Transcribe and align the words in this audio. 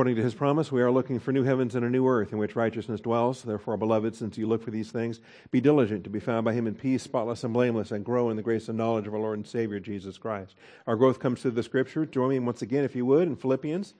According 0.00 0.16
to 0.16 0.22
his 0.22 0.34
promise, 0.34 0.72
we 0.72 0.80
are 0.80 0.90
looking 0.90 1.18
for 1.18 1.30
new 1.30 1.42
heavens 1.42 1.74
and 1.74 1.84
a 1.84 1.90
new 1.90 2.08
earth 2.08 2.32
in 2.32 2.38
which 2.38 2.56
righteousness 2.56 3.02
dwells. 3.02 3.42
Therefore, 3.42 3.76
beloved, 3.76 4.16
since 4.16 4.38
you 4.38 4.46
look 4.46 4.62
for 4.62 4.70
these 4.70 4.90
things, 4.90 5.20
be 5.50 5.60
diligent 5.60 6.04
to 6.04 6.10
be 6.10 6.20
found 6.20 6.42
by 6.46 6.54
him 6.54 6.66
in 6.66 6.74
peace, 6.74 7.02
spotless 7.02 7.44
and 7.44 7.52
blameless, 7.52 7.90
and 7.90 8.02
grow 8.02 8.30
in 8.30 8.36
the 8.38 8.42
grace 8.42 8.70
and 8.70 8.78
knowledge 8.78 9.06
of 9.06 9.12
our 9.12 9.20
Lord 9.20 9.36
and 9.36 9.46
Savior, 9.46 9.78
Jesus 9.78 10.16
Christ. 10.16 10.54
Our 10.86 10.96
growth 10.96 11.18
comes 11.18 11.42
through 11.42 11.50
the 11.50 11.62
scripture. 11.62 12.06
Join 12.06 12.30
me 12.30 12.38
once 12.38 12.62
again, 12.62 12.82
if 12.82 12.96
you 12.96 13.04
would, 13.04 13.28
in 13.28 13.36
Philippians. 13.36 13.92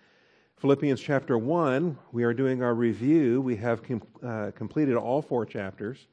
Philippians 0.56 1.02
chapter 1.02 1.36
1, 1.36 1.98
we 2.12 2.24
are 2.24 2.32
doing 2.32 2.62
our 2.62 2.74
review. 2.74 3.42
We 3.42 3.56
have 3.56 3.82
com- 3.82 4.02
uh, 4.26 4.52
completed 4.52 4.96
all 4.96 5.20
four 5.20 5.44
chapters. 5.44 6.06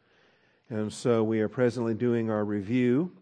And 0.69 0.91
so 0.91 1.23
we 1.23 1.39
are 1.39 1.47
presently 1.47 1.93
doing 1.93 2.29
our 2.29 2.43
review 2.43 3.13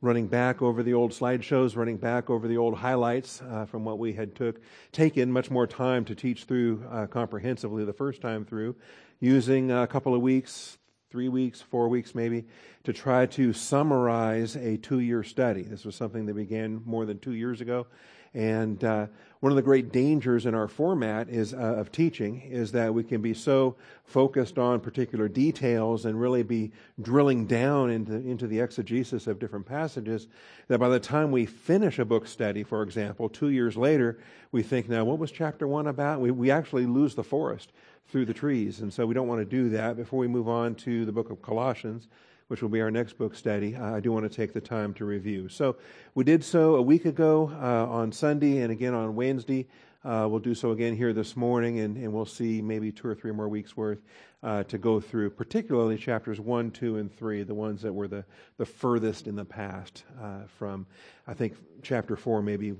running 0.00 0.26
back 0.26 0.62
over 0.62 0.82
the 0.82 0.94
old 0.94 1.12
slideshows, 1.12 1.76
running 1.76 1.96
back 1.96 2.30
over 2.30 2.48
the 2.48 2.56
old 2.56 2.74
highlights 2.74 3.42
uh, 3.42 3.66
from 3.66 3.84
what 3.84 3.98
we 3.98 4.12
had 4.12 4.34
took 4.34 4.60
taken 4.92 5.30
much 5.30 5.50
more 5.50 5.66
time 5.66 6.04
to 6.04 6.14
teach 6.14 6.44
through 6.44 6.82
uh, 6.90 7.06
comprehensively 7.06 7.84
the 7.84 7.92
first 7.92 8.20
time 8.20 8.44
through, 8.44 8.74
using 9.20 9.70
a 9.70 9.86
couple 9.86 10.14
of 10.14 10.22
weeks, 10.22 10.78
three 11.10 11.28
weeks, 11.28 11.60
four 11.60 11.88
weeks 11.88 12.14
maybe, 12.14 12.44
to 12.84 12.92
try 12.92 13.26
to 13.26 13.52
summarize 13.52 14.56
a 14.56 14.76
two-year 14.76 15.22
study. 15.22 15.62
This 15.62 15.84
was 15.84 15.96
something 15.96 16.26
that 16.26 16.34
began 16.34 16.82
more 16.84 17.04
than 17.04 17.18
two 17.18 17.32
years 17.32 17.60
ago, 17.60 17.86
and 18.32 18.82
uh, 18.84 19.06
one 19.40 19.50
of 19.50 19.56
the 19.56 19.62
great 19.62 19.90
dangers 19.90 20.46
in 20.46 20.54
our 20.54 20.68
format 20.68 21.28
is 21.28 21.52
uh, 21.52 21.56
of 21.56 21.90
teaching 21.90 22.42
is 22.42 22.70
that 22.72 22.94
we 22.94 23.02
can 23.02 23.20
be 23.20 23.34
so 23.34 23.74
focused 24.04 24.56
on 24.56 24.78
particular 24.78 25.28
details 25.28 26.04
and 26.04 26.20
really 26.20 26.44
be 26.44 26.70
drilling 27.02 27.46
down 27.46 27.90
into, 27.90 28.14
into 28.14 28.46
the 28.46 28.60
exegesis 28.60 29.26
of 29.26 29.40
different 29.40 29.66
passages 29.66 30.28
that 30.68 30.78
by 30.78 30.88
the 30.88 31.00
time 31.00 31.32
we 31.32 31.44
finish 31.44 31.98
a 31.98 32.04
book 32.04 32.28
study, 32.28 32.62
for 32.62 32.82
example, 32.82 33.28
two 33.28 33.48
years 33.48 33.76
later, 33.76 34.20
we 34.52 34.62
think, 34.62 34.88
now 34.88 35.04
what 35.04 35.18
was 35.18 35.32
chapter 35.32 35.66
one 35.66 35.88
about? 35.88 36.20
We, 36.20 36.30
we 36.30 36.52
actually 36.52 36.86
lose 36.86 37.16
the 37.16 37.24
forest 37.24 37.72
through 38.08 38.26
the 38.26 38.34
trees. 38.34 38.80
And 38.80 38.92
so 38.92 39.06
we 39.06 39.14
don't 39.14 39.28
want 39.28 39.40
to 39.40 39.44
do 39.44 39.68
that. 39.70 39.96
Before 39.96 40.18
we 40.18 40.28
move 40.28 40.48
on 40.48 40.74
to 40.76 41.04
the 41.04 41.12
book 41.12 41.30
of 41.30 41.40
Colossians, 41.42 42.08
which 42.48 42.62
will 42.62 42.68
be 42.68 42.80
our 42.80 42.90
next 42.90 43.16
book 43.16 43.34
study, 43.34 43.76
I 43.76 44.00
do 44.00 44.10
want 44.10 44.30
to 44.30 44.36
take 44.36 44.52
the 44.52 44.60
time 44.60 44.92
to 44.94 45.04
review. 45.04 45.48
So 45.48 45.76
we 46.14 46.24
did 46.24 46.42
so 46.42 46.74
a 46.76 46.82
week 46.82 47.04
ago 47.04 47.52
uh, 47.60 47.86
on 47.86 48.10
Sunday 48.10 48.58
and 48.58 48.72
again 48.72 48.94
on 48.94 49.14
Wednesday. 49.14 49.68
Uh, 50.04 50.26
we'll 50.28 50.40
do 50.40 50.54
so 50.54 50.72
again 50.72 50.96
here 50.96 51.12
this 51.12 51.36
morning, 51.36 51.80
and, 51.80 51.96
and, 51.98 52.10
we'll 52.10 52.24
see 52.24 52.62
maybe 52.62 52.90
two 52.90 53.06
or 53.06 53.14
three 53.14 53.32
more 53.32 53.50
weeks 53.50 53.76
worth 53.76 54.00
uh, 54.42 54.62
to 54.64 54.78
go 54.78 54.98
through, 54.98 55.28
particularly 55.28 55.98
chapters 55.98 56.40
1, 56.40 56.70
2, 56.70 56.96
and 56.96 57.14
3, 57.14 57.42
the 57.42 57.54
ones 57.54 57.82
that 57.82 57.92
were 57.92 58.08
the, 58.08 58.24
the 58.56 58.64
furthest 58.64 59.26
in 59.26 59.36
the 59.36 59.44
past 59.44 60.04
uh, 60.18 60.40
from, 60.56 60.86
I 61.26 61.34
think, 61.34 61.54
chapter 61.82 62.16
4 62.16 62.40
maybe 62.40 62.74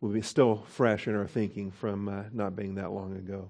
will 0.00 0.10
be 0.10 0.22
still 0.22 0.64
fresh 0.68 1.06
in 1.06 1.14
our 1.14 1.28
thinking 1.28 1.70
from 1.70 2.08
uh, 2.08 2.24
not 2.32 2.56
being 2.56 2.74
that 2.74 2.90
long 2.90 3.16
ago. 3.16 3.48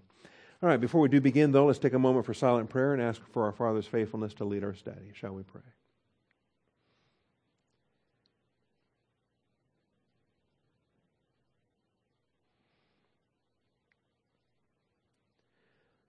All 0.62 0.70
right, 0.70 0.80
before 0.80 1.02
we 1.02 1.10
do 1.10 1.20
begin, 1.20 1.52
though, 1.52 1.66
let's 1.66 1.78
take 1.78 1.92
a 1.92 1.98
moment 1.98 2.24
for 2.24 2.32
silent 2.32 2.70
prayer 2.70 2.94
and 2.94 3.02
ask 3.02 3.20
for 3.30 3.44
our 3.44 3.52
Father's 3.52 3.86
faithfulness 3.86 4.32
to 4.34 4.44
lead 4.44 4.64
our 4.64 4.72
study. 4.74 5.12
Shall 5.12 5.34
we 5.34 5.42
pray? 5.42 5.60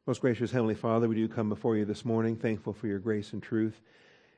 Most 0.05 0.21
gracious 0.21 0.51
Heavenly 0.51 0.75
Father, 0.75 1.09
we 1.09 1.15
do 1.15 1.27
come 1.27 1.49
before 1.49 1.75
you 1.75 1.83
this 1.83 2.05
morning, 2.05 2.37
thankful 2.37 2.71
for 2.71 2.87
your 2.87 2.99
grace 2.99 3.33
and 3.33 3.43
truth, 3.43 3.81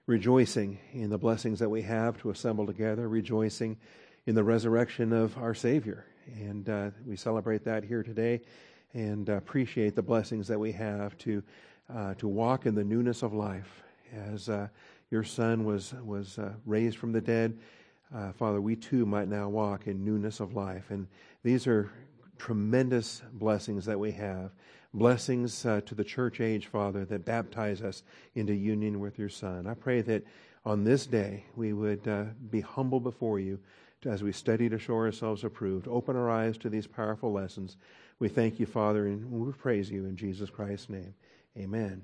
rejoicing 0.07 0.79
in 0.91 1.11
the 1.11 1.19
blessings 1.19 1.59
that 1.59 1.69
we 1.69 1.83
have 1.83 2.19
to 2.21 2.31
assemble 2.31 2.65
together, 2.65 3.07
rejoicing 3.07 3.77
in 4.25 4.33
the 4.33 4.43
resurrection 4.43 5.13
of 5.13 5.37
our 5.37 5.53
Savior. 5.53 6.03
And 6.25 6.67
uh, 6.67 6.89
we 7.05 7.15
celebrate 7.15 7.65
that 7.65 7.83
here 7.83 8.01
today 8.01 8.41
and 8.93 9.29
appreciate 9.29 9.95
the 9.95 10.01
blessings 10.01 10.47
that 10.47 10.59
we 10.59 10.71
have 10.71 11.17
to 11.19 11.43
uh, 11.93 12.13
to 12.15 12.27
walk 12.27 12.65
in 12.65 12.75
the 12.75 12.83
newness 12.83 13.23
of 13.23 13.33
life. 13.33 13.83
As 14.13 14.49
uh, 14.49 14.67
your 15.11 15.23
Son 15.23 15.65
was 15.65 15.93
was 16.03 16.37
uh, 16.39 16.53
raised 16.65 16.97
from 16.97 17.11
the 17.11 17.21
dead, 17.21 17.57
uh, 18.13 18.31
Father, 18.33 18.61
we 18.61 18.75
too 18.75 19.05
might 19.05 19.27
now 19.27 19.49
walk 19.49 19.87
in 19.87 20.03
newness 20.03 20.39
of 20.39 20.55
life. 20.55 20.89
And 20.89 21.07
these 21.43 21.67
are 21.67 21.91
tremendous 22.37 23.21
blessings 23.33 23.85
that 23.85 23.99
we 23.99 24.11
have. 24.13 24.51
Blessings 24.93 25.65
uh, 25.65 25.81
to 25.85 25.93
the 25.93 26.03
church 26.03 26.41
age, 26.41 26.65
Father, 26.67 27.05
that 27.05 27.25
baptize 27.25 27.81
us 27.81 28.01
into 28.33 28.53
union 28.53 28.99
with 28.99 29.19
your 29.19 29.29
Son. 29.29 29.67
I 29.67 29.75
pray 29.75 30.01
that 30.01 30.23
on 30.65 30.83
this 30.83 31.05
day 31.05 31.43
we 31.55 31.73
would 31.73 32.07
uh, 32.07 32.25
be 32.49 32.61
humble 32.61 32.99
before 32.99 33.39
you 33.39 33.59
as 34.05 34.23
we 34.23 34.31
study 34.31 34.69
to 34.69 34.79
show 34.79 34.95
ourselves 34.95 35.43
approved. 35.43 35.87
Open 35.87 36.15
our 36.15 36.29
eyes 36.29 36.57
to 36.57 36.69
these 36.69 36.87
powerful 36.87 37.31
lessons 37.31 37.77
we 38.19 38.27
thank 38.27 38.59
you, 38.59 38.65
Father, 38.65 39.07
and 39.07 39.31
we 39.31 39.51
praise 39.53 39.89
you 39.89 40.05
in 40.05 40.17
Jesus 40.17 40.49
Christ's 40.49 40.89
name. 40.89 41.13
Amen. 41.57 42.03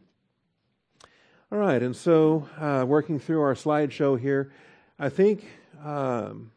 All 1.51 1.59
right, 1.59 1.83
and 1.83 1.95
so 1.95 2.47
uh, 2.57 2.85
working 2.87 3.19
through 3.19 3.41
our 3.41 3.53
slideshow 3.53 4.17
here, 4.19 4.51
I 4.97 5.09
think 5.09 5.45
um, 5.83 6.51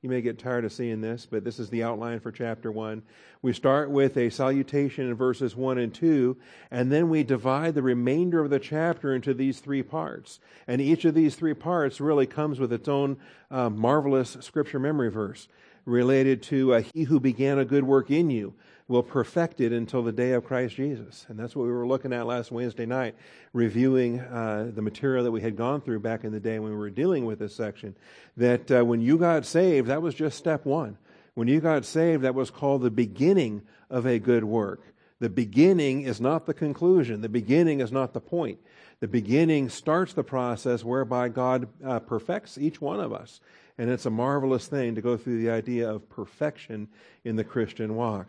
you 0.00 0.08
may 0.08 0.22
get 0.22 0.38
tired 0.38 0.64
of 0.64 0.72
seeing 0.72 1.02
this, 1.02 1.26
but 1.26 1.44
this 1.44 1.58
is 1.58 1.68
the 1.68 1.82
outline 1.82 2.18
for 2.18 2.32
chapter 2.32 2.72
1. 2.72 3.02
We 3.42 3.52
start 3.52 3.90
with 3.90 4.16
a 4.16 4.30
salutation 4.30 5.08
in 5.08 5.14
verses 5.14 5.54
1 5.54 5.76
and 5.76 5.92
2, 5.92 6.36
and 6.70 6.90
then 6.90 7.10
we 7.10 7.24
divide 7.24 7.74
the 7.74 7.82
remainder 7.82 8.40
of 8.40 8.48
the 8.48 8.58
chapter 8.58 9.14
into 9.14 9.34
these 9.34 9.60
three 9.60 9.82
parts. 9.82 10.40
And 10.66 10.80
each 10.80 11.04
of 11.04 11.14
these 11.14 11.36
three 11.36 11.54
parts 11.54 12.00
really 12.00 12.26
comes 12.26 12.58
with 12.58 12.72
its 12.72 12.88
own 12.88 13.18
uh, 13.50 13.68
marvelous 13.68 14.38
scripture 14.40 14.78
memory 14.78 15.10
verse 15.10 15.46
related 15.84 16.42
to 16.44 16.74
uh, 16.74 16.82
He 16.94 17.04
who 17.04 17.20
began 17.20 17.58
a 17.58 17.66
good 17.66 17.84
work 17.84 18.10
in 18.10 18.30
you 18.30 18.54
will 18.86 19.02
perfect 19.02 19.60
it 19.60 19.72
until 19.72 20.02
the 20.02 20.12
day 20.12 20.32
of 20.32 20.44
Christ 20.44 20.76
Jesus. 20.76 21.24
And 21.28 21.38
that's 21.38 21.56
what 21.56 21.64
we 21.64 21.72
were 21.72 21.86
looking 21.86 22.12
at 22.12 22.26
last 22.26 22.52
Wednesday 22.52 22.84
night, 22.84 23.14
reviewing 23.52 24.20
uh, 24.20 24.70
the 24.74 24.82
material 24.82 25.24
that 25.24 25.30
we 25.30 25.40
had 25.40 25.56
gone 25.56 25.80
through 25.80 26.00
back 26.00 26.24
in 26.24 26.32
the 26.32 26.40
day 26.40 26.58
when 26.58 26.70
we 26.70 26.76
were 26.76 26.90
dealing 26.90 27.24
with 27.24 27.38
this 27.38 27.54
section. 27.54 27.96
That 28.36 28.70
uh, 28.70 28.84
when 28.84 29.00
you 29.00 29.16
got 29.16 29.46
saved, 29.46 29.88
that 29.88 30.02
was 30.02 30.14
just 30.14 30.36
step 30.36 30.66
one. 30.66 30.98
When 31.34 31.48
you 31.48 31.60
got 31.60 31.84
saved, 31.84 32.24
that 32.24 32.34
was 32.34 32.50
called 32.50 32.82
the 32.82 32.90
beginning 32.90 33.62
of 33.88 34.06
a 34.06 34.18
good 34.18 34.44
work. 34.44 34.82
The 35.18 35.30
beginning 35.30 36.02
is 36.02 36.20
not 36.20 36.44
the 36.44 36.54
conclusion. 36.54 37.22
The 37.22 37.28
beginning 37.28 37.80
is 37.80 37.90
not 37.90 38.12
the 38.12 38.20
point. 38.20 38.58
The 39.00 39.08
beginning 39.08 39.70
starts 39.70 40.12
the 40.12 40.24
process 40.24 40.84
whereby 40.84 41.30
God 41.30 41.68
uh, 41.84 42.00
perfects 42.00 42.58
each 42.58 42.80
one 42.80 43.00
of 43.00 43.12
us. 43.12 43.40
And 43.78 43.90
it's 43.90 44.06
a 44.06 44.10
marvelous 44.10 44.66
thing 44.66 44.94
to 44.94 45.00
go 45.00 45.16
through 45.16 45.38
the 45.40 45.50
idea 45.50 45.90
of 45.90 46.08
perfection 46.08 46.88
in 47.24 47.36
the 47.36 47.44
Christian 47.44 47.96
walk. 47.96 48.28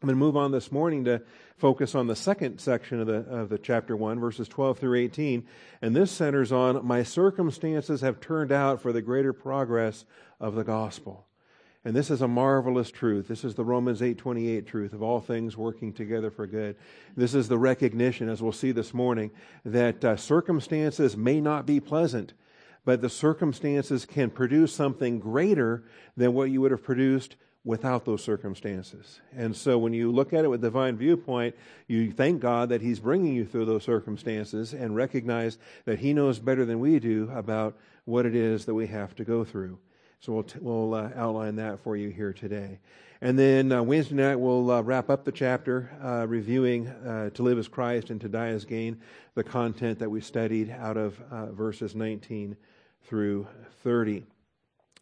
I'm 0.00 0.06
going 0.06 0.16
to 0.16 0.24
move 0.24 0.36
on 0.36 0.52
this 0.52 0.70
morning 0.70 1.06
to 1.06 1.22
focus 1.56 1.96
on 1.96 2.06
the 2.06 2.14
second 2.14 2.60
section 2.60 3.00
of 3.00 3.08
the, 3.08 3.16
of 3.16 3.48
the 3.48 3.58
chapter 3.58 3.96
1, 3.96 4.20
verses 4.20 4.46
12 4.46 4.78
through 4.78 4.96
18. 4.96 5.44
And 5.82 5.96
this 5.96 6.12
centers 6.12 6.52
on 6.52 6.86
my 6.86 7.02
circumstances 7.02 8.00
have 8.02 8.20
turned 8.20 8.52
out 8.52 8.80
for 8.80 8.92
the 8.92 9.02
greater 9.02 9.32
progress 9.32 10.04
of 10.38 10.54
the 10.54 10.62
gospel. 10.62 11.26
And 11.84 11.96
this 11.96 12.12
is 12.12 12.22
a 12.22 12.28
marvelous 12.28 12.92
truth. 12.92 13.26
This 13.26 13.42
is 13.42 13.56
the 13.56 13.64
Romans 13.64 14.00
8:28 14.00 14.68
truth 14.68 14.92
of 14.92 15.02
all 15.02 15.20
things 15.20 15.56
working 15.56 15.92
together 15.92 16.30
for 16.30 16.46
good. 16.46 16.76
This 17.16 17.34
is 17.34 17.48
the 17.48 17.58
recognition 17.58 18.28
as 18.28 18.40
we'll 18.40 18.52
see 18.52 18.70
this 18.70 18.94
morning 18.94 19.32
that 19.64 20.04
uh, 20.04 20.16
circumstances 20.16 21.16
may 21.16 21.40
not 21.40 21.66
be 21.66 21.80
pleasant, 21.80 22.34
but 22.84 23.00
the 23.00 23.08
circumstances 23.08 24.06
can 24.06 24.30
produce 24.30 24.72
something 24.72 25.18
greater 25.18 25.82
than 26.16 26.34
what 26.34 26.50
you 26.50 26.60
would 26.60 26.70
have 26.70 26.84
produced 26.84 27.34
without 27.64 28.04
those 28.04 28.22
circumstances. 28.22 29.20
And 29.36 29.54
so 29.54 29.78
when 29.78 29.92
you 29.92 30.10
look 30.10 30.32
at 30.32 30.44
it 30.44 30.48
with 30.48 30.62
divine 30.62 30.96
viewpoint, 30.96 31.54
you 31.86 32.12
thank 32.12 32.40
God 32.40 32.70
that 32.70 32.80
He's 32.80 33.00
bringing 33.00 33.34
you 33.34 33.44
through 33.44 33.66
those 33.66 33.84
circumstances 33.84 34.72
and 34.72 34.96
recognize 34.96 35.58
that 35.84 35.98
He 35.98 36.12
knows 36.12 36.38
better 36.38 36.64
than 36.64 36.80
we 36.80 36.98
do 36.98 37.30
about 37.34 37.76
what 38.04 38.24
it 38.24 38.34
is 38.34 38.64
that 38.64 38.74
we 38.74 38.86
have 38.86 39.14
to 39.16 39.24
go 39.24 39.44
through. 39.44 39.78
So 40.20 40.32
we'll, 40.32 40.42
t- 40.44 40.58
we'll 40.60 40.94
uh, 40.94 41.10
outline 41.14 41.56
that 41.56 41.80
for 41.80 41.96
you 41.96 42.08
here 42.08 42.32
today. 42.32 42.78
And 43.20 43.38
then 43.38 43.72
uh, 43.72 43.82
Wednesday 43.82 44.14
night, 44.14 44.36
we'll 44.36 44.70
uh, 44.70 44.80
wrap 44.80 45.10
up 45.10 45.24
the 45.24 45.32
chapter, 45.32 45.90
uh, 46.02 46.26
reviewing 46.26 46.88
uh, 46.88 47.30
to 47.30 47.42
live 47.42 47.58
as 47.58 47.68
Christ 47.68 48.10
and 48.10 48.20
to 48.20 48.28
die 48.28 48.48
as 48.48 48.64
gain, 48.64 49.00
the 49.34 49.44
content 49.44 49.98
that 49.98 50.10
we 50.10 50.20
studied 50.20 50.70
out 50.70 50.96
of 50.96 51.20
uh, 51.30 51.46
verses 51.46 51.94
19 51.94 52.56
through 53.04 53.46
30. 53.82 54.24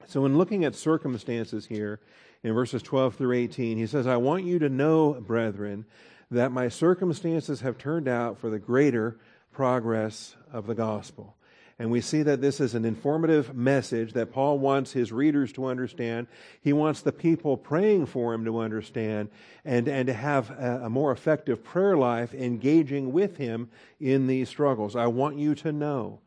So, 0.07 0.25
in 0.25 0.39
looking 0.39 0.65
at 0.65 0.75
circumstances 0.75 1.67
here, 1.67 2.01
in 2.47 2.55
verses 2.55 2.81
12 2.81 3.17
through 3.17 3.33
18. 3.33 3.77
He 3.77 3.89
says, 3.89 4.07
I 4.07 4.19
want 4.19 4.45
you 4.45 4.61
to 4.61 4.69
know, 4.69 5.15
brethren, 5.15 5.85
that 6.31 6.53
my 6.53 6.69
circumstances 6.69 7.63
have 7.63 7.77
turned 7.77 8.07
out 8.07 8.39
for 8.39 8.51
the 8.51 8.61
greater 8.61 9.19
progress 9.51 10.37
of 10.53 10.69
the 10.69 10.75
gospel. 10.77 11.35
And 11.77 11.91
we 11.91 12.01
see 12.01 12.23
that 12.23 12.41
this 12.41 12.61
is 12.61 12.77
an 12.77 12.85
informative 12.85 13.53
message 13.53 14.13
that 14.13 14.33
Paul 14.33 14.61
wants 14.61 14.93
his 14.93 15.11
readers 15.11 15.53
to 15.55 15.67
understand. 15.67 16.29
He 16.61 16.73
wants 16.73 17.01
the 17.01 17.11
people 17.11 17.57
praying 17.57 18.07
for 18.07 18.33
him 18.33 18.45
to 18.45 18.61
understand 18.61 19.29
and, 19.65 19.89
and 19.89 20.07
to 20.07 20.15
have 20.15 20.51
a, 20.51 20.83
a 20.85 20.89
more 20.89 21.11
effective 21.11 21.65
prayer 21.65 21.97
life 21.97 22.33
engaging 22.33 23.13
with 23.13 23.39
him 23.39 23.71
in 23.99 24.29
these 24.29 24.49
struggles. 24.49 24.95
I 24.95 25.09
want 25.09 25.37
you 25.37 25.57
to 25.57 25.73
know 25.73 26.21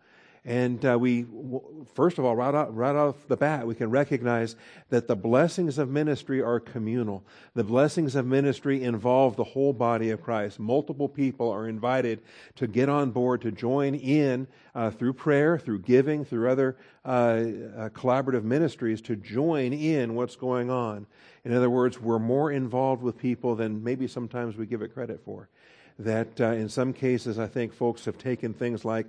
And 0.50 0.84
uh, 0.84 0.98
we, 0.98 1.28
first 1.94 2.18
of 2.18 2.26
all, 2.26 2.36
right, 2.36 2.56
out, 2.56 2.76
right 2.76 2.96
off 2.96 3.28
the 3.28 3.38
bat, 3.38 3.68
we 3.68 3.76
can 3.76 3.92
recognize 3.92 4.56
that 4.90 5.08
the 5.08 5.16
blessings 5.16 5.78
of 5.78 5.92
ministry 5.92 6.42
are 6.42 6.60
communal. 6.60 7.24
The 7.54 7.64
blessings 7.64 8.16
of 8.16 8.26
ministry 8.26 8.84
involve 8.84 9.36
the 9.36 9.44
whole 9.44 9.74
body 9.74 10.10
of 10.10 10.24
Christ. 10.24 10.60
Multiple 10.60 11.08
people 11.08 11.52
are 11.52 11.68
invited 11.68 12.24
to 12.56 12.66
get 12.66 12.90
on 12.90 13.12
board, 13.12 13.42
to 13.42 13.52
join 13.52 13.94
in 13.94 14.48
uh, 14.74 14.90
through 14.90 15.14
prayer, 15.14 15.60
through 15.60 15.82
giving, 15.82 16.26
through 16.26 16.50
other 16.50 16.78
uh, 17.06 17.10
uh 17.10 17.90
collaborative 17.90 18.44
ministries, 18.44 19.02
to 19.02 19.16
join 19.16 19.72
in 19.72 20.16
what's 20.16 20.36
going 20.36 20.72
on. 20.72 21.06
In 21.46 21.54
other 21.54 21.70
words, 21.70 22.02
we're 22.02 22.18
more 22.18 22.52
involved 22.52 23.04
with 23.04 23.20
people 23.20 23.56
than 23.56 23.84
maybe 23.84 24.08
sometimes 24.08 24.58
we 24.58 24.66
give 24.66 24.82
it 24.82 24.96
credit 24.96 25.22
for. 25.24 25.48
That 26.00 26.42
uh, 26.42 26.54
in 26.54 26.70
some 26.70 26.92
cases, 26.92 27.38
I 27.38 27.46
think 27.46 27.72
folks 27.72 28.06
have 28.06 28.18
taken 28.18 28.56
things 28.56 28.84
like 28.84 29.06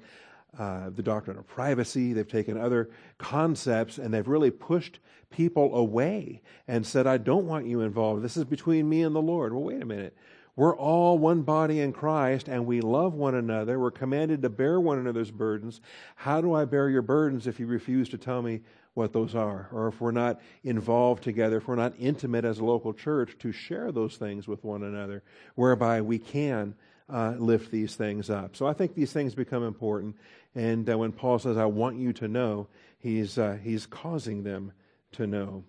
uh, 0.58 0.90
the 0.90 1.02
doctrine 1.02 1.38
of 1.38 1.46
privacy. 1.46 2.12
They've 2.12 2.26
taken 2.26 2.56
other 2.58 2.90
concepts 3.18 3.98
and 3.98 4.12
they've 4.12 4.26
really 4.26 4.50
pushed 4.50 4.98
people 5.30 5.74
away 5.76 6.42
and 6.66 6.84
said, 6.84 7.06
I 7.06 7.18
don't 7.18 7.46
want 7.46 7.66
you 7.66 7.82
involved. 7.82 8.22
This 8.22 8.36
is 8.36 8.44
between 8.44 8.88
me 8.88 9.02
and 9.02 9.14
the 9.14 9.22
Lord. 9.22 9.52
Well, 9.52 9.62
wait 9.62 9.82
a 9.82 9.86
minute. 9.86 10.16
We're 10.56 10.76
all 10.76 11.16
one 11.18 11.42
body 11.42 11.80
in 11.80 11.92
Christ 11.92 12.48
and 12.48 12.66
we 12.66 12.80
love 12.80 13.14
one 13.14 13.34
another. 13.34 13.78
We're 13.78 13.90
commanded 13.90 14.42
to 14.42 14.50
bear 14.50 14.80
one 14.80 14.98
another's 14.98 15.30
burdens. 15.30 15.80
How 16.16 16.40
do 16.40 16.52
I 16.52 16.64
bear 16.64 16.90
your 16.90 17.02
burdens 17.02 17.46
if 17.46 17.60
you 17.60 17.66
refuse 17.66 18.08
to 18.10 18.18
tell 18.18 18.42
me 18.42 18.60
what 18.94 19.12
those 19.12 19.34
are? 19.34 19.68
Or 19.72 19.88
if 19.88 20.00
we're 20.00 20.10
not 20.10 20.40
involved 20.64 21.22
together, 21.22 21.58
if 21.58 21.68
we're 21.68 21.76
not 21.76 21.94
intimate 21.98 22.44
as 22.44 22.58
a 22.58 22.64
local 22.64 22.92
church 22.92 23.36
to 23.38 23.52
share 23.52 23.92
those 23.92 24.16
things 24.16 24.48
with 24.48 24.64
one 24.64 24.82
another, 24.82 25.22
whereby 25.54 26.02
we 26.02 26.18
can 26.18 26.74
uh, 27.08 27.34
lift 27.38 27.70
these 27.70 27.96
things 27.96 28.30
up. 28.30 28.56
So 28.56 28.66
I 28.66 28.72
think 28.72 28.94
these 28.94 29.12
things 29.12 29.34
become 29.34 29.64
important. 29.64 30.16
And 30.54 30.88
uh, 30.88 30.98
when 30.98 31.12
Paul 31.12 31.38
says, 31.38 31.56
I 31.56 31.66
want 31.66 31.98
you 31.98 32.12
to 32.14 32.28
know, 32.28 32.68
he's, 32.98 33.38
uh, 33.38 33.58
he's 33.62 33.86
causing 33.86 34.42
them 34.42 34.72
to 35.12 35.26
know. 35.26 35.64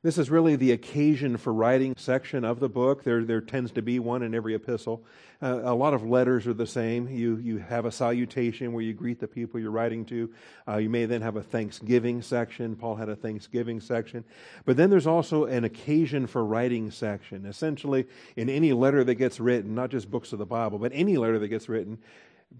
This 0.00 0.16
is 0.16 0.30
really 0.30 0.54
the 0.54 0.70
occasion 0.70 1.36
for 1.36 1.52
writing 1.52 1.94
section 1.96 2.44
of 2.44 2.60
the 2.60 2.68
book. 2.68 3.02
There, 3.02 3.24
there 3.24 3.40
tends 3.40 3.72
to 3.72 3.82
be 3.82 3.98
one 3.98 4.22
in 4.22 4.32
every 4.32 4.54
epistle. 4.54 5.04
Uh, 5.42 5.60
a 5.64 5.74
lot 5.74 5.92
of 5.92 6.04
letters 6.04 6.46
are 6.46 6.54
the 6.54 6.68
same. 6.68 7.08
You, 7.08 7.36
you 7.38 7.58
have 7.58 7.84
a 7.84 7.90
salutation 7.90 8.72
where 8.72 8.84
you 8.84 8.92
greet 8.92 9.18
the 9.18 9.26
people 9.26 9.58
you're 9.58 9.72
writing 9.72 10.04
to. 10.04 10.32
Uh, 10.68 10.76
you 10.76 10.88
may 10.88 11.06
then 11.06 11.22
have 11.22 11.34
a 11.34 11.42
Thanksgiving 11.42 12.22
section. 12.22 12.76
Paul 12.76 12.94
had 12.94 13.08
a 13.08 13.16
Thanksgiving 13.16 13.80
section. 13.80 14.24
But 14.64 14.76
then 14.76 14.88
there's 14.88 15.08
also 15.08 15.46
an 15.46 15.64
occasion 15.64 16.28
for 16.28 16.44
writing 16.44 16.92
section. 16.92 17.44
Essentially, 17.44 18.06
in 18.36 18.48
any 18.48 18.72
letter 18.72 19.02
that 19.02 19.16
gets 19.16 19.40
written, 19.40 19.74
not 19.74 19.90
just 19.90 20.08
books 20.08 20.32
of 20.32 20.38
the 20.38 20.46
Bible, 20.46 20.78
but 20.78 20.92
any 20.94 21.16
letter 21.16 21.40
that 21.40 21.48
gets 21.48 21.68
written, 21.68 21.98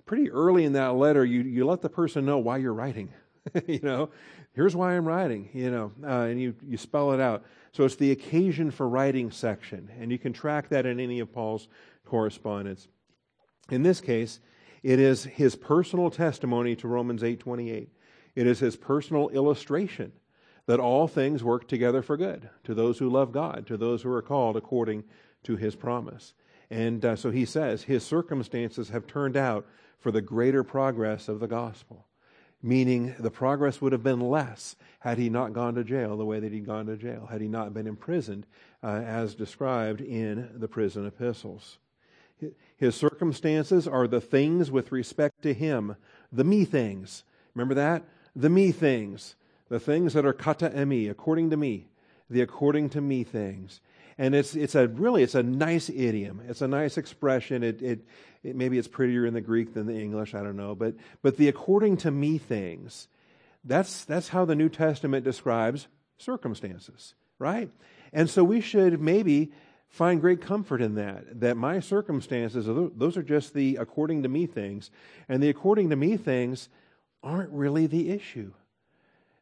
pretty 0.06 0.30
early 0.30 0.64
in 0.64 0.72
that 0.74 0.94
letter, 0.94 1.24
you, 1.24 1.42
you 1.42 1.66
let 1.66 1.82
the 1.82 1.88
person 1.88 2.24
know 2.24 2.38
why 2.38 2.58
you're 2.58 2.74
writing. 2.74 3.10
you 3.66 3.80
know, 3.82 4.10
here's 4.52 4.76
why 4.76 4.94
I'm 4.96 5.06
writing, 5.06 5.48
you 5.52 5.70
know, 5.70 5.92
uh, 6.02 6.26
and 6.26 6.40
you, 6.40 6.54
you 6.66 6.76
spell 6.76 7.12
it 7.12 7.20
out. 7.20 7.44
So 7.72 7.84
it's 7.84 7.96
the 7.96 8.10
occasion 8.10 8.70
for 8.70 8.88
writing 8.88 9.30
section, 9.30 9.90
and 10.00 10.10
you 10.10 10.18
can 10.18 10.32
track 10.32 10.68
that 10.70 10.86
in 10.86 11.00
any 11.00 11.20
of 11.20 11.32
Paul's 11.32 11.68
correspondence. 12.04 12.88
In 13.70 13.82
this 13.82 14.00
case, 14.00 14.40
it 14.82 14.98
is 14.98 15.24
his 15.24 15.56
personal 15.56 16.10
testimony 16.10 16.74
to 16.76 16.88
Romans 16.88 17.22
8:28. 17.22 17.88
It 18.34 18.46
is 18.46 18.60
his 18.60 18.76
personal 18.76 19.28
illustration 19.30 20.12
that 20.66 20.80
all 20.80 21.08
things 21.08 21.42
work 21.42 21.66
together 21.66 22.02
for 22.02 22.16
good 22.16 22.48
to 22.64 22.74
those 22.74 22.98
who 22.98 23.08
love 23.08 23.32
God, 23.32 23.66
to 23.66 23.76
those 23.76 24.02
who 24.02 24.12
are 24.12 24.22
called 24.22 24.56
according 24.56 25.04
to 25.44 25.56
his 25.56 25.74
promise. 25.74 26.34
And 26.70 27.04
uh, 27.04 27.16
so 27.16 27.30
he 27.30 27.44
says 27.44 27.84
his 27.84 28.04
circumstances 28.04 28.90
have 28.90 29.06
turned 29.06 29.36
out 29.36 29.66
for 29.98 30.10
the 30.10 30.20
greater 30.20 30.62
progress 30.62 31.28
of 31.28 31.40
the 31.40 31.46
gospel, 31.46 32.06
meaning 32.62 33.14
the 33.18 33.30
progress 33.30 33.80
would 33.80 33.92
have 33.92 34.02
been 34.02 34.20
less 34.20 34.76
had 35.00 35.18
he 35.18 35.30
not 35.30 35.52
gone 35.52 35.74
to 35.74 35.84
jail 35.84 36.16
the 36.16 36.26
way 36.26 36.40
that 36.40 36.52
he'd 36.52 36.66
gone 36.66 36.86
to 36.86 36.96
jail, 36.96 37.26
had 37.30 37.40
he 37.40 37.48
not 37.48 37.72
been 37.72 37.86
imprisoned 37.86 38.46
uh, 38.82 38.86
as 38.86 39.34
described 39.34 40.00
in 40.00 40.50
the 40.54 40.68
prison 40.68 41.06
epistles. 41.06 41.78
His 42.76 42.94
circumstances 42.94 43.88
are 43.88 44.06
the 44.06 44.20
things 44.20 44.70
with 44.70 44.92
respect 44.92 45.42
to 45.42 45.54
him, 45.54 45.96
the 46.30 46.44
me 46.44 46.64
things. 46.64 47.24
Remember 47.54 47.74
that? 47.74 48.04
The 48.36 48.50
me 48.50 48.70
things. 48.70 49.34
The 49.68 49.80
things 49.80 50.12
that 50.12 50.24
are 50.24 50.32
kata 50.32 50.70
emi, 50.70 51.10
according 51.10 51.50
to 51.50 51.56
me. 51.56 51.88
The 52.30 52.40
according 52.42 52.90
to 52.90 53.00
me 53.00 53.24
things 53.24 53.80
and 54.18 54.34
it's 54.34 54.54
it's 54.56 54.74
a 54.74 54.88
really 54.88 55.22
it's 55.22 55.36
a 55.36 55.42
nice 55.42 55.88
idiom. 55.88 56.42
It's 56.48 56.60
a 56.60 56.68
nice 56.68 56.98
expression. 56.98 57.62
It, 57.62 57.80
it, 57.80 58.00
it 58.42 58.56
maybe 58.56 58.76
it's 58.76 58.88
prettier 58.88 59.24
in 59.24 59.32
the 59.32 59.40
Greek 59.40 59.74
than 59.74 59.86
the 59.86 59.98
English. 59.98 60.34
I 60.34 60.42
don't 60.42 60.56
know, 60.56 60.74
but 60.74 60.94
but 61.22 61.36
the 61.36 61.48
according 61.48 61.98
to 61.98 62.10
me 62.10 62.36
things. 62.38 63.08
That's 63.64 64.04
that's 64.04 64.28
how 64.28 64.44
the 64.44 64.54
New 64.54 64.68
Testament 64.68 65.24
describes 65.24 65.86
circumstances, 66.16 67.14
right? 67.38 67.70
And 68.12 68.28
so 68.28 68.42
we 68.42 68.60
should 68.60 69.00
maybe 69.00 69.52
find 69.88 70.20
great 70.20 70.40
comfort 70.40 70.80
in 70.82 70.96
that. 70.96 71.40
That 71.40 71.56
my 71.56 71.80
circumstances 71.80 72.66
those 72.66 73.16
are 73.16 73.22
just 73.22 73.54
the 73.54 73.76
according 73.76 74.24
to 74.24 74.28
me 74.28 74.46
things, 74.46 74.90
and 75.28 75.42
the 75.42 75.48
according 75.48 75.90
to 75.90 75.96
me 75.96 76.16
things 76.16 76.68
aren't 77.22 77.50
really 77.50 77.86
the 77.86 78.10
issue. 78.10 78.52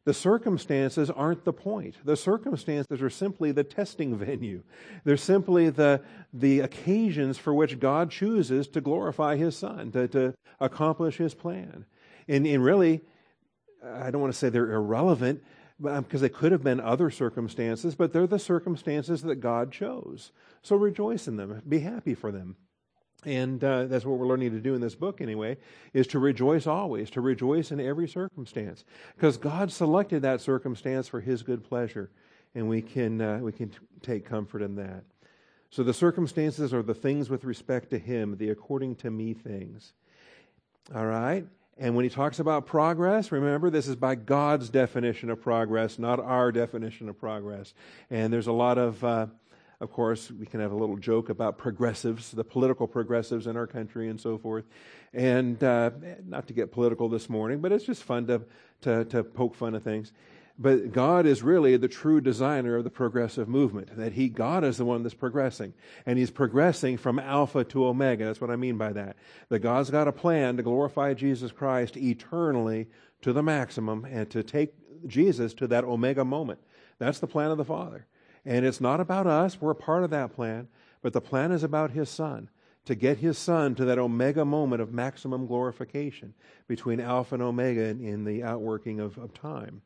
The 0.06 0.14
circumstances 0.14 1.11
aren't 1.11 1.44
the 1.44 1.53
point. 1.53 1.97
The 2.05 2.17
circumstances 2.17 3.03
are 3.03 3.11
simply 3.11 3.50
the 3.50 3.64
testing 3.64 4.17
venue. 4.19 4.62
They're 5.05 5.17
simply 5.17 5.69
the, 5.69 6.00
the 6.32 6.61
occasions 6.61 7.38
for 7.38 7.53
which 7.53 7.81
God 7.81 8.12
chooses 8.12 8.69
to 8.69 8.81
glorify 8.81 9.37
His 9.37 9.56
Son, 9.56 9.91
to, 9.93 10.06
to 10.08 10.35
accomplish 10.61 11.17
His 11.17 11.35
plan. 11.35 11.87
And, 12.29 12.47
and 12.47 12.64
really, 12.64 13.00
I 13.85 14.12
don't 14.12 14.20
want 14.20 14.32
to 14.32 14.38
say 14.38 14.49
they're 14.49 14.73
irrelevant 14.73 15.43
because 15.79 15.99
um, 15.99 16.20
they 16.20 16.29
could 16.29 16.52
have 16.52 16.62
been 16.62 16.81
other 16.81 17.11
circumstances, 17.11 17.97
but 17.97 18.12
they're 18.12 18.29
the 18.29 18.38
circumstances 18.38 19.23
that 19.23 19.37
God 19.37 19.73
chose. 19.73 20.31
So 20.62 20.76
rejoice 20.76 21.26
in 21.26 21.37
them, 21.37 21.62
be 21.69 21.81
happy 21.81 22.14
for 22.14 22.31
them. 22.31 22.56
And 23.24 23.62
uh, 23.64 23.86
that's 23.86 24.04
what 24.04 24.18
we're 24.18 24.26
learning 24.26 24.52
to 24.52 24.60
do 24.60 24.74
in 24.74 24.80
this 24.80 24.94
book, 24.94 25.20
anyway, 25.20 25.56
is 25.92 26.06
to 26.08 26.18
rejoice 26.18 26.66
always, 26.66 27.10
to 27.10 27.20
rejoice 27.20 27.72
in 27.72 27.80
every 27.80 28.06
circumstance. 28.06 28.84
Because 29.16 29.36
God 29.36 29.72
selected 29.72 30.22
that 30.22 30.40
circumstance 30.40 31.08
for 31.08 31.20
His 31.20 31.42
good 31.42 31.64
pleasure, 31.64 32.10
and 32.54 32.68
we 32.68 32.82
can, 32.82 33.20
uh, 33.20 33.38
we 33.38 33.52
can 33.52 33.72
take 34.02 34.24
comfort 34.24 34.62
in 34.62 34.76
that. 34.76 35.02
So 35.70 35.82
the 35.82 35.94
circumstances 35.94 36.72
are 36.72 36.82
the 36.82 36.94
things 36.94 37.28
with 37.28 37.44
respect 37.44 37.90
to 37.90 37.98
Him, 37.98 38.36
the 38.36 38.50
according 38.50 38.96
to 38.96 39.10
me 39.10 39.34
things. 39.34 39.92
All 40.94 41.06
right? 41.06 41.44
And 41.78 41.94
when 41.94 42.04
he 42.04 42.08
talks 42.08 42.38
about 42.38 42.64
progress, 42.64 43.30
remember, 43.30 43.68
this 43.68 43.86
is 43.86 43.96
by 43.96 44.14
God's 44.14 44.70
definition 44.70 45.28
of 45.28 45.42
progress, 45.42 45.98
not 45.98 46.18
our 46.18 46.50
definition 46.50 47.08
of 47.08 47.18
progress. 47.18 47.74
And 48.08 48.32
there's 48.32 48.46
a 48.46 48.52
lot 48.52 48.78
of. 48.78 49.02
Uh, 49.02 49.26
of 49.81 49.93
course, 49.93 50.31
we 50.31 50.46
can 50.46 50.61
have 50.61 50.73
a 50.73 50.76
little 50.76 50.96
joke 50.96 51.28
about 51.28 51.59
progressives, 51.59 52.30
the 52.30 52.45
political 52.45 52.87
progressives 52.87 53.47
in 53.47 53.56
our 53.56 53.66
country, 53.66 54.09
and 54.09 54.21
so 54.21 54.38
forth. 54.38 54.64
And 55.12 55.62
uh, 55.62 55.90
not 56.26 56.47
to 56.47 56.54
get 56.54 56.73
political 56.73 57.09
this 57.09 57.28
morning, 57.28 57.61
but 57.61 57.73
it's 57.73 57.85
just 57.85 58.02
fun 58.02 58.26
to, 58.28 58.42
to, 58.83 59.04
to 59.06 59.23
poke 59.23 59.54
fun 59.54 59.75
at 59.75 59.83
things. 59.83 60.12
But 60.59 60.92
God 60.92 61.26
is 61.26 61.42
really 61.42 61.76
the 61.76 61.88
true 61.88 62.23
designer 62.23 62.76
of 62.76 62.85
the 62.85 62.90
progressive 62.90 63.47
movement. 63.47 63.95
That 63.97 64.14
He, 64.14 64.30
God 64.30 64.64
is 64.64 64.78
the 64.78 64.87
one 64.87 65.02
that's 65.02 65.14
progressing. 65.14 65.75
And 66.06 66.18
He's 66.18 66.30
progressing 66.30 66.97
from 66.97 67.18
Alpha 67.18 67.62
to 67.64 67.87
Omega. 67.87 68.25
That's 68.25 68.40
what 68.40 68.50
I 68.50 68.56
mean 68.56 68.78
by 68.78 68.92
that. 68.95 69.16
That 69.50 69.59
God's 69.59 69.90
got 69.90 70.09
a 70.09 70.12
plan 70.12 70.56
to 70.56 70.62
glorify 70.62 71.12
Jesus 71.12 71.52
Christ 71.52 71.99
eternally 71.99 72.88
to 73.21 73.35
the 73.35 73.42
maximum 73.42 74.06
and 74.06 74.30
to 74.30 74.42
take 74.42 74.73
Jesus 75.06 75.52
to 75.54 75.66
that 75.66 75.85
Omega 75.85 76.25
moment. 76.25 76.61
That's 76.99 77.18
the 77.18 77.26
plan 77.26 77.50
of 77.50 77.59
the 77.59 77.64
Father. 77.64 78.06
And 78.47 78.65
it's 78.65 78.81
not 78.81 79.00
about 79.00 79.26
us, 79.26 79.61
we're 79.61 79.73
a 79.73 79.75
part 79.75 80.05
of 80.05 80.11
that 80.11 80.33
plan, 80.33 80.69
but 81.03 81.12
the 81.12 81.21
plan 81.21 81.50
is 81.50 81.65
about 81.65 81.91
His 81.91 82.09
Son, 82.09 82.49
to 82.85 82.95
get 82.95 83.19
His 83.19 83.37
Son 83.37 83.75
to 83.75 83.85
that 83.85 83.99
Omega 83.99 84.45
moment 84.45 84.81
of 84.81 84.93
maximum 84.93 85.47
glorification 85.47 86.33
between 86.69 87.00
Alpha 87.00 87.35
and 87.35 87.43
Omega 87.43 87.83
in, 87.83 88.00
in 88.00 88.25
the 88.25 88.45
outworking 88.45 89.00
of, 89.00 89.19
of 89.19 89.35
time. 89.35 89.83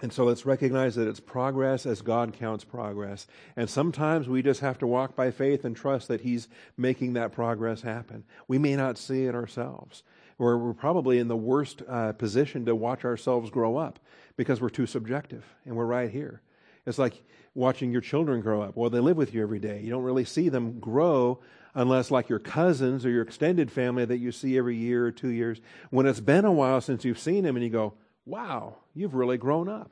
And 0.00 0.12
so 0.12 0.24
let's 0.24 0.46
recognize 0.46 0.94
that 0.94 1.08
it's 1.08 1.20
progress 1.20 1.84
as 1.84 2.02
God 2.02 2.32
counts 2.32 2.64
progress. 2.64 3.26
And 3.56 3.68
sometimes 3.68 4.28
we 4.28 4.42
just 4.42 4.60
have 4.60 4.78
to 4.78 4.86
walk 4.86 5.16
by 5.16 5.30
faith 5.30 5.64
and 5.64 5.76
trust 5.76 6.08
that 6.08 6.20
He's 6.20 6.48
making 6.76 7.14
that 7.14 7.32
progress 7.32 7.82
happen. 7.82 8.24
We 8.46 8.58
may 8.58 8.76
not 8.76 8.96
see 8.96 9.24
it 9.24 9.34
ourselves. 9.34 10.02
We're, 10.38 10.56
we're 10.56 10.72
probably 10.72 11.18
in 11.18 11.28
the 11.28 11.36
worst 11.36 11.82
uh, 11.88 12.12
position 12.12 12.64
to 12.66 12.74
watch 12.74 13.04
ourselves 13.04 13.50
grow 13.50 13.76
up 13.76 13.98
because 14.36 14.60
we're 14.60 14.70
too 14.70 14.86
subjective 14.86 15.44
and 15.64 15.76
we're 15.76 15.84
right 15.84 16.10
here. 16.10 16.40
It's 16.86 16.98
like 16.98 17.22
watching 17.54 17.90
your 17.90 18.00
children 18.00 18.40
grow 18.40 18.62
up. 18.62 18.76
Well, 18.76 18.88
they 18.88 19.00
live 19.00 19.16
with 19.16 19.34
you 19.34 19.42
every 19.42 19.58
day. 19.58 19.80
You 19.82 19.90
don't 19.90 20.04
really 20.04 20.24
see 20.24 20.48
them 20.48 20.78
grow 20.78 21.40
unless, 21.74 22.10
like 22.10 22.28
your 22.28 22.38
cousins 22.38 23.04
or 23.04 23.10
your 23.10 23.22
extended 23.22 23.70
family 23.70 24.04
that 24.04 24.18
you 24.18 24.32
see 24.32 24.56
every 24.56 24.76
year 24.76 25.06
or 25.06 25.12
two 25.12 25.28
years, 25.28 25.60
when 25.90 26.06
it's 26.06 26.20
been 26.20 26.44
a 26.44 26.52
while 26.52 26.80
since 26.80 27.04
you've 27.04 27.18
seen 27.18 27.44
them 27.44 27.56
and 27.56 27.64
you 27.64 27.70
go, 27.70 27.94
wow, 28.24 28.76
you've 28.94 29.14
really 29.14 29.36
grown 29.36 29.68
up. 29.68 29.90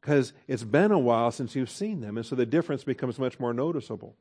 Because 0.00 0.32
it's 0.46 0.62
been 0.62 0.92
a 0.92 0.98
while 0.98 1.30
since 1.32 1.56
you've 1.56 1.70
seen 1.70 2.00
them. 2.00 2.16
And 2.16 2.24
so 2.24 2.36
the 2.36 2.46
difference 2.46 2.84
becomes 2.84 3.18
much 3.18 3.40
more 3.40 3.52
noticeable. 3.52 4.14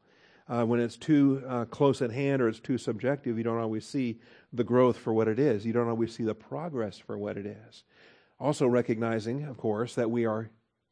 Uh, 0.47 0.63
when 0.63 0.79
it's 0.79 0.97
too 0.97 1.43
uh, 1.47 1.65
close 1.65 2.01
at 2.01 2.11
hand 2.11 2.41
or 2.41 2.47
it's 2.47 2.59
too 2.59 2.77
subjective, 2.77 3.37
you 3.37 3.43
don't 3.43 3.59
always 3.59 3.85
see 3.85 4.19
the 4.53 4.63
growth 4.63 4.97
for 4.97 5.13
what 5.13 5.27
it 5.27 5.39
is. 5.39 5.65
You 5.65 5.73
don't 5.73 5.87
always 5.87 6.15
see 6.15 6.23
the 6.23 6.35
progress 6.35 6.97
for 6.99 7.17
what 7.17 7.37
it 7.37 7.45
is. 7.45 7.83
Also, 8.39 8.67
recognizing, 8.67 9.43
of 9.45 9.57
course, 9.57 9.95
that 9.95 10.11
we 10.11 10.25
are 10.25 10.51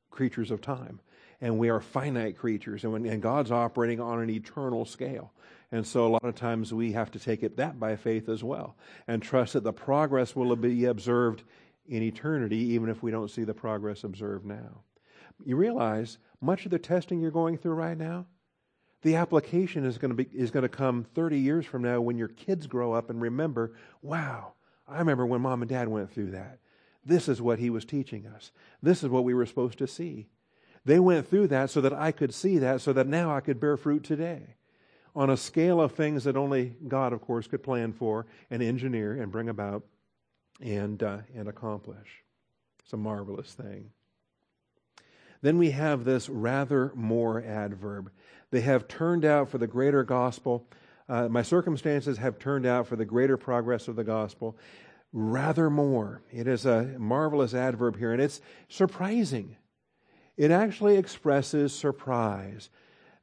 creatures 0.09 0.49
of 0.49 0.61
time 0.61 0.99
and 1.41 1.59
we 1.59 1.69
are 1.69 1.81
finite 1.81 2.37
creatures, 2.37 2.85
and, 2.85 2.93
when, 2.93 3.05
and 3.05 3.21
God's 3.21 3.51
operating 3.51 3.99
on 3.99 4.21
an 4.21 4.29
eternal 4.29 4.85
scale. 4.85 5.33
And 5.73 5.85
so, 5.85 6.07
a 6.07 6.09
lot 6.09 6.23
of 6.23 6.35
times, 6.35 6.73
we 6.73 6.93
have 6.93 7.11
to 7.11 7.19
take 7.19 7.43
it 7.43 7.57
that 7.57 7.79
by 7.79 7.95
faith 7.97 8.29
as 8.29 8.43
well 8.43 8.77
and 9.07 9.21
trust 9.21 9.53
that 9.53 9.63
the 9.63 9.73
progress 9.73 10.35
will 10.35 10.55
be 10.55 10.85
observed 10.85 11.43
in 11.85 12.01
eternity, 12.01 12.57
even 12.57 12.89
if 12.89 13.03
we 13.03 13.11
don't 13.11 13.29
see 13.29 13.43
the 13.43 13.53
progress 13.53 14.03
observed 14.03 14.45
now. 14.45 14.83
You 15.43 15.57
realize 15.57 16.17
much 16.39 16.65
of 16.65 16.71
the 16.71 16.79
testing 16.79 17.19
you're 17.19 17.31
going 17.31 17.57
through 17.57 17.73
right 17.73 17.97
now, 17.97 18.25
the 19.03 19.15
application 19.15 19.85
is 19.85 19.97
going 19.97 20.15
to 20.15 20.23
be 20.23 20.29
is 20.33 20.49
going 20.49 20.63
to 20.63 20.69
come 20.69 21.05
30 21.13 21.37
years 21.37 21.65
from 21.65 21.83
now 21.83 22.01
when 22.01 22.17
your 22.17 22.29
kids 22.29 22.67
grow 22.67 22.93
up 22.93 23.09
and 23.09 23.21
remember, 23.21 23.73
wow, 24.01 24.53
I 24.87 24.99
remember 24.99 25.25
when 25.25 25.41
mom 25.41 25.61
and 25.61 25.69
dad 25.69 25.87
went 25.87 26.11
through 26.11 26.31
that. 26.31 26.59
This 27.05 27.27
is 27.27 27.41
what 27.41 27.59
he 27.59 27.69
was 27.69 27.85
teaching 27.85 28.25
us. 28.25 28.51
This 28.81 29.03
is 29.03 29.09
what 29.09 29.25
we 29.25 29.33
were 29.33 29.45
supposed 29.45 29.77
to 29.79 29.87
see. 29.87 30.27
They 30.85 30.99
went 30.99 31.29
through 31.29 31.47
that 31.47 31.69
so 31.69 31.81
that 31.81 31.93
I 31.93 32.11
could 32.11 32.33
see 32.33 32.57
that, 32.59 32.81
so 32.81 32.93
that 32.93 33.07
now 33.07 33.35
I 33.35 33.41
could 33.41 33.59
bear 33.59 33.77
fruit 33.77 34.03
today. 34.03 34.55
On 35.15 35.29
a 35.29 35.37
scale 35.37 35.79
of 35.79 35.91
things 35.91 36.23
that 36.23 36.35
only 36.35 36.75
God, 36.87 37.13
of 37.13 37.21
course, 37.21 37.47
could 37.47 37.61
plan 37.61 37.93
for 37.93 38.25
and 38.49 38.63
engineer 38.63 39.21
and 39.21 39.31
bring 39.31 39.49
about 39.49 39.83
and, 40.61 41.01
uh, 41.03 41.19
and 41.35 41.47
accomplish. 41.47 42.23
It's 42.83 42.93
a 42.93 42.97
marvelous 42.97 43.53
thing. 43.53 43.91
Then 45.41 45.57
we 45.57 45.71
have 45.71 46.05
this 46.05 46.29
rather 46.29 46.91
more 46.95 47.43
adverb. 47.43 48.11
They 48.53 48.61
have 48.61 48.87
turned 48.87 49.25
out 49.25 49.49
for 49.49 49.57
the 49.57 49.65
greater 49.65 50.03
gospel. 50.03 50.67
Uh, 51.09 51.27
my 51.27 51.41
circumstances 51.41 52.19
have 52.19 52.37
turned 52.37 52.67
out 52.67 52.85
for 52.85 52.95
the 52.95 53.03
greater 53.03 53.35
progress 53.35 53.87
of 53.87 53.95
the 53.95 54.03
gospel. 54.03 54.55
Rather 55.11 55.71
more. 55.71 56.21
It 56.31 56.47
is 56.47 56.67
a 56.67 56.83
marvelous 56.99 57.55
adverb 57.55 57.97
here, 57.97 58.13
and 58.13 58.21
it's 58.21 58.41
surprising. 58.69 59.55
It 60.37 60.51
actually 60.51 60.97
expresses 60.97 61.73
surprise. 61.73 62.69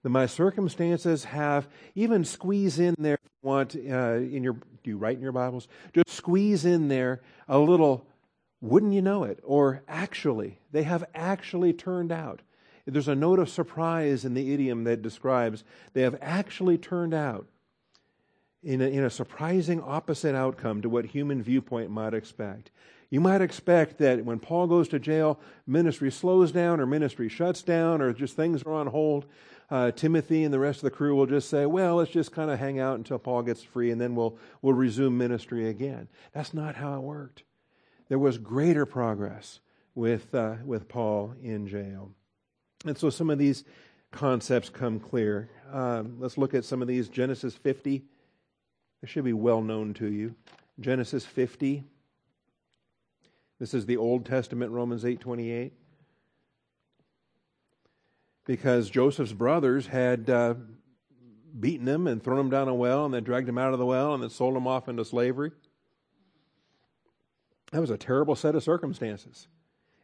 That 0.02 0.08
my 0.08 0.26
circumstances 0.26 1.22
have 1.22 1.68
even 1.94 2.24
squeeze 2.24 2.80
in 2.80 2.96
there. 2.98 3.18
Want 3.40 3.76
uh, 3.76 4.14
in 4.14 4.42
your 4.42 4.54
do 4.54 4.90
you 4.90 4.96
write 4.96 5.16
in 5.16 5.22
your 5.22 5.30
Bibles? 5.30 5.68
Just 5.92 6.10
squeeze 6.10 6.64
in 6.64 6.88
there 6.88 7.20
a 7.46 7.60
little. 7.60 8.04
Wouldn't 8.60 8.94
you 8.94 9.00
know 9.00 9.22
it? 9.22 9.38
Or 9.44 9.84
actually, 9.86 10.58
they 10.72 10.82
have 10.82 11.04
actually 11.14 11.72
turned 11.72 12.10
out. 12.10 12.42
There's 12.92 13.08
a 13.08 13.14
note 13.14 13.38
of 13.38 13.48
surprise 13.48 14.24
in 14.24 14.34
the 14.34 14.52
idiom 14.52 14.84
that 14.84 15.02
describes 15.02 15.64
they 15.92 16.02
have 16.02 16.18
actually 16.20 16.78
turned 16.78 17.14
out 17.14 17.46
in 18.62 18.80
a, 18.82 18.86
in 18.86 19.04
a 19.04 19.10
surprising 19.10 19.80
opposite 19.82 20.34
outcome 20.34 20.82
to 20.82 20.88
what 20.88 21.06
human 21.06 21.42
viewpoint 21.42 21.90
might 21.90 22.14
expect. 22.14 22.70
You 23.08 23.20
might 23.20 23.40
expect 23.40 23.98
that 23.98 24.24
when 24.24 24.38
Paul 24.38 24.68
goes 24.68 24.88
to 24.88 24.98
jail, 24.98 25.40
ministry 25.66 26.12
slows 26.12 26.52
down 26.52 26.80
or 26.80 26.86
ministry 26.86 27.28
shuts 27.28 27.62
down 27.62 28.00
or 28.00 28.12
just 28.12 28.36
things 28.36 28.62
are 28.62 28.72
on 28.72 28.86
hold. 28.86 29.26
Uh, 29.68 29.90
Timothy 29.90 30.44
and 30.44 30.52
the 30.54 30.58
rest 30.58 30.78
of 30.78 30.84
the 30.84 30.90
crew 30.90 31.14
will 31.14 31.26
just 31.26 31.48
say, 31.48 31.66
well, 31.66 31.96
let's 31.96 32.10
just 32.10 32.32
kind 32.32 32.50
of 32.50 32.58
hang 32.58 32.78
out 32.78 32.98
until 32.98 33.18
Paul 33.18 33.42
gets 33.42 33.62
free 33.62 33.90
and 33.90 34.00
then 34.00 34.14
we'll, 34.14 34.36
we'll 34.62 34.74
resume 34.74 35.18
ministry 35.18 35.68
again. 35.68 36.08
That's 36.32 36.54
not 36.54 36.76
how 36.76 36.94
it 36.94 37.02
worked. 37.02 37.42
There 38.08 38.18
was 38.18 38.38
greater 38.38 38.86
progress 38.86 39.60
with, 39.94 40.34
uh, 40.34 40.56
with 40.64 40.88
Paul 40.88 41.34
in 41.42 41.66
jail. 41.66 42.12
And 42.84 42.96
so 42.96 43.10
some 43.10 43.30
of 43.30 43.38
these 43.38 43.64
concepts 44.10 44.68
come 44.68 44.98
clear. 44.98 45.50
Um, 45.72 46.16
let's 46.18 46.38
look 46.38 46.54
at 46.54 46.64
some 46.64 46.82
of 46.82 46.88
these. 46.88 47.08
Genesis 47.08 47.54
50. 47.54 48.04
This 49.00 49.10
should 49.10 49.24
be 49.24 49.32
well 49.32 49.62
known 49.62 49.94
to 49.94 50.10
you. 50.10 50.34
Genesis 50.78 51.24
50. 51.24 51.84
This 53.58 53.74
is 53.74 53.84
the 53.84 53.98
Old 53.98 54.24
Testament, 54.24 54.72
Romans 54.72 55.04
8:28. 55.04 55.72
Because 58.46 58.88
Joseph's 58.88 59.34
brothers 59.34 59.86
had 59.86 60.30
uh, 60.30 60.54
beaten 61.58 61.86
him 61.86 62.06
and 62.06 62.22
thrown 62.22 62.40
him 62.40 62.50
down 62.50 62.68
a 62.68 62.74
well 62.74 63.04
and 63.04 63.12
then 63.12 63.22
dragged 63.22 63.48
him 63.48 63.58
out 63.58 63.72
of 63.72 63.78
the 63.78 63.86
well 63.86 64.14
and 64.14 64.22
then 64.22 64.30
sold 64.30 64.56
him 64.56 64.66
off 64.66 64.88
into 64.88 65.04
slavery. 65.04 65.52
That 67.70 67.80
was 67.80 67.90
a 67.90 67.98
terrible 67.98 68.34
set 68.34 68.54
of 68.54 68.62
circumstances. 68.62 69.46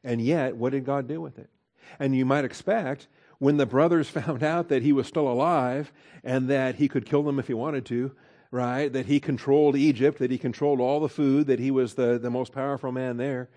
And 0.04 0.20
yet, 0.20 0.56
what 0.56 0.70
did 0.70 0.84
God 0.84 1.08
do 1.08 1.20
with 1.20 1.38
it? 1.38 1.50
And 1.98 2.14
you 2.14 2.24
might 2.24 2.44
expect 2.44 3.08
when 3.38 3.56
the 3.56 3.66
brothers 3.66 4.08
found 4.20 4.42
out 4.42 4.68
that 4.68 4.82
he 4.82 4.92
was 4.92 5.06
still 5.06 5.28
alive 5.28 5.92
and 6.24 6.48
that 6.48 6.76
he 6.76 6.88
could 6.88 7.06
kill 7.06 7.22
them 7.22 7.38
if 7.38 7.46
he 7.46 7.54
wanted 7.54 7.84
to, 7.86 8.12
right? 8.50 8.92
That 8.92 9.06
he 9.06 9.20
controlled 9.20 9.76
Egypt, 9.76 10.18
that 10.18 10.30
he 10.30 10.38
controlled 10.38 10.80
all 10.80 11.00
the 11.00 11.08
food, 11.08 11.46
that 11.46 11.58
he 11.58 11.70
was 11.70 11.94
the, 11.94 12.18
the 12.18 12.30
most 12.30 12.52
powerful 12.52 12.92
man 12.92 13.16
there. 13.16 13.48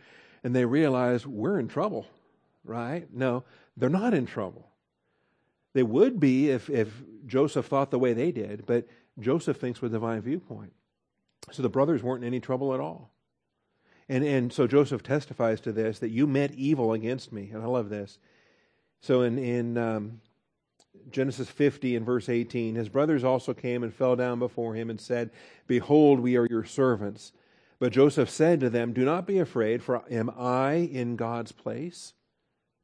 And 0.44 0.56
they 0.56 0.66
realized 0.66 1.26
we're 1.26 1.60
in 1.60 1.68
trouble, 1.68 2.08
right? 2.64 3.08
No, 3.14 3.44
they're 3.76 3.90
not 3.90 4.14
in 4.14 4.26
trouble. 4.26 4.68
They 5.74 5.84
would 5.84 6.20
be 6.20 6.50
if, 6.50 6.70
if 6.70 6.90
Joseph 7.26 7.68
thought 7.68 7.92
the 7.92 8.00
way 8.00 8.14
they 8.14 8.32
did, 8.32 8.66
but 8.66 8.88
Joseph 9.20 9.58
thinks 9.58 9.82
with 9.82 9.92
divine 9.92 10.22
viewpoint. 10.22 10.74
So 11.52 11.62
the 11.62 11.70
brothers 11.70 12.04
weren't 12.04 12.24
in 12.24 12.28
any 12.28 12.40
trouble 12.40 12.74
at 12.74 12.80
all. 12.80 13.12
And, 14.10 14.26
and 14.26 14.52
so 14.52 14.66
Joseph 14.66 15.04
testifies 15.04 15.62
to 15.62 15.72
this 15.72 16.00
that 16.00 16.10
you 16.10 16.26
meant 16.28 16.54
evil 16.56 16.94
against 16.94 17.32
me. 17.32 17.52
And 17.54 17.62
I 17.62 17.68
love 17.68 17.90
this. 17.90 18.18
So 19.00 19.22
in, 19.22 19.38
in 19.38 19.78
um, 19.78 20.20
Genesis 21.12 21.48
50 21.48 21.96
and 21.96 22.06
verse 22.06 22.28
18, 22.28 22.76
his 22.76 22.90
brothers 22.90 23.24
also 23.24 23.54
came 23.54 23.84
and 23.84 23.94
fell 23.94 24.16
down 24.16 24.40
before 24.40 24.74
him 24.74 24.90
and 24.90 25.00
said, 25.00 25.30
Behold, 25.68 26.20
we 26.20 26.36
are 26.36 26.48
your 26.48 26.66
servants. 26.66 27.32
But 27.80 27.94
Joseph 27.94 28.30
said 28.30 28.60
to 28.60 28.70
them, 28.70 28.92
Do 28.92 29.06
not 29.06 29.26
be 29.26 29.40
afraid, 29.40 29.82
for 29.82 30.04
am 30.12 30.32
I 30.38 30.74
in 30.74 31.16
God's 31.16 31.52
place? 31.52 32.14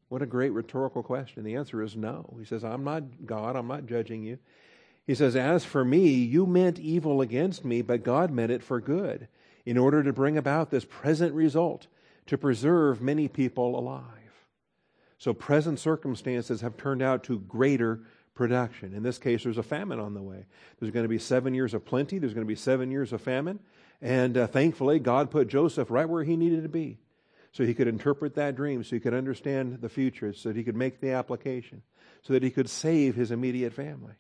What 0.08 0.22
a 0.22 0.28
great 0.28 0.52
rhetorical 0.52 1.04
question. 1.04 1.44
The 1.44 1.56
answer 1.56 1.82
is 1.82 1.96
no. 1.96 2.36
He 2.40 2.46
says, 2.46 2.64
I'm 2.64 2.84
not 2.84 3.26
God, 3.26 3.56
I'm 3.56 3.68
not 3.68 3.88
judging 3.88 4.24
you. 4.24 4.38
He 5.06 5.16
says, 5.16 5.36
As 5.36 5.66
for 5.66 5.84
me, 5.84 6.08
you 6.10 6.46
meant 6.46 6.80
evil 6.80 7.22
against 7.22 7.66
me, 7.66 7.82
but 7.82 8.04
God 8.04 8.32
meant 8.32 8.52
it 8.52 8.64
for 8.64 8.80
good, 8.80 9.28
in 9.66 9.78
order 9.78 10.04
to 10.04 10.14
bring 10.14 10.38
about 10.38 10.70
this 10.70 10.86
present 10.86 11.34
result, 11.34 11.88
to 12.28 12.38
preserve 12.38 13.02
many 13.02 13.28
people 13.28 13.78
alive. 13.78 14.04
So 15.18 15.34
present 15.34 15.80
circumstances 15.80 16.62
have 16.62 16.78
turned 16.78 17.02
out 17.02 17.24
to 17.26 17.40
greater 17.40 18.02
production. 18.36 18.94
In 18.94 19.02
this 19.02 19.18
case, 19.18 19.44
there's 19.44 19.58
a 19.58 19.64
famine 19.64 20.00
on 20.00 20.14
the 20.14 20.22
way. 20.22 20.46
There's 20.80 20.92
going 20.92 21.06
to 21.06 21.10
be 21.10 21.20
seven 21.20 21.54
years 21.54 21.74
of 21.74 21.86
plenty, 21.86 22.20
there's 22.20 22.34
going 22.34 22.46
to 22.46 22.52
be 22.52 22.56
seven 22.56 22.92
years 22.92 23.14
of 23.14 23.22
famine. 23.22 23.60
And 24.02 24.38
uh, 24.38 24.48
thankfully, 24.48 25.00
God 25.00 25.32
put 25.32 25.48
Joseph 25.48 25.90
right 25.90 26.08
where 26.08 26.24
he 26.24 26.36
needed 26.36 26.64
to 26.64 26.70
be 26.70 27.00
so 27.54 27.64
he 27.64 27.74
could 27.74 27.88
interpret 27.88 28.36
that 28.36 28.58
dream, 28.58 28.84
so 28.84 28.98
he 28.98 29.00
could 29.00 29.14
understand 29.14 29.80
the 29.80 29.88
future, 29.88 30.34
so 30.34 30.50
that 30.50 30.58
he 30.58 30.64
could 30.66 30.76
make 30.76 31.00
the 31.00 31.12
application, 31.12 31.82
so 32.22 32.34
that 32.34 32.44
he 32.44 32.52
could 32.52 32.70
save 32.70 33.16
his 33.16 33.32
immediate 33.32 33.72
family. 33.72 34.14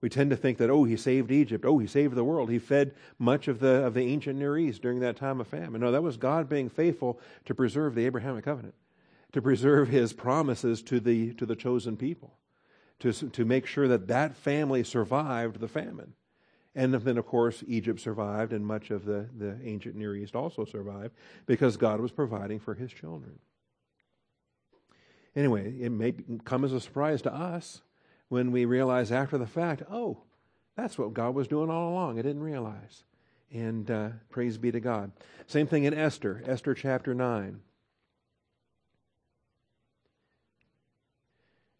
We 0.00 0.08
tend 0.08 0.30
to 0.30 0.36
think 0.36 0.58
that, 0.58 0.70
oh, 0.70 0.84
he 0.84 0.96
saved 0.96 1.30
Egypt. 1.30 1.64
Oh, 1.66 1.78
he 1.78 1.86
saved 1.86 2.14
the 2.14 2.24
world. 2.24 2.50
He 2.50 2.58
fed 2.58 2.94
much 3.18 3.48
of 3.48 3.60
the, 3.60 3.84
of 3.84 3.94
the 3.94 4.02
ancient 4.02 4.38
Near 4.38 4.56
East 4.56 4.80
during 4.80 5.00
that 5.00 5.16
time 5.16 5.40
of 5.40 5.46
famine. 5.46 5.80
No, 5.80 5.92
that 5.92 6.02
was 6.02 6.16
God 6.16 6.48
being 6.48 6.70
faithful 6.70 7.20
to 7.44 7.54
preserve 7.54 7.94
the 7.94 8.06
Abrahamic 8.06 8.44
covenant 8.44 8.74
to 9.32 9.42
preserve 9.42 9.88
his 9.88 10.12
promises 10.12 10.82
to 10.82 11.00
the, 11.00 11.32
to 11.34 11.46
the 11.46 11.56
chosen 11.56 11.96
people, 11.96 12.34
to, 12.98 13.12
to 13.12 13.44
make 13.44 13.66
sure 13.66 13.88
that 13.88 14.08
that 14.08 14.36
family 14.36 14.82
survived 14.82 15.60
the 15.60 15.68
famine. 15.68 16.14
And 16.74 16.94
then, 16.94 17.18
of 17.18 17.26
course, 17.26 17.64
Egypt 17.66 18.00
survived, 18.00 18.52
and 18.52 18.64
much 18.64 18.90
of 18.90 19.04
the, 19.04 19.28
the 19.36 19.58
ancient 19.64 19.96
Near 19.96 20.14
East 20.14 20.36
also 20.36 20.64
survived 20.64 21.14
because 21.46 21.76
God 21.76 22.00
was 22.00 22.12
providing 22.12 22.60
for 22.60 22.74
his 22.74 22.92
children. 22.92 23.38
Anyway, 25.34 25.74
it 25.80 25.90
may 25.90 26.12
come 26.44 26.64
as 26.64 26.72
a 26.72 26.80
surprise 26.80 27.22
to 27.22 27.32
us 27.32 27.82
when 28.30 28.52
we 28.52 28.64
realize 28.64 29.12
after 29.12 29.36
the 29.36 29.46
fact, 29.46 29.82
oh, 29.90 30.16
that's 30.76 30.96
what 30.96 31.12
God 31.12 31.34
was 31.34 31.48
doing 31.48 31.68
all 31.68 31.90
along. 31.90 32.18
I 32.18 32.22
didn't 32.22 32.42
realize. 32.42 33.02
And 33.52 33.90
uh, 33.90 34.10
praise 34.30 34.56
be 34.56 34.70
to 34.70 34.80
God. 34.80 35.10
Same 35.48 35.66
thing 35.66 35.84
in 35.84 35.92
Esther, 35.92 36.42
Esther 36.46 36.72
chapter 36.72 37.12
9. 37.12 37.60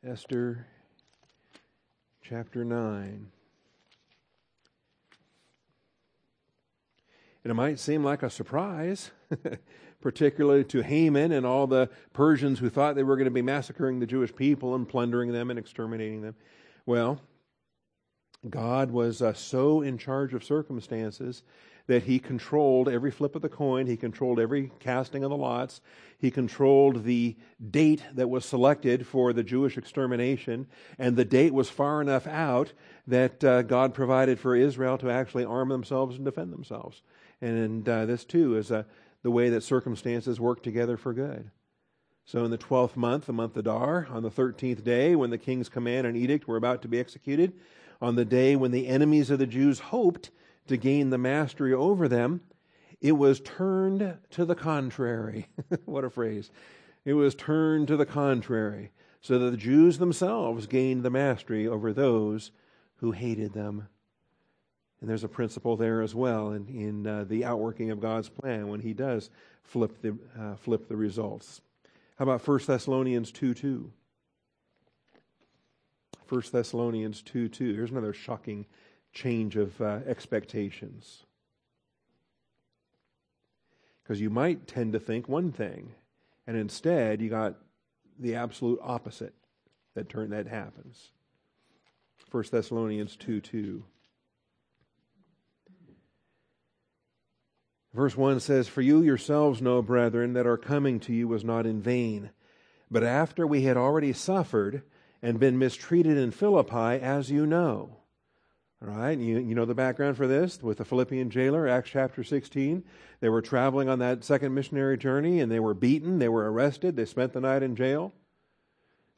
Esther 0.04 0.66
chapter 2.20 2.64
9. 2.64 3.28
And 7.44 7.50
it 7.50 7.54
might 7.54 7.78
seem 7.78 8.02
like 8.02 8.24
a 8.24 8.30
surprise, 8.30 9.12
particularly 10.00 10.64
to 10.64 10.82
Haman 10.82 11.32
and 11.32 11.44
all 11.44 11.66
the 11.66 11.90
Persians 12.12 12.58
who 12.58 12.70
thought 12.70 12.94
they 12.94 13.02
were 13.02 13.16
going 13.16 13.26
to 13.26 13.30
be 13.30 13.42
massacring 13.42 14.00
the 14.00 14.06
Jewish 14.06 14.34
people 14.34 14.74
and 14.74 14.88
plundering 14.88 15.32
them 15.32 15.50
and 15.50 15.58
exterminating 15.58 16.22
them. 16.22 16.34
Well, 16.86 17.20
God 18.48 18.90
was 18.90 19.20
uh, 19.20 19.34
so 19.34 19.82
in 19.82 19.98
charge 19.98 20.32
of 20.32 20.42
circumstances 20.42 21.42
that 21.86 22.04
he 22.04 22.18
controlled 22.18 22.88
every 22.88 23.10
flip 23.10 23.34
of 23.34 23.42
the 23.42 23.48
coin, 23.48 23.86
he 23.86 23.96
controlled 23.96 24.38
every 24.38 24.70
casting 24.78 25.24
of 25.24 25.30
the 25.30 25.36
lots, 25.36 25.80
he 26.18 26.30
controlled 26.30 27.04
the 27.04 27.36
date 27.70 28.02
that 28.14 28.30
was 28.30 28.44
selected 28.44 29.06
for 29.06 29.32
the 29.32 29.42
Jewish 29.42 29.76
extermination, 29.76 30.68
and 30.98 31.16
the 31.16 31.24
date 31.24 31.52
was 31.52 31.68
far 31.68 32.00
enough 32.00 32.26
out 32.28 32.72
that 33.08 33.42
uh, 33.42 33.62
God 33.62 33.92
provided 33.92 34.38
for 34.38 34.54
Israel 34.54 34.98
to 34.98 35.10
actually 35.10 35.44
arm 35.44 35.68
themselves 35.68 36.16
and 36.16 36.24
defend 36.24 36.52
themselves. 36.52 37.02
And, 37.40 37.88
uh, 37.88 38.06
this 38.06 38.24
too 38.24 38.56
is 38.56 38.70
uh, 38.70 38.84
the 39.22 39.30
way 39.30 39.50
that 39.50 39.62
circumstances 39.62 40.40
work 40.40 40.62
together 40.62 40.96
for 40.96 41.12
good. 41.12 41.50
So 42.24 42.44
in 42.44 42.50
the 42.50 42.58
twelfth 42.58 42.96
month, 42.96 43.26
the 43.26 43.32
month 43.32 43.56
Adar, 43.56 44.06
on 44.10 44.22
the 44.22 44.30
thirteenth 44.30 44.84
day, 44.84 45.16
when 45.16 45.30
the 45.30 45.38
king's 45.38 45.68
command 45.68 46.06
and 46.06 46.16
edict 46.16 46.46
were 46.46 46.56
about 46.56 46.82
to 46.82 46.88
be 46.88 47.00
executed, 47.00 47.54
on 48.00 48.14
the 48.14 48.24
day 48.24 48.56
when 48.56 48.70
the 48.70 48.86
enemies 48.86 49.30
of 49.30 49.38
the 49.38 49.46
Jews 49.46 49.78
hoped 49.78 50.30
to 50.68 50.76
gain 50.76 51.10
the 51.10 51.18
mastery 51.18 51.74
over 51.74 52.08
them, 52.08 52.40
it 53.00 53.12
was 53.12 53.40
turned 53.40 54.18
to 54.30 54.44
the 54.44 54.54
contrary. 54.54 55.48
what 55.84 56.04
a 56.04 56.10
phrase. 56.10 56.50
It 57.04 57.14
was 57.14 57.34
turned 57.34 57.88
to 57.88 57.96
the 57.96 58.06
contrary, 58.06 58.92
so 59.20 59.38
that 59.38 59.50
the 59.50 59.56
Jews 59.56 59.98
themselves 59.98 60.66
gained 60.66 61.02
the 61.02 61.10
mastery 61.10 61.66
over 61.66 61.92
those 61.92 62.52
who 62.96 63.12
hated 63.12 63.54
them. 63.54 63.88
And 65.00 65.08
there's 65.08 65.24
a 65.24 65.28
principle 65.28 65.76
there 65.76 66.02
as 66.02 66.14
well 66.14 66.52
in, 66.52 66.66
in 66.68 67.06
uh, 67.06 67.24
the 67.24 67.44
outworking 67.44 67.90
of 67.90 68.00
God's 68.00 68.28
plan 68.28 68.68
when 68.68 68.80
He 68.80 68.92
does 68.92 69.30
flip 69.62 70.02
the, 70.02 70.16
uh, 70.38 70.56
flip 70.56 70.88
the 70.88 70.96
results. 70.96 71.60
How 72.16 72.24
about 72.24 72.46
1 72.46 72.60
Thessalonians 72.66 73.32
2 73.32 73.54
2? 73.54 73.90
1 76.28 76.42
Thessalonians 76.52 77.22
2 77.22 77.48
2. 77.48 77.74
Here's 77.74 77.90
another 77.90 78.12
shocking 78.12 78.66
change 79.12 79.56
of 79.56 79.80
uh, 79.80 80.00
expectations. 80.06 81.24
Because 84.02 84.20
you 84.20 84.30
might 84.30 84.66
tend 84.66 84.92
to 84.92 85.00
think 85.00 85.28
one 85.28 85.50
thing, 85.50 85.94
and 86.46 86.56
instead 86.56 87.20
you 87.20 87.30
got 87.30 87.54
the 88.18 88.34
absolute 88.34 88.78
opposite 88.82 89.34
that 89.94 90.08
turn 90.08 90.30
that 90.30 90.46
happens. 90.46 91.10
1 92.30 92.44
Thessalonians 92.50 93.16
2 93.16 93.40
2. 93.40 93.82
Verse 97.92 98.16
1 98.16 98.40
says, 98.40 98.68
For 98.68 98.82
you 98.82 99.02
yourselves 99.02 99.60
know, 99.60 99.82
brethren, 99.82 100.34
that 100.34 100.46
our 100.46 100.56
coming 100.56 101.00
to 101.00 101.12
you 101.12 101.26
was 101.26 101.44
not 101.44 101.66
in 101.66 101.82
vain. 101.82 102.30
But 102.90 103.04
after 103.04 103.46
we 103.46 103.62
had 103.62 103.76
already 103.76 104.12
suffered 104.12 104.82
and 105.22 105.40
been 105.40 105.58
mistreated 105.58 106.16
in 106.16 106.30
Philippi, 106.30 107.02
as 107.02 107.30
you 107.30 107.46
know. 107.46 107.96
All 108.82 108.88
right, 108.88 109.18
you, 109.18 109.38
you 109.38 109.54
know 109.54 109.66
the 109.66 109.74
background 109.74 110.16
for 110.16 110.26
this 110.26 110.62
with 110.62 110.78
the 110.78 110.86
Philippian 110.86 111.28
jailer, 111.28 111.68
Acts 111.68 111.90
chapter 111.90 112.24
16. 112.24 112.82
They 113.20 113.28
were 113.28 113.42
traveling 113.42 113.90
on 113.90 113.98
that 113.98 114.24
second 114.24 114.54
missionary 114.54 114.96
journey 114.96 115.40
and 115.40 115.52
they 115.52 115.60
were 115.60 115.74
beaten, 115.74 116.18
they 116.18 116.30
were 116.30 116.50
arrested, 116.50 116.96
they 116.96 117.04
spent 117.04 117.34
the 117.34 117.42
night 117.42 117.62
in 117.62 117.76
jail. 117.76 118.14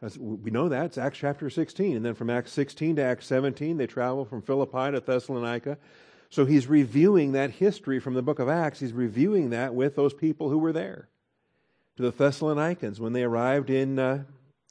As 0.00 0.18
we 0.18 0.50
know 0.50 0.68
that, 0.68 0.86
it's 0.86 0.98
Acts 0.98 1.18
chapter 1.18 1.48
16. 1.48 1.94
And 1.94 2.04
then 2.04 2.14
from 2.14 2.28
Acts 2.28 2.50
16 2.52 2.96
to 2.96 3.02
Acts 3.02 3.26
17, 3.26 3.76
they 3.76 3.86
travel 3.86 4.24
from 4.24 4.42
Philippi 4.42 4.90
to 4.90 5.00
Thessalonica. 5.00 5.78
So 6.32 6.46
he's 6.46 6.66
reviewing 6.66 7.32
that 7.32 7.50
history 7.50 8.00
from 8.00 8.14
the 8.14 8.22
book 8.22 8.38
of 8.38 8.48
Acts. 8.48 8.80
He's 8.80 8.94
reviewing 8.94 9.50
that 9.50 9.74
with 9.74 9.96
those 9.96 10.14
people 10.14 10.48
who 10.48 10.56
were 10.56 10.72
there, 10.72 11.10
to 11.96 12.02
the 12.02 12.10
Thessalonians 12.10 12.98
when 12.98 13.12
they 13.12 13.22
arrived 13.22 13.68
in, 13.68 13.98
uh, 13.98 14.24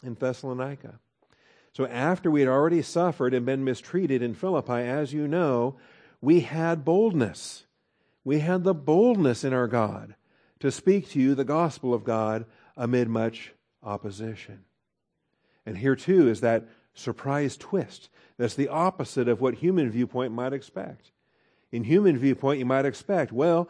in 0.03 0.15
Thessalonica. 0.15 0.99
So 1.71 1.85
after 1.85 2.31
we 2.31 2.39
had 2.39 2.49
already 2.49 2.81
suffered 2.81 3.35
and 3.35 3.45
been 3.45 3.63
mistreated 3.63 4.23
in 4.23 4.33
Philippi, 4.33 4.73
as 4.73 5.13
you 5.13 5.27
know, 5.27 5.75
we 6.19 6.39
had 6.39 6.83
boldness. 6.83 7.65
We 8.23 8.39
had 8.39 8.63
the 8.63 8.73
boldness 8.73 9.43
in 9.43 9.53
our 9.53 9.67
God 9.67 10.15
to 10.61 10.71
speak 10.71 11.11
to 11.11 11.19
you 11.19 11.35
the 11.35 11.43
gospel 11.43 11.93
of 11.93 12.03
God 12.03 12.45
amid 12.75 13.07
much 13.07 13.53
opposition. 13.83 14.65
And 15.67 15.77
here 15.77 15.95
too 15.95 16.27
is 16.27 16.41
that 16.41 16.67
surprise 16.95 17.55
twist. 17.55 18.09
That's 18.37 18.55
the 18.55 18.69
opposite 18.69 19.27
of 19.27 19.41
what 19.41 19.53
human 19.53 19.91
viewpoint 19.91 20.33
might 20.33 20.53
expect 20.53 21.11
in 21.71 21.83
human 21.83 22.17
viewpoint, 22.17 22.59
you 22.59 22.65
might 22.65 22.85
expect, 22.85 23.31
well, 23.31 23.69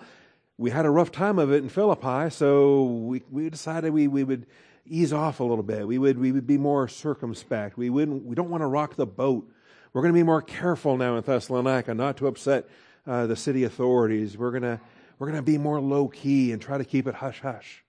we 0.57 0.69
had 0.69 0.85
a 0.85 0.89
rough 0.89 1.11
time 1.11 1.39
of 1.39 1.51
it 1.51 1.63
in 1.63 1.69
Philippi, 1.69 2.29
so 2.29 2.83
we, 2.83 3.23
we 3.31 3.49
decided 3.49 3.93
we, 3.93 4.07
we 4.07 4.23
would 4.23 4.45
ease 4.85 5.13
off 5.13 5.39
a 5.39 5.43
little 5.43 5.63
bit. 5.63 5.87
We 5.87 5.97
would, 5.97 6.19
we 6.19 6.31
would 6.31 6.47
be 6.47 6.57
more 6.57 6.87
circumspect. 6.87 7.77
We, 7.77 7.89
wouldn't, 7.89 8.25
we 8.25 8.35
don't 8.35 8.49
want 8.49 8.61
to 8.61 8.67
rock 8.67 8.95
the 8.95 9.05
boat. 9.05 9.49
We're 9.93 10.01
going 10.01 10.13
to 10.13 10.19
be 10.19 10.23
more 10.23 10.41
careful 10.41 10.97
now 10.97 11.17
in 11.17 11.23
Thessalonica 11.23 11.93
not 11.93 12.17
to 12.17 12.27
upset 12.27 12.67
uh, 13.05 13.27
the 13.27 13.35
city 13.35 13.63
authorities. 13.63 14.37
We're 14.37 14.51
going 14.51 14.63
to, 14.63 14.79
we're 15.19 15.27
going 15.27 15.39
to 15.39 15.43
be 15.43 15.57
more 15.57 15.79
low 15.79 16.07
key 16.07 16.51
and 16.51 16.61
try 16.61 16.77
to 16.77 16.85
keep 16.85 17.07
it 17.07 17.15
hush 17.15 17.41
hush. 17.41 17.83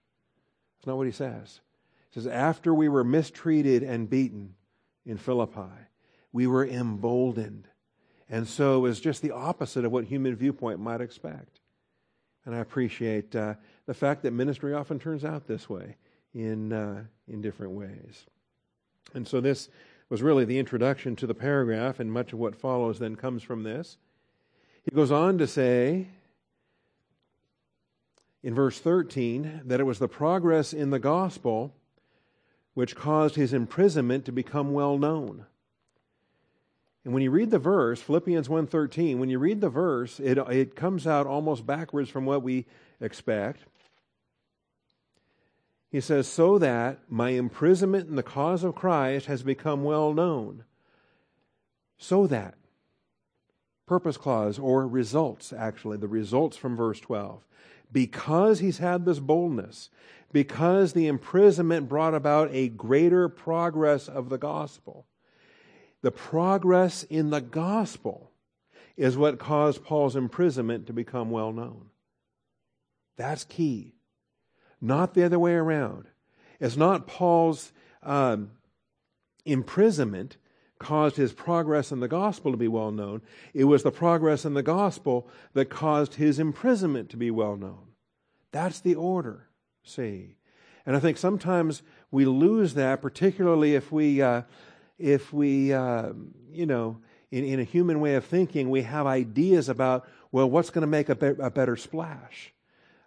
That's 0.79 0.87
not 0.87 0.97
what 0.97 1.07
he 1.07 1.13
says. 1.13 1.61
He 2.11 2.21
says, 2.21 2.27
after 2.27 2.75
we 2.75 2.89
were 2.89 3.05
mistreated 3.05 3.83
and 3.83 4.09
beaten 4.09 4.55
in 5.07 5.17
Philippi, 5.17 5.71
we 6.33 6.47
were 6.47 6.67
emboldened 6.67 7.69
and 8.33 8.49
so 8.49 8.81
was 8.81 8.99
just 8.99 9.21
the 9.21 9.31
opposite 9.31 9.85
of 9.85 9.93
what 9.93 10.07
human 10.07 10.35
viewpoint 10.35 10.81
might 10.81 11.03
expect. 11.03 11.61
And 12.47 12.55
I 12.55 12.61
appreciate 12.61 13.37
uh, 13.37 13.55
the 13.85 13.93
fact 13.93 14.23
that 14.23 14.33
ministry 14.33 14.73
often 14.73 14.99
turns 14.99 15.23
out 15.23 15.47
this 15.47 15.69
way 15.69 15.97
in, 16.35 16.73
uh, 16.73 17.05
in 17.29 17.43
different 17.43 17.75
ways. 17.75 18.25
And 19.13 19.29
so 19.29 19.43
this 19.43 19.69
was 20.09 20.23
really 20.23 20.47
the 20.47 20.59
introduction 20.59 21.15
to 21.17 21.27
the 21.27 21.35
paragraph, 21.35 22.01
and 22.01 22.11
much 22.11 22.33
of 22.33 22.39
what 22.39 22.57
follows 22.57 22.99
then 22.99 23.17
comes 23.17 23.43
from 23.43 23.65
this. 23.65 23.99
He 24.83 24.97
goes 24.97 25.13
on 25.13 25.37
to 25.37 25.47
say 25.47 26.07
in 28.43 28.55
verse 28.55 28.81
13 28.81 29.61
that 29.67 29.79
it 29.79 29.85
was 29.85 29.99
the 29.99 30.09
progress 30.09 30.73
in 30.73 30.89
the 30.89 30.99
gospel 30.99 31.75
which 32.73 32.97
caused 32.97 33.35
his 33.35 33.53
imprisonment 33.53 34.25
to 34.25 34.33
become 34.33 34.73
well 34.73 34.97
known. 34.97 35.45
And 37.05 37.13
when 37.13 37.23
you 37.23 37.31
read 37.31 37.51
the 37.51 37.59
verse, 37.59 38.01
Philippians 38.01 38.49
1.13, 38.49 39.19
when 39.19 39.29
you 39.29 39.39
read 39.39 39.61
the 39.61 39.69
verse, 39.69 40.21
it, 40.21 40.39
it 40.39 40.77
comes 40.77 41.07
out 41.07 41.27
almost 41.27 41.67
backwards 41.67 42.09
from 42.09 42.27
what 42.27 42.43
we 42.43 42.67
expect. 43.01 43.65
He 45.91 46.01
says, 46.01 46.29
So 46.29 46.59
that 46.59 47.01
my 47.09 47.31
imprisonment 47.31 48.09
in 48.09 48.15
the 48.15 48.23
cause 48.23 48.63
of 48.63 48.77
Christ 48.77 49.27
has 49.27 49.43
become 49.43 49.83
well 49.83 50.15
known. 50.15 50.65
So 51.99 52.27
that. 52.29 52.55
Purpose 53.87 54.17
clause, 54.17 54.59
or 54.61 54.87
results, 54.87 55.53
actually, 55.53 55.97
the 55.97 56.09
results 56.09 56.57
from 56.57 56.77
verse 56.77 57.01
12. 57.01 57.45
Because 57.91 58.61
he's 58.61 58.79
had 58.79 59.05
this 59.05 59.19
boldness, 59.19 59.91
because 60.33 60.93
the 60.93 61.09
imprisonment 61.09 61.89
brought 61.89 62.15
about 62.15 62.49
a 62.53 62.69
greater 62.69 63.29
progress 63.29 64.09
of 64.09 64.29
the 64.29 64.39
gospel 64.39 65.05
the 66.03 66.11
progress 66.11 67.05
in 67.05 67.31
the 67.31 67.41
gospel 67.41 68.31
is 68.97 69.17
what 69.17 69.39
caused 69.39 69.85
Paul's 69.85 70.17
imprisonment 70.17 70.87
to 70.87 70.93
become 70.93 71.31
well 71.31 71.53
known. 71.53 71.87
That's 73.17 73.45
key. 73.45 73.95
Not 74.81 75.15
the 75.15 75.25
other 75.25 75.39
way 75.39 75.55
around. 75.55 76.07
It's 76.61 76.77
not 76.77 77.07
Paul's 77.07 77.73
um, 78.03 78.51
imprisonment 79.45 80.37
caused 80.79 81.17
his 81.17 81.33
progress 81.33 81.93
in 81.93 82.01
the 82.01 82.09
gospel 82.09 82.51
to 82.51 82.59
be 82.59 82.69
well 82.69 82.91
known. 82.91 83.23
It 83.55 83.65
was 83.65 83.85
the 83.85 83.93
progress 83.93 84.45
in 84.45 84.55
the 84.55 84.63
gospel 84.63 85.29
that 85.55 85.71
caused 85.71 86.15
his 86.15 86.39
imprisonment 86.39 87.09
to 87.11 87.17
be 87.17 87.31
well 87.31 87.57
known. 87.57 87.93
That's 88.51 88.81
the 88.81 88.97
order, 88.97 89.49
see. 89.85 90.37
And 90.85 90.97
I 90.97 90.99
think 90.99 91.17
sometimes 91.17 91.83
we 92.11 92.25
lose 92.25 92.75
that, 92.75 93.01
particularly 93.01 93.75
if 93.77 93.93
we 93.93 94.21
uh, 94.21 94.43
if 95.03 95.33
we, 95.33 95.73
uh, 95.73 96.13
you 96.53 96.65
know, 96.65 96.99
in, 97.33 97.45
in 97.45 97.61
a 97.61 97.65
human 97.65 98.01
way 98.01 98.15
of 98.15 98.25
thinking, 98.25 98.71
we 98.71 98.83
have 98.83 99.05
ideas 99.07 99.69
about, 99.69 100.09
well, 100.31 100.49
what's 100.49 100.71
going 100.71 100.83
to 100.83 100.87
make 100.87 101.09
a, 101.09 101.17
be- 101.17 101.43
a, 101.43 101.51
better 101.51 101.77
splash, 101.77 102.53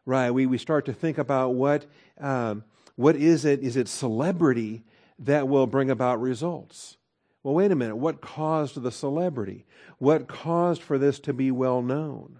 right? 0.06 0.30
We, 0.30 0.46
we 0.46 0.58
start 0.58 0.86
to 0.88 0.94
think 0.94 1.18
about 1.18 1.54
what, 1.54 1.86
um, 2.20 2.66
what 2.98 3.16
is 3.16 3.46
it? 3.46 3.62
Is 3.62 3.78
it 3.78 3.88
celebrity 3.88 4.84
that 5.20 5.48
will 5.48 5.68
bring 5.68 5.90
about 5.90 6.20
results? 6.20 6.98
Well, 7.44 7.54
wait 7.54 7.72
a 7.72 7.76
minute. 7.76 7.96
What 7.96 8.20
caused 8.20 8.82
the 8.82 8.92
celebrity? 8.92 9.66
What 9.98 10.28
caused 10.28 10.82
for 10.82 10.98
this 10.98 11.20
to 11.22 11.34
be 11.34 11.50
well 11.50 11.82
known? 11.82 12.40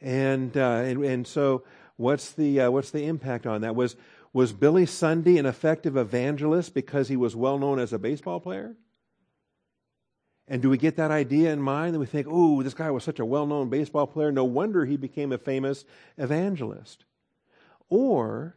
And, 0.00 0.56
uh, 0.56 0.82
and, 0.84 1.04
and 1.04 1.26
so 1.26 1.64
what's 1.96 2.30
the, 2.30 2.62
uh, 2.62 2.70
what's 2.70 2.90
the 2.90 3.04
impact 3.04 3.46
on 3.46 3.60
that? 3.60 3.76
Was, 3.76 3.96
was 4.32 4.52
Billy 4.54 4.86
Sunday 4.86 5.36
an 5.36 5.44
effective 5.44 5.98
evangelist 5.98 6.72
because 6.72 7.08
he 7.08 7.16
was 7.16 7.36
well 7.36 7.58
known 7.58 7.78
as 7.78 7.92
a 7.92 7.98
baseball 7.98 8.40
player? 8.40 8.74
And 10.48 10.62
do 10.62 10.70
we 10.70 10.78
get 10.78 10.96
that 10.96 11.10
idea 11.10 11.52
in 11.52 11.60
mind 11.60 11.94
that 11.94 11.98
we 11.98 12.06
think, 12.06 12.26
oh, 12.30 12.62
this 12.62 12.74
guy 12.74 12.90
was 12.90 13.02
such 13.02 13.18
a 13.18 13.24
well 13.24 13.46
known 13.46 13.68
baseball 13.68 14.06
player, 14.06 14.30
no 14.30 14.44
wonder 14.44 14.84
he 14.84 14.96
became 14.96 15.32
a 15.32 15.38
famous 15.38 15.84
evangelist? 16.16 17.04
Or 17.88 18.56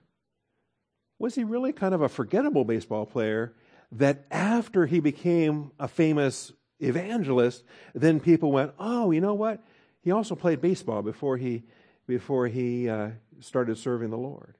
was 1.17 1.35
he 1.35 1.43
really 1.43 1.73
kind 1.73 1.93
of 1.93 2.01
a 2.01 2.09
forgettable 2.09 2.63
baseball 2.63 3.05
player 3.05 3.53
that 3.91 4.25
after 4.29 4.85
he 4.85 4.99
became 4.99 5.71
a 5.79 5.87
famous 5.87 6.51
evangelist, 6.79 7.63
then 7.95 8.19
people 8.19 8.51
went, 8.51 8.73
oh, 8.79 9.11
you 9.11 9.19
know 9.19 9.33
what? 9.33 9.61
he 10.01 10.11
also 10.11 10.35
played 10.35 10.61
baseball 10.61 11.01
before 11.01 11.37
he, 11.37 11.63
before 12.07 12.47
he 12.47 12.89
uh, 12.89 13.09
started 13.39 13.77
serving 13.77 14.09
the 14.09 14.17
Lord. 14.17 14.55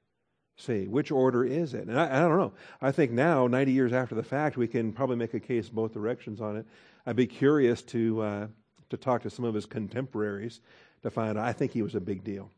See, 0.56 0.86
which 0.86 1.10
order 1.10 1.44
is 1.44 1.72
it? 1.72 1.88
And 1.88 1.98
I, 1.98 2.18
I, 2.18 2.20
don't 2.20 2.38
know. 2.38 2.52
I 2.82 2.92
think 2.92 3.12
now, 3.12 3.46
90 3.46 3.72
years 3.72 3.92
after 3.94 4.14
the 4.14 4.22
fact, 4.22 4.58
we 4.58 4.68
can 4.68 4.92
probably 4.92 5.16
make 5.16 5.32
a 5.32 5.40
case 5.40 5.70
both 5.70 5.94
directions 5.94 6.40
on 6.40 6.58
it. 6.58 6.66
I'd 7.06 7.16
be 7.16 7.26
curious 7.26 7.82
to, 7.82 8.22
uh, 8.22 8.46
to 8.90 8.96
talk 8.96 9.22
to 9.22 9.30
some 9.30 9.44
of 9.44 9.54
his 9.54 9.66
contemporaries 9.66 10.60
to 11.02 11.10
find 11.10 11.38
out. 11.38 11.44
I 11.44 11.52
think 11.52 11.72
he 11.72 11.82
was 11.82 11.94
a 11.94 12.00
big 12.00 12.24
deal 12.24 12.50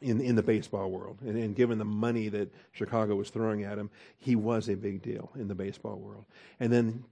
in, 0.00 0.20
in 0.20 0.36
the 0.36 0.42
baseball 0.42 0.90
world. 0.90 1.18
And, 1.22 1.36
and 1.36 1.56
given 1.56 1.78
the 1.78 1.84
money 1.84 2.28
that 2.28 2.52
Chicago 2.72 3.16
was 3.16 3.30
throwing 3.30 3.64
at 3.64 3.78
him, 3.78 3.90
he 4.18 4.36
was 4.36 4.68
a 4.68 4.76
big 4.76 5.02
deal 5.02 5.30
in 5.34 5.48
the 5.48 5.54
baseball 5.54 5.96
world. 5.96 6.24
And 6.60 6.72
then 6.72 7.04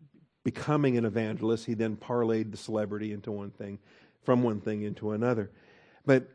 becoming 0.44 0.96
an 0.96 1.04
evangelist, 1.04 1.66
he 1.66 1.74
then 1.74 1.96
parlayed 1.96 2.50
the 2.50 2.56
celebrity 2.56 3.12
into 3.12 3.32
one 3.32 3.50
thing, 3.50 3.78
from 4.22 4.42
one 4.42 4.60
thing 4.60 4.82
into 4.82 5.12
another. 5.12 5.50
But 6.04 6.28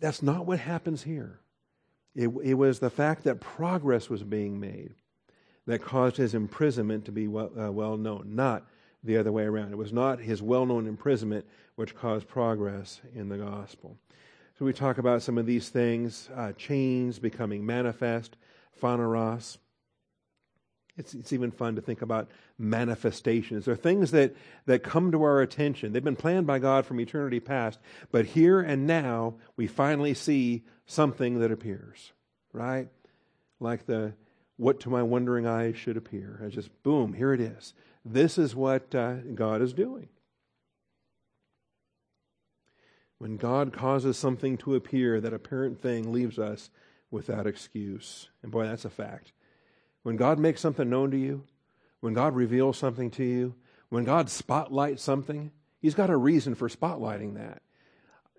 that's 0.00 0.22
not 0.22 0.46
what 0.46 0.58
happens 0.58 1.02
here. 1.02 1.40
It, 2.14 2.28
it 2.42 2.54
was 2.54 2.78
the 2.78 2.90
fact 2.90 3.24
that 3.24 3.40
progress 3.40 4.08
was 4.08 4.22
being 4.22 4.60
made 4.60 4.94
that 5.66 5.82
caused 5.82 6.16
his 6.16 6.34
imprisonment 6.34 7.06
to 7.06 7.12
be 7.12 7.26
well, 7.26 7.50
uh, 7.58 7.72
well 7.72 7.96
known, 7.96 8.34
not 8.34 8.66
the 9.04 9.18
other 9.18 9.30
way 9.30 9.44
around. 9.44 9.70
It 9.70 9.78
was 9.78 9.92
not 9.92 10.18
his 10.18 10.42
well 10.42 10.66
known 10.66 10.86
imprisonment 10.86 11.46
which 11.76 11.94
caused 11.94 12.26
progress 12.26 13.00
in 13.14 13.28
the 13.28 13.38
gospel. 13.38 13.96
So 14.58 14.64
we 14.64 14.72
talk 14.72 14.98
about 14.98 15.22
some 15.22 15.36
of 15.36 15.46
these 15.46 15.68
things 15.68 16.28
uh, 16.34 16.52
chains 16.52 17.18
becoming 17.18 17.66
manifest, 17.66 18.36
phaneros. 18.72 19.58
It's, 20.96 21.12
it's 21.12 21.32
even 21.32 21.50
fun 21.50 21.74
to 21.74 21.82
think 21.82 22.02
about 22.02 22.30
manifestations. 22.56 23.64
They're 23.64 23.74
things 23.74 24.12
that, 24.12 24.36
that 24.66 24.84
come 24.84 25.10
to 25.10 25.24
our 25.24 25.40
attention. 25.40 25.92
They've 25.92 26.04
been 26.04 26.14
planned 26.14 26.46
by 26.46 26.60
God 26.60 26.86
from 26.86 27.00
eternity 27.00 27.40
past, 27.40 27.80
but 28.12 28.26
here 28.26 28.60
and 28.60 28.86
now 28.86 29.34
we 29.56 29.66
finally 29.66 30.14
see 30.14 30.62
something 30.86 31.40
that 31.40 31.50
appears, 31.50 32.12
right? 32.52 32.86
Like 33.58 33.86
the 33.86 34.12
what 34.56 34.80
to 34.80 34.90
my 34.90 35.02
wondering 35.02 35.46
eyes 35.46 35.76
should 35.76 35.96
appear. 35.96 36.40
It's 36.42 36.54
just 36.54 36.82
boom, 36.82 37.14
here 37.14 37.32
it 37.32 37.40
is. 37.40 37.74
This 38.04 38.38
is 38.38 38.54
what 38.54 38.94
uh, 38.94 39.14
God 39.34 39.62
is 39.62 39.72
doing. 39.72 40.08
When 43.18 43.36
God 43.36 43.72
causes 43.72 44.18
something 44.18 44.58
to 44.58 44.74
appear, 44.74 45.20
that 45.20 45.32
apparent 45.32 45.80
thing 45.80 46.12
leaves 46.12 46.38
us 46.38 46.68
without 47.10 47.46
excuse. 47.46 48.28
And 48.42 48.52
boy, 48.52 48.66
that's 48.66 48.84
a 48.84 48.90
fact. 48.90 49.32
When 50.02 50.16
God 50.16 50.38
makes 50.38 50.60
something 50.60 50.90
known 50.90 51.10
to 51.12 51.16
you, 51.16 51.44
when 52.00 52.12
God 52.12 52.34
reveals 52.34 52.76
something 52.76 53.10
to 53.12 53.24
you, 53.24 53.54
when 53.88 54.04
God 54.04 54.28
spotlights 54.28 55.02
something, 55.02 55.52
He's 55.80 55.94
got 55.94 56.10
a 56.10 56.16
reason 56.16 56.54
for 56.54 56.68
spotlighting 56.68 57.34
that. 57.34 57.62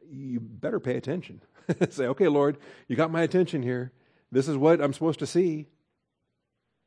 You 0.08 0.40
better 0.40 0.80
pay 0.80 0.98
attention. 0.98 1.42
Say, 1.90 2.06
okay, 2.08 2.28
Lord, 2.28 2.58
you 2.88 2.96
got 2.96 3.12
my 3.12 3.22
attention 3.24 3.64
here. 3.64 3.92
This 4.32 4.48
is 4.48 4.58
what 4.58 4.82
I'm 4.82 4.94
supposed 4.94 5.20
to 5.20 5.28
see. 5.28 5.68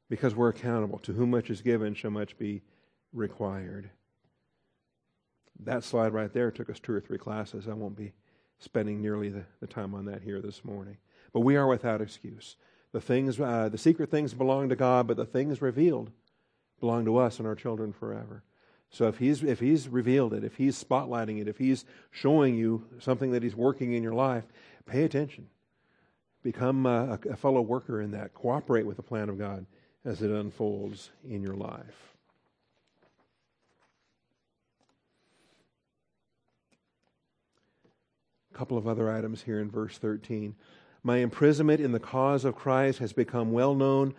Because 0.08 0.34
we're 0.34 0.48
accountable. 0.48 0.98
To 1.00 1.12
whom 1.12 1.30
much 1.30 1.50
is 1.50 1.60
given, 1.60 1.94
shall 1.94 2.10
much 2.10 2.38
be 2.38 2.62
required. 3.12 3.90
That 5.60 5.84
slide 5.84 6.12
right 6.12 6.32
there 6.32 6.50
took 6.50 6.70
us 6.70 6.78
two 6.78 6.94
or 6.94 7.00
three 7.00 7.18
classes. 7.18 7.68
I 7.68 7.74
won't 7.74 7.96
be 7.96 8.12
spending 8.58 9.02
nearly 9.02 9.28
the, 9.28 9.44
the 9.60 9.66
time 9.66 9.94
on 9.94 10.06
that 10.06 10.22
here 10.22 10.40
this 10.40 10.64
morning. 10.64 10.96
But 11.32 11.40
we 11.40 11.56
are 11.56 11.66
without 11.66 12.00
excuse. 12.00 12.56
The 12.92 13.00
things, 13.00 13.38
uh, 13.38 13.68
the 13.68 13.78
secret 13.78 14.10
things 14.10 14.34
belong 14.34 14.68
to 14.70 14.76
God, 14.76 15.06
but 15.06 15.16
the 15.16 15.26
things 15.26 15.60
revealed 15.60 16.10
belong 16.80 17.04
to 17.04 17.18
us 17.18 17.38
and 17.38 17.46
our 17.46 17.54
children 17.54 17.92
forever. 17.92 18.44
So 18.90 19.06
if 19.08 19.18
he's 19.18 19.42
if 19.42 19.60
he's 19.60 19.88
revealed 19.88 20.32
it, 20.32 20.44
if 20.44 20.56
he's 20.56 20.82
spotlighting 20.82 21.40
it, 21.40 21.48
if 21.48 21.58
he's 21.58 21.84
showing 22.10 22.54
you 22.54 22.86
something 23.00 23.32
that 23.32 23.42
he's 23.42 23.54
working 23.54 23.92
in 23.92 24.02
your 24.02 24.14
life, 24.14 24.44
pay 24.86 25.04
attention. 25.04 25.48
Become 26.42 26.86
a, 26.86 27.18
a 27.28 27.36
fellow 27.36 27.60
worker 27.60 28.00
in 28.00 28.12
that. 28.12 28.32
Cooperate 28.32 28.86
with 28.86 28.96
the 28.96 29.02
plan 29.02 29.28
of 29.28 29.38
God 29.38 29.66
as 30.08 30.22
it 30.22 30.30
unfolds 30.30 31.10
in 31.28 31.42
your 31.42 31.54
life. 31.54 32.14
A 38.50 38.56
couple 38.56 38.78
of 38.78 38.88
other 38.88 39.10
items 39.10 39.42
here 39.42 39.60
in 39.60 39.70
verse 39.70 39.98
13. 39.98 40.54
My 41.02 41.18
imprisonment 41.18 41.80
in 41.80 41.92
the 41.92 42.00
cause 42.00 42.46
of 42.46 42.56
Christ 42.56 43.00
has 43.00 43.12
become 43.12 43.52
well 43.52 43.74
known 43.74 44.14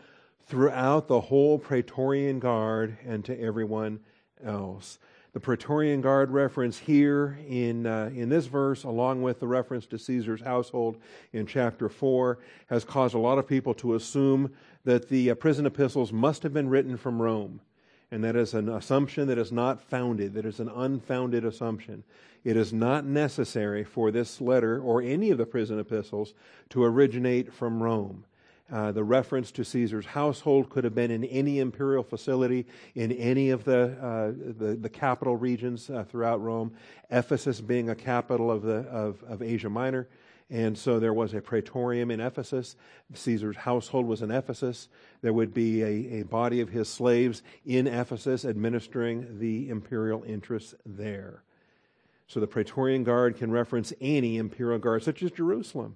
throughout 0.46 1.08
the 1.08 1.22
whole 1.22 1.58
Praetorian 1.58 2.38
Guard 2.38 3.00
and 3.04 3.26
to 3.26 3.40
everyone 3.42 4.00
else. 4.44 5.00
The 5.32 5.40
Praetorian 5.40 6.02
Guard 6.02 6.32
reference 6.32 6.80
here 6.80 7.38
in, 7.48 7.86
uh, 7.86 8.10
in 8.16 8.30
this 8.30 8.48
verse, 8.48 8.84
along 8.84 9.22
with 9.22 9.40
the 9.40 9.48
reference 9.48 9.86
to 9.88 10.00
Caesar's 10.00 10.42
household 10.42 10.98
in 11.34 11.46
chapter 11.46 11.88
4, 11.88 12.40
has 12.68 12.84
caused 12.84 13.14
a 13.14 13.20
lot 13.20 13.38
of 13.38 13.48
people 13.48 13.76
to 13.76 13.94
assume 13.94 14.52
that 14.86 15.08
the 15.08 15.30
uh, 15.30 15.36
prison 15.36 15.68
epistles 15.68 16.12
must 16.12 16.42
have 16.42 16.54
been 16.54 16.68
written 16.68 16.98
from 16.98 17.22
Rome. 17.22 17.62
And 18.12 18.24
that 18.24 18.36
is 18.36 18.56
an 18.56 18.70
assumption 18.70 19.28
that 19.28 19.38
is 19.38 19.52
not 19.52 19.80
founded, 19.80 20.34
that 20.34 20.46
is 20.46 20.60
an 20.60 20.70
unfounded 20.70 21.46
assumption. 21.46 22.04
It 22.44 22.58
is 22.58 22.74
not 22.74 23.06
necessary 23.06 23.84
for 23.84 24.10
this 24.10 24.42
letter 24.42 24.82
or 24.82 25.00
any 25.00 25.30
of 25.30 25.38
the 25.38 25.46
prison 25.46 25.78
epistles 25.78 26.34
to 26.70 26.84
originate 26.84 27.54
from 27.54 27.84
Rome. 27.84 28.26
Uh, 28.72 28.92
the 28.92 29.04
reference 29.04 29.52
to 29.52 29.64
Caesar's 29.64 30.06
household 30.06 30.70
could 30.70 30.84
have 30.84 30.94
been 30.94 31.10
in 31.10 31.24
any 31.24 31.60
imperial 31.60 32.04
facility 32.04 32.68
in 32.94 33.12
any 33.14 33.50
of 33.50 33.64
the, 33.64 33.98
uh, 34.00 34.32
the, 34.58 34.76
the, 34.76 34.90
capital 34.90 35.36
regions 35.36 35.90
uh, 35.90 36.04
throughout 36.04 36.40
Rome, 36.42 36.72
Ephesus 37.10 37.62
being 37.62 37.90
a 37.90 37.96
capital 37.96 38.52
of, 38.52 38.62
the, 38.62 38.82
of, 38.90 39.24
of 39.28 39.42
Asia 39.42 39.70
Minor. 39.70 40.08
And 40.52 40.78
so 40.78 41.00
there 41.00 41.14
was 41.14 41.34
a 41.34 41.42
praetorium 41.42 42.10
in 42.12 42.20
Ephesus. 42.20 42.76
Caesar's 43.14 43.56
household 43.56 44.06
was 44.06 44.22
in 44.22 44.32
Ephesus. 44.32 44.88
There 45.22 45.34
would 45.34 45.54
be 45.54 45.82
a, 45.82 46.22
a 46.22 46.24
body 46.24 46.62
of 46.62 46.70
his 46.70 46.90
slaves 46.90 47.44
in 47.66 47.88
Ephesus 47.88 48.46
administering 48.46 49.40
the 49.40 49.70
imperial 49.70 50.24
interests 50.24 50.74
there. 50.86 51.44
So 52.28 52.40
the 52.40 52.48
Praetorian 52.48 53.04
Guard 53.04 53.38
can 53.38 53.52
reference 53.52 53.94
any 54.00 54.38
imperial 54.38 54.80
guard, 54.80 55.04
such 55.04 55.24
as 55.24 55.32
Jerusalem. 55.32 55.96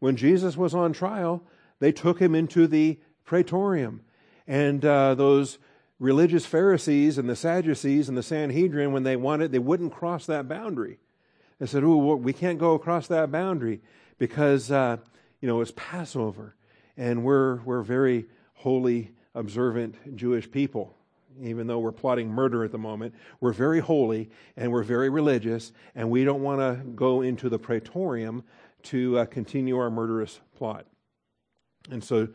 When 0.00 0.16
Jesus 0.16 0.56
was 0.56 0.74
on 0.74 0.92
trial, 0.92 1.42
they 1.80 1.92
took 1.92 2.20
him 2.20 2.34
into 2.34 2.66
the 2.66 2.98
Praetorium. 3.24 4.02
And 4.46 4.84
uh, 4.84 5.14
those 5.14 5.58
religious 5.98 6.46
Pharisees 6.46 7.18
and 7.18 7.28
the 7.28 7.36
Sadducees 7.36 8.08
and 8.08 8.16
the 8.16 8.22
Sanhedrin, 8.22 8.92
when 8.92 9.02
they 9.02 9.16
wanted, 9.16 9.52
they 9.52 9.58
wouldn't 9.58 9.92
cross 9.92 10.26
that 10.26 10.48
boundary. 10.48 10.98
They 11.58 11.66
said, 11.66 11.84
"Oh, 11.84 12.16
we 12.16 12.32
can't 12.32 12.58
go 12.58 12.74
across 12.74 13.06
that 13.08 13.30
boundary 13.30 13.80
because 14.18 14.70
uh, 14.70 14.98
you 15.40 15.48
know 15.48 15.60
it's 15.60 15.72
Passover, 15.76 16.56
and 16.96 17.22
we're 17.22 17.62
we're 17.62 17.82
very 17.82 18.26
holy, 18.54 19.12
observant 19.34 20.16
Jewish 20.16 20.50
people 20.50 20.94
even 21.42 21.66
though 21.66 21.78
we're 21.78 21.92
plotting 21.92 22.28
murder 22.28 22.64
at 22.64 22.72
the 22.72 22.78
moment. 22.78 23.14
We're 23.40 23.52
very 23.52 23.80
holy 23.80 24.30
and 24.56 24.70
we're 24.70 24.82
very 24.82 25.10
religious, 25.10 25.72
and 25.94 26.10
we 26.10 26.24
don't 26.24 26.42
want 26.42 26.60
to 26.60 26.84
go 26.90 27.22
into 27.22 27.48
the 27.48 27.58
praetorium 27.58 28.44
to 28.84 29.18
uh, 29.18 29.24
continue 29.26 29.78
our 29.78 29.90
murderous 29.90 30.40
plot. 30.56 30.86
And 31.90 32.02
so 32.02 32.28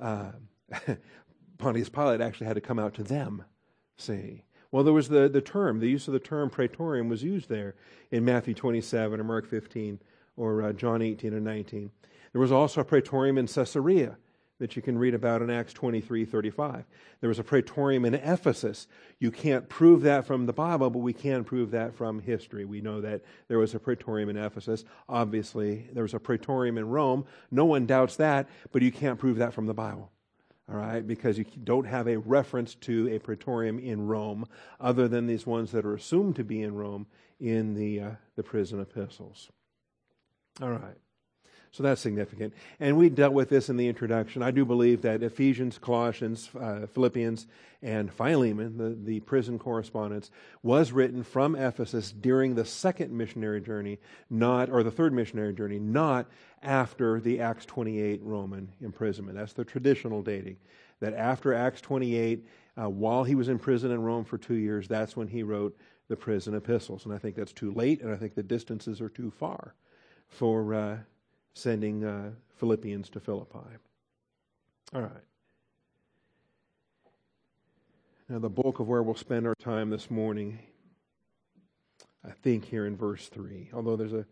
uh, 0.00 0.32
Pontius 1.58 1.88
Pilate 1.88 2.20
actually 2.20 2.46
had 2.46 2.54
to 2.54 2.60
come 2.60 2.78
out 2.78 2.94
to 2.94 3.02
them, 3.02 3.44
see. 3.96 4.44
Well, 4.70 4.82
there 4.82 4.92
was 4.92 5.08
the, 5.08 5.28
the 5.28 5.40
term, 5.40 5.78
the 5.78 5.88
use 5.88 6.08
of 6.08 6.14
the 6.14 6.20
term 6.20 6.50
praetorium 6.50 7.08
was 7.08 7.22
used 7.22 7.48
there 7.48 7.76
in 8.10 8.24
Matthew 8.24 8.54
27 8.54 9.20
or 9.20 9.24
Mark 9.24 9.46
15 9.46 10.00
or 10.36 10.62
uh, 10.62 10.72
John 10.72 11.00
18 11.00 11.32
and 11.32 11.44
19. 11.44 11.90
There 12.32 12.40
was 12.40 12.50
also 12.50 12.80
a 12.80 12.84
praetorium 12.84 13.38
in 13.38 13.46
Caesarea 13.46 14.16
that 14.58 14.76
you 14.76 14.82
can 14.82 14.96
read 14.96 15.14
about 15.14 15.42
in 15.42 15.50
Acts 15.50 15.72
23 15.72 16.24
35. 16.24 16.84
There 17.20 17.28
was 17.28 17.38
a 17.38 17.44
praetorium 17.44 18.04
in 18.04 18.14
Ephesus. 18.14 18.86
You 19.18 19.30
can't 19.30 19.68
prove 19.68 20.02
that 20.02 20.26
from 20.26 20.46
the 20.46 20.52
Bible, 20.52 20.90
but 20.90 21.00
we 21.00 21.12
can 21.12 21.44
prove 21.44 21.72
that 21.72 21.94
from 21.94 22.20
history. 22.20 22.64
We 22.64 22.80
know 22.80 23.00
that 23.00 23.22
there 23.48 23.58
was 23.58 23.74
a 23.74 23.80
praetorium 23.80 24.28
in 24.28 24.36
Ephesus. 24.36 24.84
Obviously, 25.08 25.88
there 25.92 26.04
was 26.04 26.14
a 26.14 26.20
praetorium 26.20 26.78
in 26.78 26.88
Rome. 26.88 27.26
No 27.50 27.64
one 27.64 27.86
doubts 27.86 28.16
that, 28.16 28.48
but 28.72 28.82
you 28.82 28.92
can't 28.92 29.18
prove 29.18 29.38
that 29.38 29.52
from 29.52 29.66
the 29.66 29.74
Bible. 29.74 30.10
All 30.70 30.76
right, 30.76 31.06
because 31.06 31.36
you 31.36 31.44
don't 31.62 31.84
have 31.84 32.08
a 32.08 32.16
reference 32.16 32.74
to 32.76 33.08
a 33.14 33.18
praetorium 33.18 33.78
in 33.78 34.06
Rome 34.06 34.46
other 34.80 35.08
than 35.08 35.26
these 35.26 35.46
ones 35.46 35.72
that 35.72 35.84
are 35.84 35.94
assumed 35.94 36.36
to 36.36 36.44
be 36.44 36.62
in 36.62 36.74
Rome 36.74 37.06
in 37.38 37.74
the, 37.74 38.00
uh, 38.00 38.10
the 38.36 38.42
prison 38.42 38.80
epistles. 38.80 39.50
All 40.62 40.70
right. 40.70 40.96
So 41.74 41.82
that's 41.82 42.00
significant. 42.00 42.54
And 42.78 42.96
we 42.96 43.10
dealt 43.10 43.32
with 43.32 43.48
this 43.48 43.68
in 43.68 43.76
the 43.76 43.88
introduction. 43.88 44.44
I 44.44 44.52
do 44.52 44.64
believe 44.64 45.02
that 45.02 45.24
Ephesians, 45.24 45.76
Colossians, 45.76 46.48
uh, 46.56 46.86
Philippians, 46.86 47.48
and 47.82 48.12
Philemon, 48.12 48.78
the, 48.78 48.90
the 48.90 49.18
prison 49.18 49.58
correspondence, 49.58 50.30
was 50.62 50.92
written 50.92 51.24
from 51.24 51.56
Ephesus 51.56 52.12
during 52.12 52.54
the 52.54 52.64
second 52.64 53.10
missionary 53.10 53.60
journey, 53.60 53.98
not, 54.30 54.70
or 54.70 54.84
the 54.84 54.92
third 54.92 55.12
missionary 55.12 55.52
journey, 55.52 55.80
not 55.80 56.28
after 56.62 57.18
the 57.18 57.40
Acts 57.40 57.66
28 57.66 58.20
Roman 58.22 58.68
imprisonment. 58.80 59.36
That's 59.36 59.54
the 59.54 59.64
traditional 59.64 60.22
dating. 60.22 60.58
that 61.00 61.12
after 61.14 61.52
Acts 61.52 61.80
28, 61.80 62.46
uh, 62.80 62.88
while 62.88 63.24
he 63.24 63.34
was 63.34 63.48
in 63.48 63.58
prison 63.58 63.90
in 63.90 64.00
Rome 64.00 64.24
for 64.24 64.38
two 64.38 64.54
years, 64.54 64.86
that's 64.86 65.16
when 65.16 65.26
he 65.26 65.42
wrote 65.42 65.76
the 66.06 66.14
prison 66.14 66.54
epistles. 66.54 67.04
And 67.04 67.12
I 67.12 67.18
think 67.18 67.34
that's 67.34 67.52
too 67.52 67.72
late, 67.72 68.00
and 68.00 68.12
I 68.12 68.16
think 68.16 68.36
the 68.36 68.44
distances 68.44 69.00
are 69.00 69.08
too 69.08 69.32
far 69.32 69.74
for 70.28 70.72
uh, 70.72 70.98
sending 71.54 72.04
uh, 72.04 72.30
Philippians 72.56 73.08
to 73.10 73.20
Philippi. 73.20 73.58
All 74.94 75.02
right. 75.02 75.10
Now, 78.28 78.38
the 78.38 78.48
bulk 78.48 78.80
of 78.80 78.88
where 78.88 79.02
we'll 79.02 79.14
spend 79.14 79.46
our 79.46 79.54
time 79.54 79.90
this 79.90 80.10
morning, 80.10 80.58
I 82.26 82.30
think, 82.30 82.64
here 82.64 82.86
in 82.86 82.96
verse 82.96 83.28
3, 83.28 83.70
although 83.74 83.96
there's 83.96 84.12
a 84.12 84.26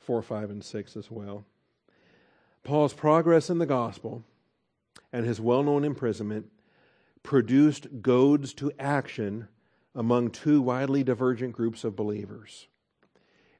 4, 0.00 0.22
5, 0.22 0.50
and 0.50 0.64
6 0.64 0.96
as 0.96 1.10
well. 1.10 1.44
Paul's 2.62 2.94
progress 2.94 3.50
in 3.50 3.58
the 3.58 3.66
gospel 3.66 4.24
and 5.12 5.26
his 5.26 5.40
well 5.40 5.62
known 5.62 5.84
imprisonment 5.84 6.50
produced 7.22 8.02
goads 8.02 8.54
to 8.54 8.72
action 8.78 9.48
among 9.94 10.30
two 10.30 10.60
widely 10.60 11.04
divergent 11.04 11.52
groups 11.52 11.84
of 11.84 11.94
believers. 11.94 12.66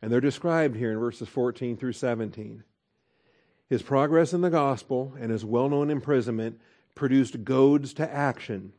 And 0.01 0.11
they're 0.11 0.21
described 0.21 0.77
here 0.77 0.93
in 0.93 0.99
verses 0.99 1.29
14 1.29 1.77
through 1.77 1.93
17. 1.93 2.65
His 3.75 3.83
progress 3.83 4.33
in 4.33 4.41
the 4.41 4.51
gospel 4.51 5.17
and 5.19 5.33
his 5.33 5.45
well 5.45 5.69
known 5.69 5.91
imprisonment 5.91 6.61
produced 6.95 7.43
goads 7.43 7.93
to 7.95 8.09
action 8.09 8.73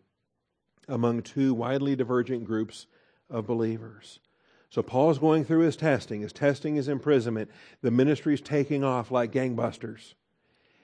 among 0.88 1.22
two 1.22 1.54
widely 1.54 1.98
divergent 1.98 2.46
groups 2.46 2.88
of 3.30 3.46
believers. 3.46 4.22
So 4.70 4.82
Paul's 4.82 5.20
going 5.20 5.44
through 5.44 5.64
his 5.66 5.76
testing, 5.76 6.22
his 6.22 6.32
testing 6.32 6.76
his 6.76 6.88
imprisonment. 6.88 7.52
The 7.82 7.92
ministry's 7.92 8.40
taking 8.40 8.86
off 8.86 9.12
like 9.12 9.34
gangbusters. 9.34 10.14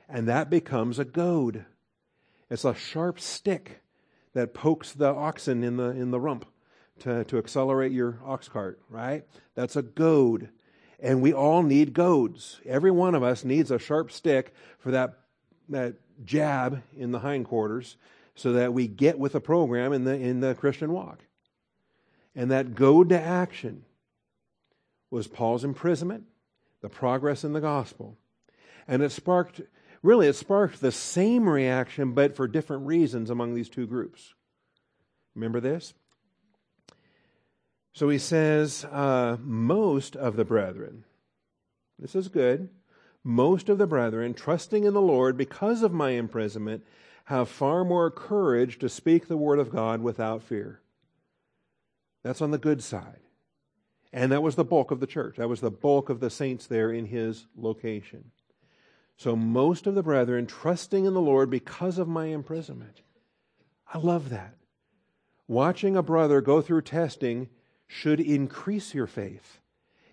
And 0.09 0.27
that 0.27 0.49
becomes 0.49 0.99
a 0.99 1.05
goad. 1.05 1.63
It's 2.49 2.65
a 2.65 2.75
sharp 2.75 3.17
stick 3.17 3.79
that 4.33 4.53
pokes 4.53 4.91
the 4.91 5.07
oxen 5.07 5.63
in 5.63 5.77
the, 5.77 5.91
in 5.91 6.11
the 6.11 6.19
rump 6.19 6.45
to, 6.99 7.23
to 7.23 7.37
accelerate 7.37 7.93
your 7.93 8.19
ox 8.25 8.49
cart, 8.49 8.81
right? 8.89 9.25
That's 9.55 9.77
a 9.77 9.81
goad. 9.81 10.49
And 11.01 11.21
we 11.21 11.33
all 11.33 11.63
need 11.63 11.93
goads. 11.93 12.61
Every 12.65 12.91
one 12.91 13.15
of 13.15 13.23
us 13.23 13.43
needs 13.43 13.71
a 13.71 13.79
sharp 13.79 14.11
stick 14.11 14.53
for 14.77 14.91
that, 14.91 15.17
that 15.69 15.95
jab 16.23 16.83
in 16.95 17.11
the 17.11 17.19
hindquarters 17.19 17.97
so 18.35 18.53
that 18.53 18.73
we 18.73 18.87
get 18.87 19.17
with 19.17 19.33
the 19.33 19.41
program 19.41 19.93
in 19.93 20.03
the, 20.03 20.13
in 20.13 20.39
the 20.39 20.53
Christian 20.53 20.91
walk. 20.93 21.19
And 22.35 22.51
that 22.51 22.75
goad 22.75 23.09
to 23.09 23.19
action 23.19 23.83
was 25.09 25.27
Paul's 25.27 25.63
imprisonment, 25.63 26.25
the 26.81 26.89
progress 26.89 27.43
in 27.43 27.53
the 27.53 27.61
gospel. 27.61 28.17
And 28.87 29.01
it 29.01 29.11
sparked, 29.11 29.61
really, 30.01 30.27
it 30.27 30.35
sparked 30.35 30.81
the 30.81 30.91
same 30.91 31.49
reaction, 31.49 32.13
but 32.13 32.35
for 32.35 32.47
different 32.47 32.85
reasons 32.85 33.29
among 33.29 33.53
these 33.55 33.69
two 33.69 33.87
groups. 33.87 34.33
Remember 35.35 35.59
this? 35.59 35.93
So 37.93 38.09
he 38.09 38.17
says, 38.17 38.85
uh, 38.85 39.37
most 39.41 40.15
of 40.15 40.35
the 40.35 40.45
brethren, 40.45 41.03
this 41.99 42.15
is 42.15 42.29
good, 42.29 42.69
most 43.23 43.69
of 43.69 43.77
the 43.77 43.87
brethren, 43.87 44.33
trusting 44.33 44.83
in 44.83 44.93
the 44.93 45.01
Lord 45.01 45.37
because 45.37 45.83
of 45.83 45.93
my 45.93 46.11
imprisonment, 46.11 46.83
have 47.25 47.49
far 47.49 47.83
more 47.83 48.09
courage 48.09 48.79
to 48.79 48.89
speak 48.89 49.27
the 49.27 49.37
word 49.37 49.59
of 49.59 49.71
God 49.71 50.01
without 50.01 50.41
fear. 50.41 50.81
That's 52.23 52.41
on 52.41 52.51
the 52.51 52.57
good 52.57 52.81
side. 52.81 53.19
And 54.13 54.31
that 54.31 54.43
was 54.43 54.55
the 54.55 54.65
bulk 54.65 54.91
of 54.91 54.99
the 54.99 55.07
church. 55.07 55.37
That 55.37 55.49
was 55.49 55.61
the 55.61 55.71
bulk 55.71 56.09
of 56.09 56.19
the 56.19 56.29
saints 56.29 56.67
there 56.67 56.91
in 56.91 57.05
his 57.05 57.45
location. 57.55 58.31
So 59.15 59.35
most 59.35 59.87
of 59.87 59.95
the 59.95 60.03
brethren 60.03 60.47
trusting 60.47 61.05
in 61.05 61.13
the 61.13 61.21
Lord 61.21 61.49
because 61.49 61.97
of 61.97 62.07
my 62.07 62.25
imprisonment. 62.25 63.01
I 63.93 63.99
love 63.99 64.29
that. 64.29 64.55
Watching 65.47 65.95
a 65.95 66.03
brother 66.03 66.41
go 66.41 66.61
through 66.61 66.81
testing 66.81 67.49
should 67.91 68.21
increase 68.21 68.93
your 68.93 69.05
faith. 69.05 69.59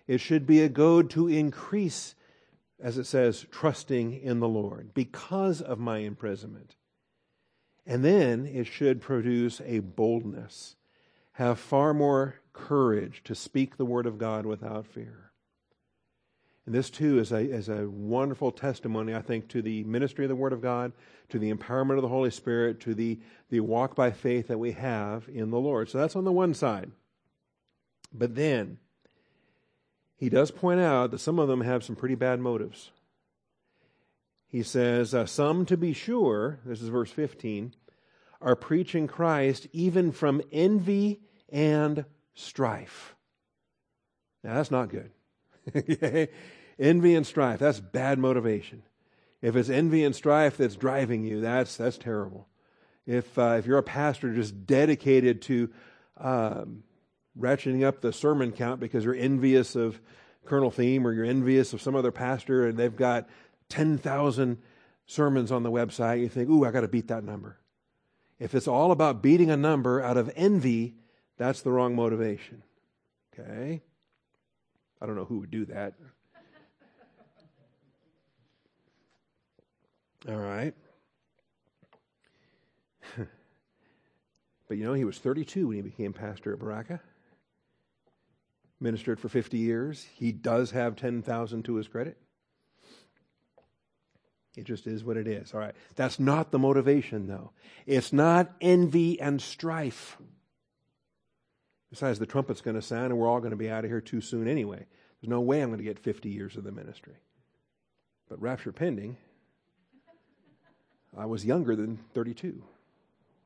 It 0.05 0.19
should 0.19 0.45
be 0.45 0.61
a 0.61 0.67
goad 0.67 1.09
to 1.11 1.29
increase, 1.29 2.13
as 2.77 2.97
it 2.97 3.05
says, 3.05 3.45
trusting 3.51 4.19
in 4.19 4.41
the 4.41 4.49
Lord 4.49 4.93
because 4.93 5.61
of 5.61 5.79
my 5.79 5.99
imprisonment. 5.99 6.75
And 7.85 8.03
then 8.03 8.45
it 8.45 8.67
should 8.67 8.99
produce 8.99 9.61
a 9.65 9.79
boldness, 9.79 10.75
have 11.33 11.57
far 11.57 11.93
more 11.93 12.35
courage 12.51 13.21
to 13.23 13.33
speak 13.33 13.77
the 13.77 13.85
word 13.85 14.05
of 14.05 14.17
God 14.17 14.45
without 14.45 14.85
fear. 14.85 15.31
And 16.65 16.75
this, 16.75 16.89
too, 16.89 17.17
is 17.17 17.31
a, 17.31 17.39
is 17.39 17.69
a 17.69 17.89
wonderful 17.89 18.51
testimony, 18.51 19.15
I 19.15 19.21
think, 19.21 19.47
to 19.47 19.61
the 19.61 19.85
ministry 19.85 20.25
of 20.25 20.29
the 20.29 20.35
Word 20.35 20.53
of 20.53 20.61
God, 20.61 20.91
to 21.29 21.39
the 21.39 21.51
empowerment 21.51 21.95
of 21.95 22.03
the 22.03 22.09
Holy 22.09 22.29
Spirit, 22.29 22.79
to 22.81 22.93
the, 22.93 23.19
the 23.49 23.61
walk 23.61 23.95
by 23.95 24.11
faith 24.11 24.49
that 24.49 24.59
we 24.59 24.73
have 24.73 25.27
in 25.33 25.49
the 25.49 25.59
Lord. 25.59 25.89
So 25.89 25.97
that's 25.97 26.15
on 26.15 26.25
the 26.25 26.31
one 26.31 26.53
side. 26.53 26.91
But 28.11 28.35
then, 28.35 28.77
he 30.15 30.29
does 30.29 30.51
point 30.51 30.79
out 30.79 31.11
that 31.11 31.19
some 31.19 31.39
of 31.39 31.47
them 31.47 31.61
have 31.61 31.83
some 31.83 31.95
pretty 31.95 32.15
bad 32.15 32.39
motives. 32.39 32.91
He 34.47 34.63
says, 34.63 35.13
uh, 35.13 35.25
Some, 35.25 35.65
to 35.67 35.77
be 35.77 35.93
sure, 35.93 36.59
this 36.65 36.81
is 36.81 36.89
verse 36.89 37.11
15, 37.11 37.73
are 38.41 38.55
preaching 38.55 39.07
Christ 39.07 39.67
even 39.71 40.11
from 40.11 40.41
envy 40.51 41.21
and 41.49 42.05
strife. 42.33 43.15
Now, 44.43 44.55
that's 44.55 44.71
not 44.71 44.89
good. 44.89 45.11
envy 46.79 47.15
and 47.15 47.27
strife, 47.27 47.59
that's 47.59 47.79
bad 47.79 48.17
motivation. 48.17 48.83
If 49.41 49.55
it's 49.55 49.69
envy 49.69 50.03
and 50.03 50.15
strife 50.15 50.57
that's 50.57 50.75
driving 50.75 51.23
you, 51.23 51.41
that's, 51.41 51.77
that's 51.77 51.97
terrible. 51.97 52.47
If, 53.05 53.37
uh, 53.37 53.55
if 53.57 53.65
you're 53.65 53.77
a 53.77 53.83
pastor 53.83 54.33
just 54.33 54.65
dedicated 54.65 55.41
to 55.43 55.69
um, 56.17 56.83
ratcheting 57.39 57.83
up 57.83 58.01
the 58.01 58.13
sermon 58.13 58.51
count 58.51 58.79
because 58.79 59.05
you're 59.05 59.15
envious 59.15 59.75
of 59.75 59.99
Colonel 60.45 60.71
Thieme 60.71 61.05
or 61.05 61.13
you're 61.13 61.25
envious 61.25 61.73
of 61.73 61.81
some 61.81 61.95
other 61.95 62.11
pastor 62.11 62.67
and 62.67 62.77
they've 62.77 62.95
got 62.95 63.27
10,000 63.69 64.57
sermons 65.05 65.51
on 65.51 65.63
the 65.63 65.71
website, 65.71 66.19
you 66.19 66.29
think, 66.29 66.49
ooh, 66.49 66.65
I 66.65 66.71
got 66.71 66.81
to 66.81 66.87
beat 66.87 67.07
that 67.07 67.23
number. 67.23 67.57
If 68.39 68.55
it's 68.55 68.67
all 68.67 68.91
about 68.91 69.21
beating 69.21 69.49
a 69.51 69.57
number 69.57 70.01
out 70.01 70.17
of 70.17 70.31
envy, 70.35 70.95
that's 71.37 71.61
the 71.61 71.71
wrong 71.71 71.95
motivation. 71.95 72.63
Okay? 73.33 73.81
I 75.01 75.05
don't 75.05 75.15
know 75.15 75.25
who 75.25 75.39
would 75.39 75.51
do 75.51 75.65
that. 75.65 75.93
All 80.29 80.35
right. 80.35 80.73
but 84.67 84.77
you 84.77 84.83
know, 84.83 84.93
he 84.93 85.05
was 85.05 85.17
32 85.17 85.67
when 85.67 85.77
he 85.77 85.81
became 85.81 86.13
pastor 86.13 86.53
at 86.53 86.59
Berachah. 86.59 86.99
Ministered 88.79 89.19
for 89.19 89.29
50 89.29 89.57
years. 89.57 90.07
He 90.15 90.31
does 90.31 90.71
have 90.71 90.95
10,000 90.95 91.63
to 91.63 91.75
his 91.75 91.87
credit. 91.87 92.17
It 94.55 94.65
just 94.65 94.87
is 94.87 95.03
what 95.03 95.17
it 95.17 95.27
is. 95.27 95.53
All 95.53 95.59
right. 95.59 95.75
That's 95.95 96.19
not 96.19 96.51
the 96.51 96.59
motivation, 96.59 97.27
though. 97.27 97.51
It's 97.85 98.11
not 98.11 98.51
envy 98.61 99.19
and 99.19 99.41
strife. 99.41 100.17
Besides, 101.89 102.19
the 102.19 102.25
trumpet's 102.25 102.61
going 102.61 102.75
to 102.75 102.81
sound 102.81 103.05
and 103.05 103.17
we're 103.17 103.27
all 103.27 103.39
going 103.39 103.51
to 103.51 103.57
be 103.57 103.69
out 103.69 103.83
of 103.83 103.89
here 103.89 104.01
too 104.01 104.21
soon 104.21 104.47
anyway. 104.47 104.85
There's 105.21 105.29
no 105.29 105.41
way 105.41 105.61
I'm 105.61 105.69
going 105.69 105.79
to 105.79 105.83
get 105.83 105.99
50 105.99 106.29
years 106.29 106.55
of 106.55 106.63
the 106.63 106.71
ministry. 106.71 107.15
But 108.29 108.41
rapture 108.41 108.71
pending, 108.71 109.17
I 111.17 111.25
was 111.25 111.45
younger 111.45 111.75
than 111.75 111.99
32 112.13 112.63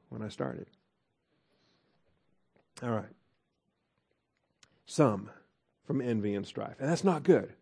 when 0.10 0.22
I 0.22 0.28
started. 0.28 0.68
All 2.82 2.92
right. 2.92 3.06
Some 4.86 5.30
from 5.86 6.02
envy 6.02 6.34
and 6.36 6.46
strife. 6.46 6.76
And 6.80 6.90
that's 6.90 7.04
not 7.04 7.24
good. 7.24 7.54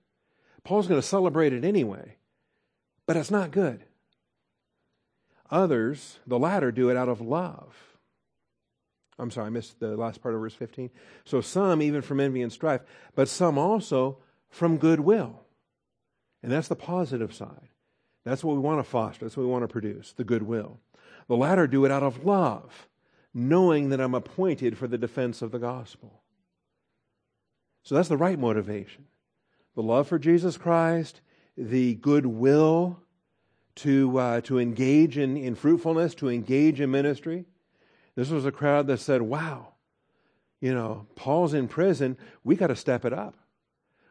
Paul's 0.63 0.87
going 0.87 1.01
to 1.01 1.07
celebrate 1.07 1.53
it 1.53 1.63
anyway 1.63 2.17
but 3.11 3.17
it's 3.17 3.29
not 3.29 3.51
good. 3.51 3.83
Others, 5.49 6.19
the 6.25 6.39
latter, 6.39 6.71
do 6.71 6.89
it 6.89 6.95
out 6.95 7.09
of 7.09 7.19
love. 7.19 7.75
I'm 9.19 9.31
sorry, 9.31 9.47
I 9.47 9.49
missed 9.49 9.81
the 9.81 9.97
last 9.97 10.21
part 10.21 10.33
of 10.33 10.39
verse 10.39 10.53
15. 10.53 10.89
So 11.25 11.41
some, 11.41 11.81
even 11.81 12.01
from 12.01 12.21
envy 12.21 12.41
and 12.41 12.53
strife, 12.53 12.79
but 13.13 13.27
some 13.27 13.57
also 13.57 14.19
from 14.49 14.77
goodwill. 14.77 15.41
And 16.41 16.51
that's 16.51 16.69
the 16.69 16.75
positive 16.77 17.33
side. 17.33 17.67
That's 18.23 18.45
what 18.45 18.55
we 18.55 18.61
want 18.61 18.79
to 18.79 18.89
foster. 18.89 19.25
That's 19.25 19.35
what 19.35 19.43
we 19.43 19.51
want 19.51 19.63
to 19.63 19.67
produce, 19.67 20.13
the 20.13 20.23
goodwill. 20.23 20.79
The 21.27 21.35
latter 21.35 21.67
do 21.67 21.83
it 21.83 21.91
out 21.91 22.03
of 22.03 22.25
love, 22.25 22.87
knowing 23.33 23.89
that 23.89 23.99
I'm 23.99 24.15
appointed 24.15 24.77
for 24.77 24.87
the 24.87 24.97
defense 24.97 25.41
of 25.41 25.51
the 25.51 25.59
gospel. 25.59 26.20
So 27.83 27.95
that's 27.95 28.09
the 28.09 28.17
right 28.17 28.37
motivation. 28.37 29.05
The 29.75 29.83
love 29.83 30.07
for 30.07 30.19
Jesus 30.19 30.57
Christ 30.57 31.21
the 31.57 31.95
goodwill 31.95 32.99
to, 33.75 34.17
uh, 34.17 34.41
to 34.41 34.59
engage 34.59 35.17
in, 35.17 35.37
in 35.37 35.55
fruitfulness, 35.55 36.15
to 36.15 36.29
engage 36.29 36.81
in 36.81 36.91
ministry. 36.91 37.45
This 38.15 38.29
was 38.29 38.45
a 38.45 38.51
crowd 38.51 38.87
that 38.87 38.99
said, 38.99 39.21
wow, 39.21 39.73
you 40.59 40.73
know, 40.73 41.07
Paul's 41.15 41.53
in 41.53 41.67
prison. 41.67 42.17
We 42.43 42.55
got 42.55 42.67
to 42.67 42.75
step 42.75 43.05
it 43.05 43.13
up. 43.13 43.35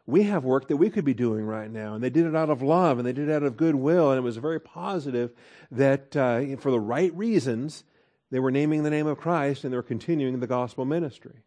we 0.06 0.24
have 0.24 0.44
work 0.44 0.68
that 0.68 0.76
we 0.76 0.90
could 0.90 1.04
be 1.04 1.14
doing 1.14 1.44
right 1.44 1.70
now. 1.70 1.94
And 1.94 2.02
they 2.02 2.10
did 2.10 2.26
it 2.26 2.34
out 2.34 2.50
of 2.50 2.62
love 2.62 2.98
and 2.98 3.06
they 3.06 3.12
did 3.12 3.28
it 3.28 3.32
out 3.32 3.42
of 3.42 3.56
goodwill. 3.56 4.10
And 4.10 4.18
it 4.18 4.22
was 4.22 4.36
very 4.38 4.60
positive 4.60 5.32
that 5.70 6.16
uh, 6.16 6.56
for 6.56 6.70
the 6.70 6.80
right 6.80 7.14
reasons, 7.14 7.84
they 8.30 8.40
were 8.40 8.50
naming 8.50 8.82
the 8.82 8.90
name 8.90 9.06
of 9.06 9.18
Christ 9.18 9.64
and 9.64 9.72
they 9.72 9.76
were 9.76 9.82
continuing 9.82 10.40
the 10.40 10.46
gospel 10.46 10.84
ministry. 10.84 11.42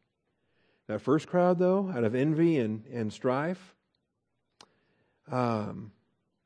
That 0.88 1.02
first 1.02 1.28
crowd, 1.28 1.60
though, 1.60 1.92
out 1.96 2.04
of 2.04 2.14
envy 2.14 2.58
and, 2.58 2.86
and 2.92 3.12
strife, 3.12 3.76
um, 5.32 5.92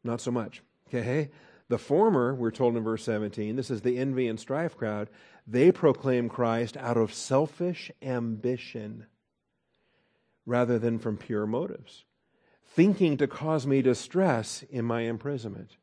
not 0.03 0.21
so 0.21 0.31
much. 0.31 0.61
Okay? 0.87 1.31
The 1.69 1.77
former, 1.77 2.33
we're 2.33 2.51
told 2.51 2.77
in 2.77 2.83
verse 2.83 3.03
17, 3.03 3.55
this 3.55 3.71
is 3.71 3.81
the 3.81 3.97
envy 3.97 4.27
and 4.27 4.39
strife 4.39 4.77
crowd, 4.77 5.09
they 5.45 5.71
proclaim 5.71 6.29
Christ 6.29 6.77
out 6.77 6.97
of 6.97 7.13
selfish 7.13 7.91
ambition 8.01 9.05
rather 10.45 10.79
than 10.79 10.97
from 10.97 11.17
pure 11.17 11.45
motives, 11.45 12.05
thinking 12.65 13.17
to 13.17 13.27
cause 13.27 13.67
me 13.67 13.81
distress 13.81 14.63
in 14.69 14.85
my 14.85 15.01
imprisonment. 15.01 15.75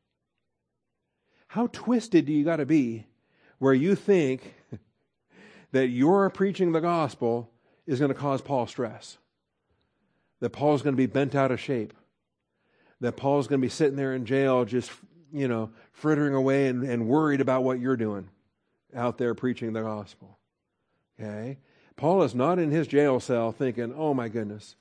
How 1.48 1.68
twisted 1.68 2.24
do 2.24 2.32
you 2.32 2.44
got 2.44 2.56
to 2.56 2.66
be 2.66 3.06
where 3.58 3.74
you 3.74 3.94
think 3.94 4.54
that 5.72 5.88
you're 5.88 6.30
preaching 6.30 6.72
the 6.72 6.80
gospel 6.80 7.50
is 7.86 7.98
going 7.98 8.10
to 8.10 8.14
cause 8.14 8.40
Paul 8.40 8.66
stress? 8.66 9.18
That 10.40 10.50
Paul's 10.50 10.82
going 10.82 10.94
to 10.94 10.98
be 10.98 11.06
bent 11.06 11.34
out 11.34 11.50
of 11.50 11.60
shape? 11.60 11.94
That 13.00 13.16
Paul's 13.16 13.46
going 13.46 13.60
to 13.60 13.64
be 13.64 13.70
sitting 13.70 13.96
there 13.96 14.14
in 14.14 14.26
jail 14.26 14.64
just, 14.64 14.90
you 15.32 15.48
know, 15.48 15.70
frittering 15.92 16.34
away 16.34 16.68
and, 16.68 16.84
and 16.84 17.08
worried 17.08 17.40
about 17.40 17.64
what 17.64 17.80
you're 17.80 17.96
doing 17.96 18.28
out 18.94 19.18
there 19.18 19.34
preaching 19.34 19.72
the 19.72 19.82
gospel? 19.82 20.38
Okay? 21.20 21.58
Paul 21.96 22.22
is 22.22 22.34
not 22.34 22.58
in 22.58 22.70
his 22.70 22.86
jail 22.86 23.20
cell 23.20 23.52
thinking, 23.52 23.94
oh 23.96 24.14
my 24.14 24.28
goodness, 24.28 24.76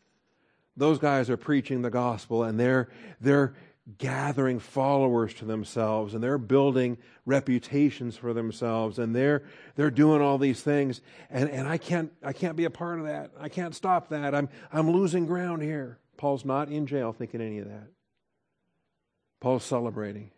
those 0.75 0.97
guys 0.97 1.29
are 1.29 1.37
preaching 1.37 1.81
the 1.81 1.91
gospel 1.91 2.43
and 2.43 2.59
they're, 2.59 2.89
they're 3.21 3.53
gathering 3.97 4.59
followers 4.59 5.33
to 5.33 5.45
themselves 5.45 6.13
and 6.13 6.23
they're 6.23 6.37
building 6.37 6.97
reputations 7.25 8.15
for 8.15 8.33
themselves 8.33 8.97
and 8.97 9.13
they're, 9.13 9.43
they're 9.75 9.91
doing 9.91 10.21
all 10.21 10.37
these 10.37 10.61
things 10.61 11.01
and, 11.29 11.49
and 11.49 11.67
I, 11.67 11.77
can't, 11.77 12.11
I 12.23 12.31
can't 12.31 12.55
be 12.55 12.63
a 12.63 12.69
part 12.69 12.99
of 12.99 13.05
that. 13.05 13.31
I 13.37 13.49
can't 13.49 13.75
stop 13.75 14.09
that. 14.09 14.33
I'm, 14.33 14.47
I'm 14.71 14.89
losing 14.91 15.25
ground 15.25 15.61
here. 15.61 15.99
Paul's 16.15 16.45
not 16.45 16.69
in 16.69 16.87
jail 16.87 17.11
thinking 17.11 17.41
any 17.41 17.59
of 17.59 17.67
that. 17.67 17.87
Paul's 19.41 19.65
celebrating. 19.65 20.31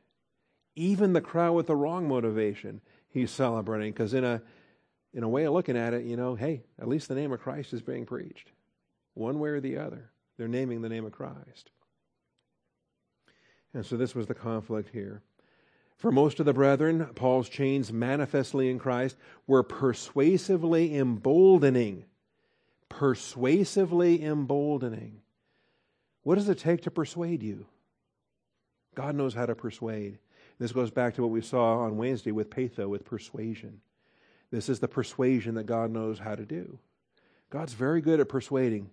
Even 0.76 1.14
the 1.14 1.22
crowd 1.22 1.54
with 1.54 1.68
the 1.68 1.76
wrong 1.76 2.08
motivation, 2.08 2.82
he's 3.08 3.30
celebrating 3.30 3.92
because 3.92 4.14
in 4.14 4.24
a 4.24 4.42
in 5.14 5.24
a 5.24 5.30
way 5.30 5.46
of 5.46 5.54
looking 5.54 5.78
at 5.78 5.94
it, 5.94 6.04
you 6.04 6.18
know, 6.18 6.36
hey, 6.36 6.64
at 6.78 6.90
least 6.90 7.08
the 7.08 7.16
name 7.16 7.32
of 7.32 7.40
Christ 7.40 7.72
is 7.72 7.82
being 7.82 8.06
preached. 8.06 8.52
One 9.14 9.40
way 9.40 9.50
or 9.50 9.62
the 9.62 9.78
other. 9.78 10.12
They're 10.38 10.50
naming 10.50 10.82
the 10.82 10.90
name 10.90 11.06
of 11.06 11.14
Christ. 11.14 11.72
And 13.76 13.86
so 13.86 13.98
this 13.98 14.16
was 14.16 14.26
the 14.26 14.34
conflict 14.34 14.90
here. 14.94 15.22
For 15.98 16.10
most 16.10 16.40
of 16.40 16.46
the 16.46 16.54
brethren, 16.54 17.10
Paul's 17.14 17.50
chains 17.50 17.92
manifestly 17.92 18.70
in 18.70 18.80
Christ 18.80 19.18
were 19.48 19.64
persuasively 19.64 20.96
emboldening. 20.96 22.06
Persuasively 22.88 24.24
emboldening. 24.24 25.22
What 26.24 26.36
does 26.36 26.48
it 26.48 26.58
take 26.58 26.84
to 26.84 26.92
persuade 26.92 27.44
you? 27.44 27.66
God 28.96 29.14
knows 29.14 29.34
how 29.34 29.46
to 29.46 29.56
persuade. 29.56 30.20
This 30.58 30.72
goes 30.72 30.90
back 30.90 31.16
to 31.16 31.22
what 31.22 31.32
we 31.32 31.42
saw 31.42 31.80
on 31.80 31.98
Wednesday 31.98 32.32
with 32.32 32.50
peitho, 32.50 32.88
with 32.88 33.04
persuasion. 33.04 33.82
This 34.52 34.70
is 34.70 34.80
the 34.80 34.88
persuasion 34.88 35.56
that 35.56 35.66
God 35.66 35.92
knows 35.92 36.18
how 36.18 36.36
to 36.36 36.46
do. 36.46 36.80
God's 37.50 37.74
very 37.74 38.00
good 38.00 38.22
at 38.22 38.30
persuading. 38.30 38.90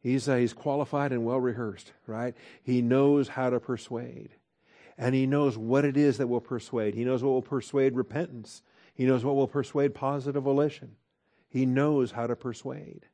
He's, 0.00 0.28
uh, 0.28 0.36
he's 0.36 0.52
qualified 0.52 1.12
and 1.12 1.24
well 1.24 1.40
rehearsed, 1.40 1.92
right? 2.06 2.34
He 2.62 2.82
knows 2.82 3.28
how 3.28 3.50
to 3.50 3.60
persuade. 3.60 4.30
And 4.96 5.14
he 5.14 5.26
knows 5.26 5.56
what 5.56 5.84
it 5.84 5.96
is 5.96 6.18
that 6.18 6.26
will 6.26 6.40
persuade. 6.40 6.94
He 6.94 7.04
knows 7.04 7.22
what 7.22 7.30
will 7.30 7.42
persuade 7.42 7.94
repentance. 7.94 8.62
He 8.94 9.06
knows 9.06 9.24
what 9.24 9.36
will 9.36 9.48
persuade 9.48 9.94
positive 9.94 10.42
volition. 10.42 10.96
He 11.48 11.66
knows 11.66 12.10
how 12.10 12.26
to 12.26 12.36
persuade. 12.36 13.06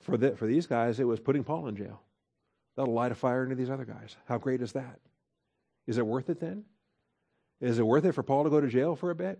For, 0.00 0.16
the, 0.16 0.36
for 0.36 0.46
these 0.46 0.66
guys, 0.66 1.00
it 1.00 1.04
was 1.04 1.20
putting 1.20 1.44
Paul 1.44 1.68
in 1.68 1.76
jail. 1.76 2.02
That'll 2.76 2.94
light 2.94 3.12
a 3.12 3.14
fire 3.14 3.44
into 3.44 3.54
these 3.54 3.70
other 3.70 3.84
guys. 3.84 4.16
How 4.26 4.38
great 4.38 4.60
is 4.60 4.72
that? 4.72 4.98
Is 5.86 5.98
it 5.98 6.06
worth 6.06 6.28
it 6.28 6.40
then? 6.40 6.64
Is 7.60 7.78
it 7.78 7.86
worth 7.86 8.04
it 8.04 8.12
for 8.12 8.22
Paul 8.22 8.44
to 8.44 8.50
go 8.50 8.60
to 8.60 8.68
jail 8.68 8.96
for 8.96 9.10
a 9.10 9.14
bit? 9.14 9.38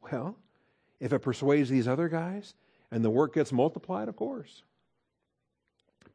Well, 0.00 0.36
if 1.00 1.12
it 1.12 1.20
persuades 1.20 1.68
these 1.68 1.88
other 1.88 2.08
guys 2.08 2.54
and 2.90 3.04
the 3.04 3.10
work 3.10 3.34
gets 3.34 3.52
multiplied, 3.52 4.08
of 4.08 4.16
course. 4.16 4.62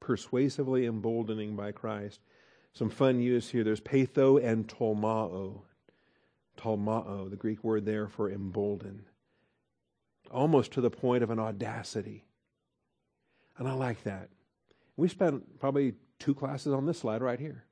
Persuasively 0.03 0.85
emboldening 0.85 1.55
by 1.55 1.71
Christ. 1.71 2.19
Some 2.73 2.89
fun 2.89 3.19
use 3.19 3.49
here. 3.49 3.63
There's 3.63 3.81
peitho 3.81 4.43
and 4.43 4.67
tolmao. 4.67 5.61
Tolmao, 6.57 7.29
the 7.29 7.35
Greek 7.35 7.63
word 7.63 7.85
there 7.85 8.07
for 8.07 8.29
embolden. 8.29 9.05
Almost 10.29 10.73
to 10.73 10.81
the 10.81 10.91
point 10.91 11.23
of 11.23 11.29
an 11.29 11.39
audacity. 11.39 12.25
And 13.57 13.67
I 13.67 13.73
like 13.73 14.03
that. 14.03 14.29
We 14.97 15.07
spent 15.07 15.59
probably 15.59 15.93
two 16.19 16.35
classes 16.35 16.73
on 16.73 16.85
this 16.85 16.99
slide 16.99 17.21
right 17.21 17.39
here. 17.39 17.63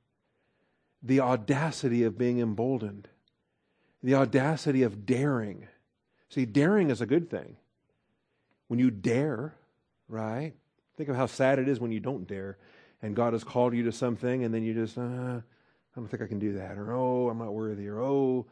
The 1.02 1.20
audacity 1.20 2.04
of 2.04 2.18
being 2.18 2.38
emboldened, 2.38 3.08
the 4.02 4.14
audacity 4.14 4.82
of 4.82 5.04
daring 5.04 5.66
See, 6.32 6.46
daring 6.46 6.88
is 6.88 7.02
a 7.02 7.06
good 7.06 7.28
thing. 7.28 7.56
When 8.68 8.78
you 8.78 8.90
dare, 8.90 9.54
right? 10.08 10.54
Think 11.02 11.10
of 11.10 11.16
how 11.16 11.26
sad 11.26 11.58
it 11.58 11.68
is 11.68 11.80
when 11.80 11.90
you 11.90 11.98
don't 11.98 12.28
dare 12.28 12.58
and 13.02 13.16
God 13.16 13.32
has 13.32 13.42
called 13.42 13.74
you 13.74 13.82
to 13.86 13.90
something 13.90 14.44
and 14.44 14.54
then 14.54 14.62
you 14.62 14.72
just, 14.72 14.96
uh, 14.96 15.00
I 15.00 15.42
don't 15.96 16.06
think 16.06 16.22
I 16.22 16.28
can 16.28 16.38
do 16.38 16.52
that. 16.52 16.78
Or, 16.78 16.92
oh, 16.92 17.28
I'm 17.28 17.38
not 17.38 17.52
worthy. 17.52 17.88
Or, 17.88 18.00
oh, 18.00 18.46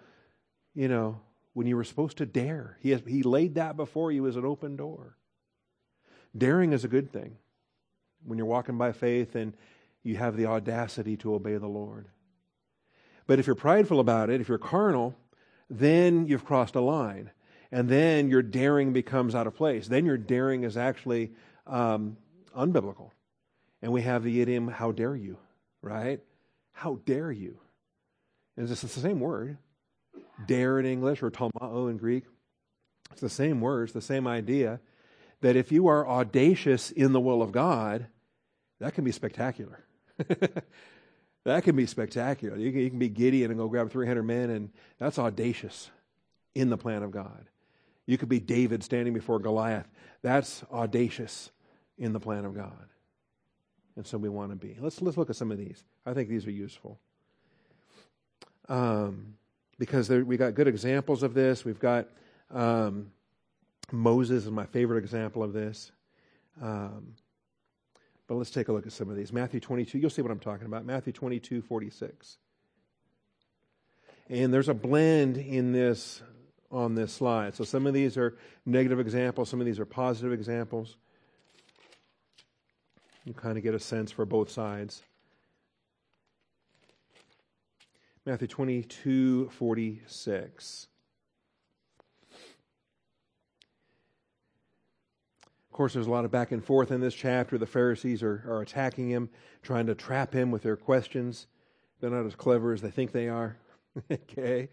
you 0.74 0.88
know, 0.88 1.20
when 1.52 1.68
you 1.68 1.76
were 1.76 1.84
supposed 1.84 2.16
to 2.16 2.26
dare. 2.26 2.76
He, 2.80 2.90
has, 2.90 3.02
he 3.06 3.22
laid 3.22 3.54
that 3.54 3.76
before 3.76 4.10
you 4.10 4.26
as 4.26 4.34
an 4.34 4.44
open 4.44 4.74
door. 4.74 5.16
Daring 6.36 6.72
is 6.72 6.82
a 6.82 6.88
good 6.88 7.12
thing 7.12 7.36
when 8.24 8.36
you're 8.36 8.48
walking 8.48 8.76
by 8.76 8.90
faith 8.90 9.36
and 9.36 9.54
you 10.02 10.16
have 10.16 10.36
the 10.36 10.46
audacity 10.46 11.16
to 11.18 11.36
obey 11.36 11.56
the 11.56 11.68
Lord. 11.68 12.08
But 13.28 13.38
if 13.38 13.46
you're 13.46 13.54
prideful 13.54 14.00
about 14.00 14.28
it, 14.28 14.40
if 14.40 14.48
you're 14.48 14.58
carnal, 14.58 15.14
then 15.68 16.26
you've 16.26 16.44
crossed 16.44 16.74
a 16.74 16.80
line 16.80 17.30
and 17.70 17.88
then 17.88 18.28
your 18.28 18.42
daring 18.42 18.92
becomes 18.92 19.36
out 19.36 19.46
of 19.46 19.54
place. 19.54 19.86
Then 19.86 20.04
your 20.04 20.18
daring 20.18 20.64
is 20.64 20.76
actually 20.76 21.30
um, 21.68 22.16
unbiblical. 22.56 23.10
And 23.82 23.92
we 23.92 24.02
have 24.02 24.22
the 24.22 24.40
idiom, 24.40 24.68
how 24.68 24.92
dare 24.92 25.16
you, 25.16 25.38
right? 25.82 26.20
How 26.72 27.00
dare 27.04 27.32
you? 27.32 27.58
And 28.56 28.68
it's 28.68 28.82
the 28.82 28.88
same 28.88 29.20
word, 29.20 29.56
dare 30.46 30.78
in 30.78 30.86
English 30.86 31.22
or 31.22 31.30
tolmao 31.30 31.90
in 31.90 31.96
Greek. 31.96 32.24
It's 33.12 33.20
the 33.20 33.30
same 33.30 33.60
words, 33.60 33.92
the 33.92 34.00
same 34.00 34.26
idea 34.26 34.80
that 35.40 35.56
if 35.56 35.72
you 35.72 35.88
are 35.88 36.06
audacious 36.06 36.90
in 36.90 37.12
the 37.12 37.20
will 37.20 37.42
of 37.42 37.52
God, 37.52 38.06
that 38.78 38.94
can 38.94 39.04
be 39.04 39.12
spectacular. 39.12 39.82
that 41.44 41.64
can 41.64 41.76
be 41.76 41.86
spectacular. 41.86 42.56
You 42.56 42.70
can, 42.72 42.80
you 42.80 42.90
can 42.90 42.98
be 42.98 43.08
Gideon 43.08 43.50
and 43.50 43.58
go 43.58 43.68
grab 43.68 43.90
300 43.90 44.22
men, 44.22 44.50
and 44.50 44.70
that's 44.98 45.18
audacious 45.18 45.90
in 46.54 46.68
the 46.68 46.76
plan 46.76 47.02
of 47.02 47.10
God. 47.10 47.46
You 48.06 48.18
could 48.18 48.28
be 48.28 48.40
David 48.40 48.82
standing 48.82 49.14
before 49.14 49.38
Goliath. 49.38 49.88
That's 50.22 50.64
audacious 50.72 51.50
in 52.00 52.12
the 52.12 52.18
plan 52.18 52.44
of 52.44 52.54
God. 52.54 52.88
And 53.94 54.04
so 54.04 54.18
we 54.18 54.28
want 54.28 54.50
to 54.50 54.56
be. 54.56 54.76
Let's, 54.80 55.00
let's 55.02 55.16
look 55.16 55.30
at 55.30 55.36
some 55.36 55.52
of 55.52 55.58
these. 55.58 55.84
I 56.04 56.14
think 56.14 56.28
these 56.28 56.46
are 56.46 56.50
useful. 56.50 56.98
Um, 58.68 59.34
because 59.78 60.08
there, 60.08 60.24
we 60.24 60.36
got 60.36 60.54
good 60.54 60.66
examples 60.66 61.22
of 61.22 61.34
this. 61.34 61.64
We've 61.64 61.78
got 61.78 62.08
um, 62.50 63.12
Moses 63.92 64.44
is 64.44 64.50
my 64.50 64.66
favorite 64.66 64.98
example 64.98 65.42
of 65.42 65.52
this. 65.52 65.92
Um, 66.60 67.14
but 68.26 68.36
let's 68.36 68.50
take 68.50 68.68
a 68.68 68.72
look 68.72 68.86
at 68.86 68.92
some 68.92 69.10
of 69.10 69.16
these. 69.16 69.32
Matthew 69.32 69.60
22, 69.60 69.98
you'll 69.98 70.10
see 70.10 70.22
what 70.22 70.30
I'm 70.30 70.38
talking 70.38 70.66
about. 70.66 70.84
Matthew 70.84 71.12
22, 71.12 71.62
46. 71.62 72.38
And 74.28 74.54
there's 74.54 74.68
a 74.68 74.74
blend 74.74 75.36
in 75.36 75.72
this 75.72 76.22
on 76.70 76.94
this 76.94 77.12
slide. 77.12 77.56
So 77.56 77.64
some 77.64 77.86
of 77.86 77.94
these 77.94 78.16
are 78.16 78.36
negative 78.64 79.00
examples, 79.00 79.48
some 79.48 79.58
of 79.60 79.66
these 79.66 79.80
are 79.80 79.84
positive 79.84 80.32
examples. 80.32 80.96
You 83.24 83.35
kind 83.35 83.59
of 83.59 83.62
get 83.62 83.74
a 83.74 83.80
sense 83.80 84.11
for 84.11 84.24
both 84.24 84.50
sides. 84.50 85.02
Matthew 88.26 88.48
22 88.48 89.50
46. 89.50 90.87
Of 95.42 95.72
course, 95.72 95.94
there's 95.94 96.06
a 96.06 96.11
lot 96.11 96.24
of 96.24 96.30
back 96.30 96.52
and 96.52 96.64
forth 96.64 96.90
in 96.90 97.00
this 97.00 97.14
chapter. 97.14 97.56
The 97.56 97.66
Pharisees 97.66 98.22
are, 98.22 98.44
are 98.46 98.61
attacking 98.61 99.09
him, 99.09 99.30
trying 99.62 99.87
to 99.87 99.94
trap 99.94 100.35
him 100.35 100.50
with 100.50 100.62
their 100.62 100.76
questions. 100.76 101.46
They're 102.00 102.11
not 102.11 102.26
as 102.26 102.35
clever 102.35 102.72
as 102.72 102.83
they 102.83 102.90
think 102.90 103.12
they 103.12 103.28
are. 103.28 103.57
okay? 104.11 104.68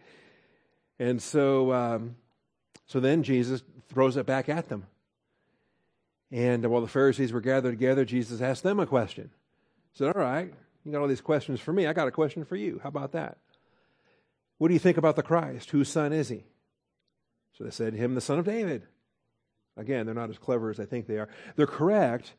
And 0.99 1.21
so, 1.21 1.71
um, 1.71 2.15
so 2.88 2.99
then 2.99 3.24
Jesus 3.24 3.63
throws 3.88 4.17
it 4.17 4.26
back 4.26 4.49
at 4.49 4.69
them. 4.69 4.88
And 6.32 6.65
while 6.65 6.82
the 6.82 6.88
Pharisees 6.88 7.32
were 7.32 7.41
gathered 7.41 7.71
together, 7.71 8.03
Jesus 8.03 8.41
asked 8.41 8.63
them 8.63 8.80
a 8.80 8.86
question. 8.86 9.32
He 9.93 9.97
Said, 9.99 10.15
All 10.15 10.21
right, 10.21 10.53
you 10.84 10.91
got 10.91 11.01
all 11.01 11.07
these 11.07 11.21
questions 11.21 11.59
for 11.59 11.71
me. 11.71 11.88
I 11.88 11.93
got 11.93 12.07
a 12.07 12.11
question 12.11 12.43
for 12.43 12.55
you. 12.55 12.80
How 12.84 12.89
about 12.89 13.13
that? 13.13 13.38
What 14.57 14.67
do 14.67 14.73
you 14.73 14.80
think 14.80 14.97
about 14.97 15.15
the 15.15 15.23
Christ? 15.23 15.69
Whose 15.71 15.89
son 15.89 16.11
is 16.11 16.30
he? 16.30 16.43
So 17.57 17.63
they 17.63 17.71
said, 17.71 17.93
Him, 17.93 18.15
the 18.15 18.21
son 18.21 18.39
of 18.39 18.45
David. 18.45 18.84
Again, 19.78 20.05
they're 20.05 20.15
not 20.15 20.30
as 20.30 20.39
clever 20.39 20.71
as 20.71 20.78
they 20.78 20.86
think 20.86 21.07
they 21.07 21.19
are. 21.19 21.30
They're 21.55 21.67
correct, 21.67 22.34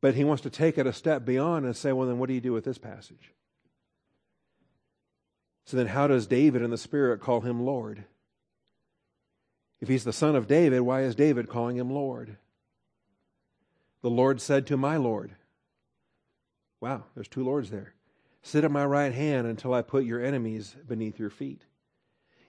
but 0.00 0.14
he 0.14 0.24
wants 0.24 0.44
to 0.44 0.50
take 0.50 0.78
it 0.78 0.86
a 0.86 0.92
step 0.92 1.24
beyond 1.24 1.66
and 1.66 1.76
say, 1.76 1.92
Well, 1.92 2.08
then 2.08 2.18
what 2.18 2.28
do 2.28 2.34
you 2.34 2.40
do 2.40 2.52
with 2.52 2.64
this 2.64 2.78
passage? 2.78 3.32
So 5.66 5.76
then, 5.76 5.88
how 5.88 6.06
does 6.06 6.28
David 6.28 6.62
in 6.62 6.70
the 6.70 6.78
Spirit 6.78 7.20
call 7.20 7.40
him 7.40 7.64
Lord? 7.66 8.04
If 9.80 9.88
he's 9.88 10.04
the 10.04 10.12
son 10.12 10.36
of 10.36 10.46
David, 10.46 10.80
why 10.82 11.02
is 11.02 11.14
David 11.16 11.48
calling 11.48 11.76
him 11.76 11.90
Lord? 11.90 12.36
The 14.02 14.10
Lord 14.10 14.40
said 14.40 14.66
to 14.66 14.76
my 14.76 14.96
Lord, 14.96 15.32
Wow, 16.80 17.04
there's 17.14 17.28
two 17.28 17.44
Lords 17.44 17.70
there. 17.70 17.94
Sit 18.42 18.64
at 18.64 18.70
my 18.70 18.84
right 18.84 19.12
hand 19.12 19.46
until 19.46 19.74
I 19.74 19.82
put 19.82 20.04
your 20.04 20.22
enemies 20.22 20.76
beneath 20.86 21.18
your 21.18 21.30
feet. 21.30 21.62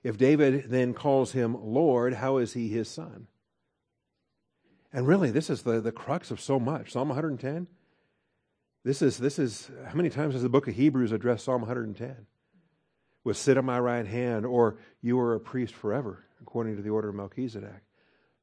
If 0.03 0.17
David 0.17 0.65
then 0.69 0.93
calls 0.93 1.31
him 1.31 1.57
Lord, 1.59 2.13
how 2.13 2.37
is 2.37 2.53
he 2.53 2.67
his 2.67 2.87
son? 2.87 3.27
And 4.93 5.07
really, 5.07 5.31
this 5.31 5.49
is 5.49 5.63
the, 5.63 5.81
the 5.81 5.91
crux 5.91 6.31
of 6.31 6.39
so 6.39 6.59
much. 6.59 6.91
Psalm 6.91 7.09
110. 7.09 7.67
This 8.83 9.01
is, 9.01 9.17
this 9.17 9.37
is, 9.37 9.69
how 9.87 9.95
many 9.95 10.09
times 10.09 10.33
has 10.33 10.43
the 10.43 10.49
book 10.49 10.67
of 10.67 10.75
Hebrews 10.75 11.11
addressed 11.11 11.45
Psalm 11.45 11.61
110? 11.61 12.25
Was 13.23 13.37
sit 13.37 13.57
at 13.57 13.65
my 13.65 13.79
right 13.79 14.07
hand, 14.07 14.45
or 14.45 14.77
you 15.01 15.19
are 15.19 15.35
a 15.35 15.39
priest 15.39 15.73
forever, 15.73 16.23
according 16.41 16.77
to 16.77 16.81
the 16.81 16.89
order 16.89 17.09
of 17.09 17.15
Melchizedek. 17.15 17.83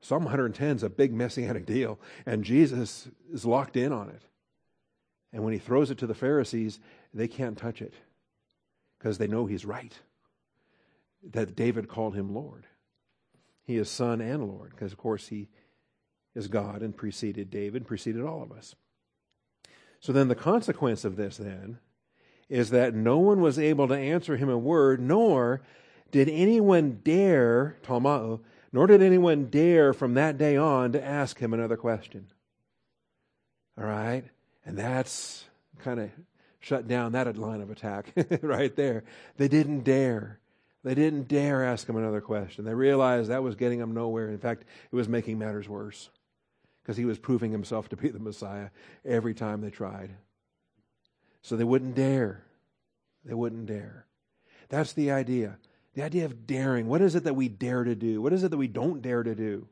Psalm 0.05 0.24
110 0.24 0.76
is 0.76 0.82
a 0.82 0.90
big 0.90 1.14
messianic 1.14 1.64
deal, 1.64 1.98
and 2.26 2.44
Jesus 2.44 3.09
is 3.32 3.46
locked 3.46 3.74
in 3.74 3.90
on 3.90 4.11
it. 4.11 4.20
And 5.32 5.42
when 5.42 5.55
he 5.55 5.59
throws 5.59 5.90
it 5.90 5.96
to 5.98 6.07
the 6.07 6.14
Pharisees, 6.14 6.78
they 7.14 7.26
can't 7.26 7.57
touch 7.57 7.80
it 7.80 7.94
because 8.98 9.16
they 9.16 9.26
know 9.26 9.46
he's 9.46 9.64
right. 9.64 9.98
That 11.32 11.57
David 11.57 11.88
called 11.88 12.14
him 12.14 12.34
Lord. 12.34 12.66
He 13.62 13.78
is 13.78 13.88
Son 13.88 14.20
and 14.20 14.46
Lord 14.46 14.72
because, 14.72 14.92
of 14.92 14.98
course, 14.98 15.28
he 15.28 15.48
is 16.34 16.48
God 16.48 16.82
and 16.82 16.94
preceded 16.94 17.50
David, 17.50 17.86
preceded 17.86 18.22
all 18.22 18.42
of 18.42 18.52
us. 18.52 18.74
So 20.00 20.12
then 20.12 20.28
the 20.28 20.34
consequence 20.34 21.07
of 21.07 21.16
this 21.16 21.38
then 21.38 21.78
is 22.50 22.68
that 22.70 22.94
no 22.94 23.18
one 23.20 23.40
was 23.40 23.59
able 23.59 23.88
to 23.88 23.96
answer 23.96 24.36
him 24.36 24.50
a 24.50 24.59
word, 24.59 25.00
nor 25.00 25.62
did 26.11 26.28
anyone 26.28 27.00
dare, 27.02 27.78
nor 28.75 28.89
did 28.89 29.03
anyone 29.03 29.45
dare 29.45 29.93
from 29.93 30.14
that 30.14 30.37
day 30.37 30.57
on 30.57 30.91
to 30.91 31.03
ask 31.03 31.39
him 31.39 31.55
another 31.55 31.77
question. 31.77 32.27
All 33.79 33.85
right? 33.85 34.25
And 34.66 34.77
that's 34.77 35.45
kind 35.79 36.01
of 36.01 36.11
shut 36.59 36.89
down 36.89 37.12
that 37.12 37.37
line 37.37 37.61
of 37.61 37.70
attack 37.70 38.12
right 38.43 38.75
there. 38.75 39.05
They 39.37 39.47
didn't 39.47 39.85
dare. 39.85 40.41
They 40.83 40.97
didn't 40.97 41.29
dare 41.29 41.64
ask 41.64 41.89
him 41.89 41.95
another 41.95 42.20
question. 42.20 42.64
They 42.64 42.75
realized 42.75 43.31
that 43.31 43.45
was 43.45 43.55
getting 43.55 43.79
them 43.79 43.95
nowhere. 43.95 44.29
In 44.29 44.39
fact, 44.39 44.64
it 44.91 44.97
was 44.97 45.09
making 45.09 45.39
matters 45.39 45.68
worse 45.68 46.11
because 46.83 46.97
he 46.97 47.05
was 47.05 47.16
proving 47.16 47.53
himself 47.53 47.89
to 47.91 47.97
be 47.97 48.09
the 48.09 48.18
Messiah 48.18 48.70
every 49.05 49.35
time 49.35 49.61
they 49.61 49.70
tried. 49.70 50.11
So 51.43 51.55
they 51.55 51.62
wouldn't 51.62 51.95
dare. 51.95 52.43
They 53.25 53.35
wouldn't 53.35 53.66
dare. 53.66 54.05
That's 54.68 54.95
the 54.95 55.12
idea. 55.12 55.59
The 55.95 56.03
idea 56.03 56.24
of 56.24 56.47
daring. 56.47 56.86
What 56.88 57.01
is 57.01 57.14
it 57.14 57.24
that 57.24 57.34
we 57.34 57.49
dare 57.49 57.84
to 57.84 57.95
do? 57.95 58.20
What 58.20 58.32
is 58.32 58.42
it 58.42 58.51
that 58.51 58.57
we 58.57 58.68
don't 58.68 59.01
dare 59.01 59.22
to 59.22 59.34
do? 59.34 59.68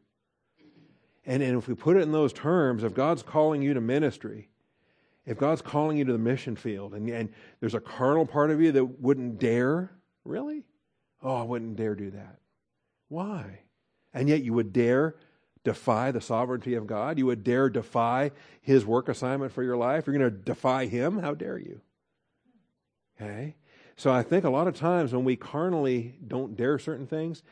And, 1.26 1.42
and 1.42 1.58
if 1.58 1.68
we 1.68 1.74
put 1.74 1.96
it 1.96 2.02
in 2.02 2.12
those 2.12 2.32
terms, 2.32 2.84
if 2.84 2.94
God's 2.94 3.22
calling 3.22 3.62
you 3.62 3.74
to 3.74 3.80
ministry, 3.80 4.48
if 5.24 5.38
God's 5.38 5.62
calling 5.62 5.96
you 5.96 6.04
to 6.04 6.12
the 6.12 6.18
mission 6.18 6.56
field 6.56 6.94
and, 6.94 7.08
and 7.08 7.28
there's 7.60 7.74
a 7.74 7.80
carnal 7.80 8.26
part 8.26 8.50
of 8.50 8.60
you 8.60 8.72
that 8.72 9.00
wouldn't 9.00 9.38
dare, 9.38 9.92
really? 10.24 10.64
Oh, 11.22 11.36
I 11.36 11.42
wouldn't 11.42 11.76
dare 11.76 11.94
do 11.94 12.10
that. 12.10 12.38
Why? 13.08 13.60
And 14.12 14.28
yet 14.28 14.42
you 14.42 14.52
would 14.52 14.72
dare 14.72 15.16
defy 15.64 16.10
the 16.10 16.20
sovereignty 16.20 16.74
of 16.74 16.86
God? 16.86 17.18
You 17.18 17.26
would 17.26 17.44
dare 17.44 17.68
defy 17.68 18.32
His 18.60 18.84
work 18.84 19.08
assignment 19.08 19.52
for 19.52 19.62
your 19.62 19.76
life? 19.76 20.06
You're 20.06 20.18
going 20.18 20.30
to 20.30 20.36
defy 20.36 20.86
Him? 20.86 21.18
How 21.18 21.34
dare 21.34 21.58
you? 21.58 21.80
Okay? 23.20 23.54
So 23.96 24.10
I 24.10 24.22
think 24.22 24.44
a 24.44 24.50
lot 24.50 24.66
of 24.66 24.74
times 24.74 25.12
when 25.12 25.24
we 25.24 25.36
carnally 25.36 26.14
don't 26.26 26.56
dare 26.56 26.78
certain 26.78 27.06
things, 27.06 27.42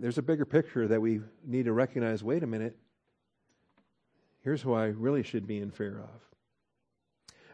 there's 0.00 0.18
a 0.18 0.22
bigger 0.22 0.44
picture 0.44 0.88
that 0.88 1.00
we 1.00 1.20
need 1.44 1.66
to 1.66 1.72
recognize 1.72 2.22
wait 2.22 2.42
a 2.42 2.46
minute, 2.46 2.76
here's 4.42 4.62
who 4.62 4.72
I 4.72 4.86
really 4.86 5.22
should 5.22 5.46
be 5.46 5.58
in 5.58 5.70
fear 5.70 5.98
of. 5.98 6.28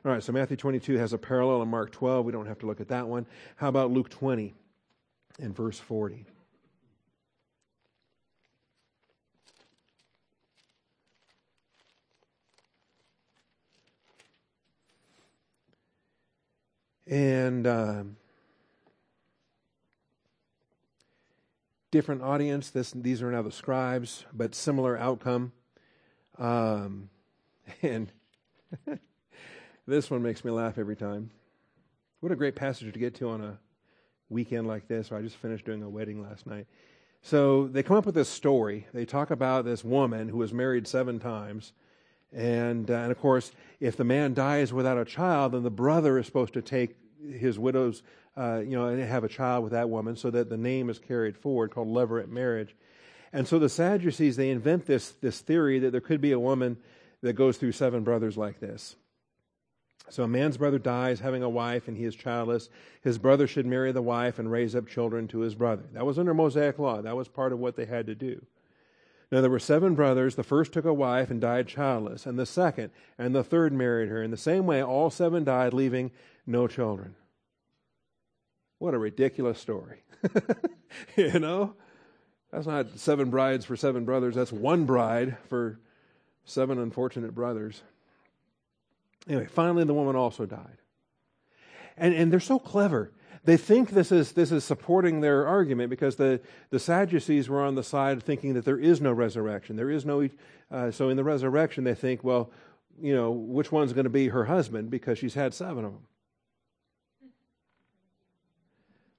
All 0.04 0.12
right, 0.12 0.22
so 0.22 0.32
Matthew 0.32 0.56
22 0.56 0.98
has 0.98 1.14
a 1.14 1.18
parallel 1.18 1.62
in 1.62 1.68
Mark 1.68 1.90
12. 1.90 2.26
We 2.26 2.32
don't 2.32 2.46
have 2.46 2.58
to 2.58 2.66
look 2.66 2.80
at 2.80 2.88
that 2.88 3.08
one. 3.08 3.26
How 3.56 3.68
about 3.68 3.90
Luke 3.90 4.10
20 4.10 4.54
and 5.40 5.56
verse 5.56 5.78
40? 5.78 6.26
And 17.06 17.66
um, 17.66 18.16
different 21.94 22.22
audience. 22.22 22.70
This, 22.70 22.90
these 22.90 23.22
are 23.22 23.30
now 23.30 23.42
the 23.42 23.52
scribes, 23.52 24.24
but 24.32 24.54
similar 24.54 24.98
outcome. 24.98 25.52
Um, 26.38 27.08
and 27.82 28.10
this 29.86 30.10
one 30.10 30.22
makes 30.22 30.44
me 30.44 30.50
laugh 30.50 30.76
every 30.76 30.96
time. 30.96 31.30
What 32.18 32.32
a 32.32 32.36
great 32.36 32.56
passage 32.56 32.92
to 32.92 32.98
get 32.98 33.14
to 33.16 33.28
on 33.28 33.42
a 33.42 33.58
weekend 34.28 34.66
like 34.66 34.88
this. 34.88 35.12
I 35.12 35.20
just 35.22 35.36
finished 35.36 35.66
doing 35.66 35.82
a 35.82 35.88
wedding 35.88 36.22
last 36.22 36.46
night. 36.46 36.66
So 37.22 37.68
they 37.68 37.82
come 37.82 37.96
up 37.96 38.06
with 38.06 38.14
this 38.14 38.28
story. 38.28 38.86
They 38.92 39.04
talk 39.04 39.30
about 39.30 39.64
this 39.64 39.84
woman 39.84 40.28
who 40.28 40.38
was 40.38 40.52
married 40.52 40.88
seven 40.88 41.20
times. 41.20 41.72
And, 42.32 42.90
uh, 42.90 42.94
and 42.94 43.12
of 43.12 43.18
course, 43.18 43.52
if 43.80 43.96
the 43.96 44.04
man 44.04 44.34
dies 44.34 44.72
without 44.72 44.98
a 44.98 45.04
child, 45.04 45.52
then 45.52 45.62
the 45.62 45.70
brother 45.70 46.18
is 46.18 46.26
supposed 46.26 46.54
to 46.54 46.62
take 46.62 46.96
his 47.22 47.58
widow's, 47.58 48.02
uh, 48.36 48.58
you 48.58 48.76
know, 48.76 48.86
and 48.86 49.02
have 49.02 49.24
a 49.24 49.28
child 49.28 49.62
with 49.62 49.72
that 49.72 49.88
woman 49.88 50.16
so 50.16 50.30
that 50.30 50.50
the 50.50 50.56
name 50.56 50.90
is 50.90 50.98
carried 50.98 51.36
forward 51.36 51.70
called 51.70 51.88
levirate 51.88 52.28
marriage. 52.28 52.74
And 53.32 53.48
so 53.48 53.58
the 53.58 53.68
Sadducees, 53.68 54.36
they 54.36 54.50
invent 54.50 54.86
this, 54.86 55.10
this 55.20 55.40
theory 55.40 55.80
that 55.80 55.90
there 55.90 56.00
could 56.00 56.20
be 56.20 56.32
a 56.32 56.38
woman 56.38 56.76
that 57.22 57.32
goes 57.32 57.56
through 57.56 57.72
seven 57.72 58.04
brothers 58.04 58.36
like 58.36 58.60
this. 58.60 58.96
So 60.10 60.22
a 60.22 60.28
man's 60.28 60.58
brother 60.58 60.78
dies 60.78 61.20
having 61.20 61.42
a 61.42 61.48
wife 61.48 61.88
and 61.88 61.96
he 61.96 62.04
is 62.04 62.14
childless. 62.14 62.68
His 63.02 63.18
brother 63.18 63.46
should 63.46 63.66
marry 63.66 63.90
the 63.92 64.02
wife 64.02 64.38
and 64.38 64.50
raise 64.50 64.76
up 64.76 64.86
children 64.86 65.28
to 65.28 65.38
his 65.38 65.54
brother. 65.54 65.84
That 65.92 66.04
was 66.04 66.18
under 66.18 66.34
Mosaic 66.34 66.78
law. 66.78 67.00
That 67.00 67.16
was 67.16 67.28
part 67.28 67.52
of 67.52 67.58
what 67.58 67.76
they 67.76 67.86
had 67.86 68.06
to 68.06 68.14
do. 68.14 68.44
Now 69.34 69.40
there 69.40 69.50
were 69.50 69.58
seven 69.58 69.96
brothers. 69.96 70.36
The 70.36 70.44
first 70.44 70.72
took 70.72 70.84
a 70.84 70.94
wife 70.94 71.28
and 71.28 71.40
died 71.40 71.66
childless, 71.66 72.24
and 72.24 72.38
the 72.38 72.46
second 72.46 72.92
and 73.18 73.34
the 73.34 73.42
third 73.42 73.72
married 73.72 74.08
her. 74.08 74.22
In 74.22 74.30
the 74.30 74.36
same 74.36 74.64
way, 74.64 74.80
all 74.80 75.10
seven 75.10 75.42
died, 75.42 75.74
leaving 75.74 76.12
no 76.46 76.68
children. 76.68 77.16
What 78.78 78.94
a 78.94 78.98
ridiculous 78.98 79.58
story. 79.58 80.04
you 81.16 81.40
know? 81.40 81.74
That's 82.52 82.68
not 82.68 82.96
seven 82.96 83.30
brides 83.30 83.64
for 83.64 83.74
seven 83.74 84.04
brothers. 84.04 84.36
That's 84.36 84.52
one 84.52 84.84
bride 84.84 85.36
for 85.48 85.80
seven 86.44 86.78
unfortunate 86.78 87.34
brothers. 87.34 87.82
Anyway, 89.26 89.46
finally, 89.46 89.82
the 89.82 89.94
woman 89.94 90.14
also 90.14 90.46
died. 90.46 90.78
And, 91.96 92.14
and 92.14 92.32
they're 92.32 92.38
so 92.38 92.60
clever. 92.60 93.10
They 93.44 93.58
think 93.58 93.90
this 93.90 94.10
is, 94.10 94.32
this 94.32 94.50
is 94.50 94.64
supporting 94.64 95.20
their 95.20 95.46
argument 95.46 95.90
because 95.90 96.16
the, 96.16 96.40
the 96.70 96.78
Sadducees 96.78 97.48
were 97.48 97.62
on 97.62 97.74
the 97.74 97.82
side 97.82 98.16
of 98.16 98.22
thinking 98.22 98.54
that 98.54 98.64
there 98.64 98.78
is 98.78 99.00
no 99.00 99.12
resurrection. 99.12 99.76
There 99.76 99.90
is 99.90 100.06
no, 100.06 100.28
uh, 100.70 100.90
so 100.90 101.10
in 101.10 101.16
the 101.16 101.24
resurrection, 101.24 101.84
they 101.84 101.94
think, 101.94 102.24
well, 102.24 102.50
you 103.00 103.14
know, 103.14 103.30
which 103.30 103.70
one's 103.70 103.92
going 103.92 104.04
to 104.04 104.10
be 104.10 104.28
her 104.28 104.46
husband 104.46 104.90
because 104.90 105.18
she's 105.18 105.34
had 105.34 105.52
seven 105.52 105.84
of 105.84 105.92
them. 105.92 106.06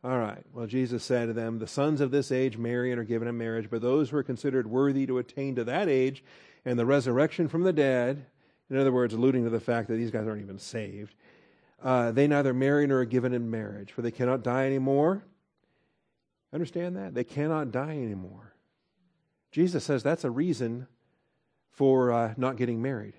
All 0.03 0.19
right. 0.19 0.43
Well, 0.53 0.67
Jesus 0.67 1.03
said 1.03 1.27
to 1.27 1.33
them, 1.33 1.57
The 1.57 1.67
sons 1.67 1.99
of 1.99 2.11
this 2.11 2.31
age 2.31 2.57
marry 2.57 2.91
and 2.91 2.99
are 2.99 3.05
given 3.05 3.27
in 3.27 3.37
marriage, 3.37 3.69
but 3.71 3.81
those 3.81 4.09
who 4.09 4.17
are 4.17 4.23
considered 4.23 4.67
worthy 4.67 5.07
to 5.07 5.17
attain 5.17 5.55
to 5.55 5.63
that 5.63 5.89
age 5.89 6.23
and 6.63 6.77
the 6.77 6.85
resurrection 6.85 7.47
from 7.47 7.63
the 7.63 7.73
dead, 7.73 8.25
in 8.69 8.77
other 8.77 8.91
words, 8.91 9.13
alluding 9.13 9.43
to 9.45 9.49
the 9.49 9.59
fact 9.59 9.87
that 9.87 9.95
these 9.95 10.11
guys 10.11 10.27
aren't 10.27 10.43
even 10.43 10.59
saved, 10.59 11.15
uh, 11.83 12.11
they 12.11 12.27
neither 12.27 12.53
marry 12.53 12.87
nor 12.87 12.99
are 12.99 13.05
given 13.05 13.33
in 13.33 13.49
marriage, 13.49 13.91
for 13.91 14.01
they 14.01 14.11
cannot 14.11 14.43
die 14.43 14.65
anymore. 14.65 15.23
Understand 16.53 16.95
that? 16.95 17.13
They 17.13 17.23
cannot 17.23 17.71
die 17.71 17.97
anymore. 17.97 18.53
Jesus 19.51 19.83
says 19.83 20.03
that's 20.03 20.23
a 20.23 20.31
reason 20.31 20.87
for 21.71 22.11
uh, 22.11 22.33
not 22.37 22.57
getting 22.57 22.81
married. 22.81 23.13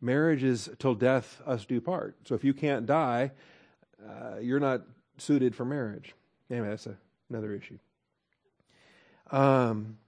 Marriage 0.00 0.44
is 0.44 0.70
till 0.78 0.94
death 0.94 1.40
us 1.46 1.64
do 1.64 1.80
part. 1.80 2.16
So 2.24 2.34
if 2.34 2.44
you 2.44 2.54
can't 2.54 2.86
die, 2.86 3.32
uh, 4.06 4.38
you're 4.40 4.60
not 4.60 4.82
suited 5.18 5.54
for 5.54 5.64
marriage. 5.64 6.14
Anyway, 6.50 6.68
that's 6.68 6.86
a, 6.86 6.96
another 7.30 7.52
issue. 7.52 7.78
Um, 9.30 9.98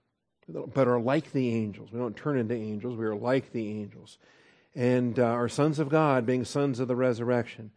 but 0.47 0.87
are 0.87 0.99
like 0.99 1.31
the 1.31 1.49
angels. 1.53 1.91
We 1.91 1.99
don't 1.99 2.15
turn 2.15 2.37
into 2.37 2.55
angels. 2.55 2.97
We 2.97 3.05
are 3.05 3.15
like 3.15 3.51
the 3.51 3.67
angels. 3.67 4.17
And 4.77 5.17
uh, 5.17 5.23
are 5.23 5.49
sons 5.49 5.79
of 5.79 5.89
God, 5.89 6.27
being 6.27 6.45
sons 6.45 6.79
of 6.79 6.87
the 6.87 6.95
resurrection. 6.95 7.71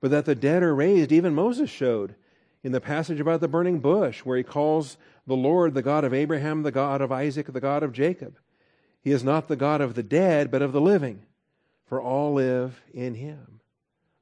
But 0.00 0.12
that 0.12 0.24
the 0.24 0.36
dead 0.36 0.62
are 0.62 0.74
raised, 0.74 1.10
even 1.10 1.34
Moses 1.34 1.68
showed 1.68 2.14
in 2.62 2.70
the 2.70 2.80
passage 2.80 3.18
about 3.18 3.40
the 3.40 3.48
burning 3.48 3.80
bush, 3.80 4.20
where 4.20 4.38
he 4.38 4.44
calls 4.44 4.96
the 5.26 5.34
Lord 5.34 5.74
the 5.74 5.82
God 5.82 6.04
of 6.04 6.14
Abraham, 6.14 6.62
the 6.62 6.70
God 6.70 7.00
of 7.00 7.10
Isaac, 7.10 7.52
the 7.52 7.60
God 7.60 7.82
of 7.82 7.92
Jacob. 7.92 8.38
He 9.02 9.10
is 9.10 9.24
not 9.24 9.48
the 9.48 9.56
God 9.56 9.80
of 9.80 9.94
the 9.94 10.02
dead, 10.04 10.52
but 10.52 10.62
of 10.62 10.72
the 10.72 10.80
living, 10.80 11.22
for 11.86 12.00
all 12.00 12.34
live 12.34 12.80
in 12.94 13.14
him. 13.14 13.60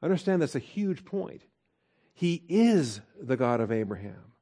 Understand 0.02 0.40
that's 0.40 0.54
a 0.54 0.58
huge 0.58 1.04
point. 1.04 1.42
He 2.14 2.42
is 2.48 3.02
the 3.20 3.36
God 3.36 3.60
of 3.60 3.70
Abraham. 3.70 4.32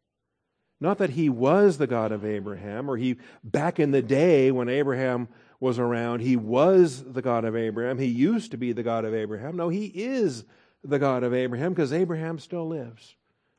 Not 0.80 0.98
that 0.98 1.10
he 1.10 1.28
was 1.28 1.76
the 1.76 1.88
God 1.88 2.12
of 2.12 2.24
Abraham, 2.24 2.88
or 2.88 2.96
he, 2.96 3.16
back 3.42 3.80
in 3.80 3.90
the 3.90 4.00
day 4.00 4.52
when 4.52 4.68
Abraham 4.68 5.28
was 5.60 5.78
around, 5.78 6.20
he 6.20 6.36
was 6.36 7.04
the 7.04 7.22
God 7.22 7.44
of 7.44 7.54
Abraham. 7.54 7.98
He 7.98 8.06
used 8.06 8.50
to 8.52 8.56
be 8.56 8.72
the 8.72 8.82
God 8.82 9.04
of 9.04 9.14
Abraham. 9.14 9.56
No, 9.56 9.68
he 9.68 9.86
is 9.86 10.44
the 10.82 10.98
God 10.98 11.22
of 11.22 11.34
Abraham 11.34 11.72
because 11.72 11.92
Abraham 11.92 12.38
still 12.38 12.66
lives. 12.66 13.14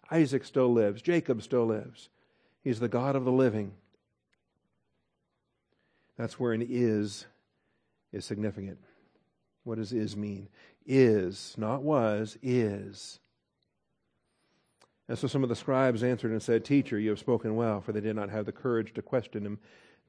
Isaac 0.10 0.44
still 0.44 0.74
lives. 0.74 1.02
Jacob 1.02 1.44
still 1.44 1.66
lives. 1.66 2.10
He's 2.64 2.80
the 2.80 2.88
God 2.88 3.16
of 3.16 3.24
the 3.24 3.32
living. 3.32 3.74
That's 6.18 6.40
where 6.40 6.54
an 6.54 6.66
is 6.68 7.26
is 8.12 8.26
significant. 8.26 8.78
What 9.64 9.78
does 9.78 9.94
is 9.94 10.18
mean? 10.18 10.50
Is, 10.86 11.56
not 11.58 11.84
was, 11.84 12.38
is. 12.42 13.20
And 15.08 15.18
so 15.18 15.28
some 15.28 15.44
of 15.44 15.50
the 15.50 15.56
scribes 15.56 16.04
answered 16.04 16.32
and 16.32 16.42
said, 16.42 16.66
Teacher, 16.66 17.00
you 17.00 17.10
have 17.10 17.20
spoken 17.20 17.56
well, 17.56 17.82
for 17.82 17.92
they 17.92 18.02
did 18.02 18.16
not 18.16 18.30
have 18.30 18.46
the 18.46 18.52
courage 18.52 18.94
to 18.94 19.02
question 19.02 19.46
him. 19.46 19.60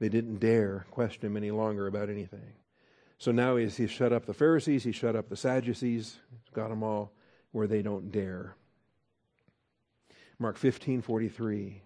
They 0.03 0.09
didn't 0.09 0.41
dare 0.41 0.85
question 0.91 1.27
him 1.27 1.37
any 1.37 1.53
longer 1.53 1.87
about 1.87 2.11
anything. 2.11 2.55
So 3.19 3.31
now 3.31 3.55
he's, 3.55 3.77
he's 3.77 3.93
shut 3.93 4.13
up 4.13 4.27
the 4.27 4.35
Pharisees, 4.35 4.83
he's 4.83 4.97
shut 4.97 5.15
up 5.15 5.29
the 5.29 5.37
Sadducees, 5.37 6.17
got 6.53 6.71
them 6.71 6.83
all 6.83 7.13
where 7.53 7.69
they 7.69 7.83
don't 7.83 8.11
dare. 8.11 8.57
Mark 10.41 10.59
15 10.59 11.03
43. 11.03 11.83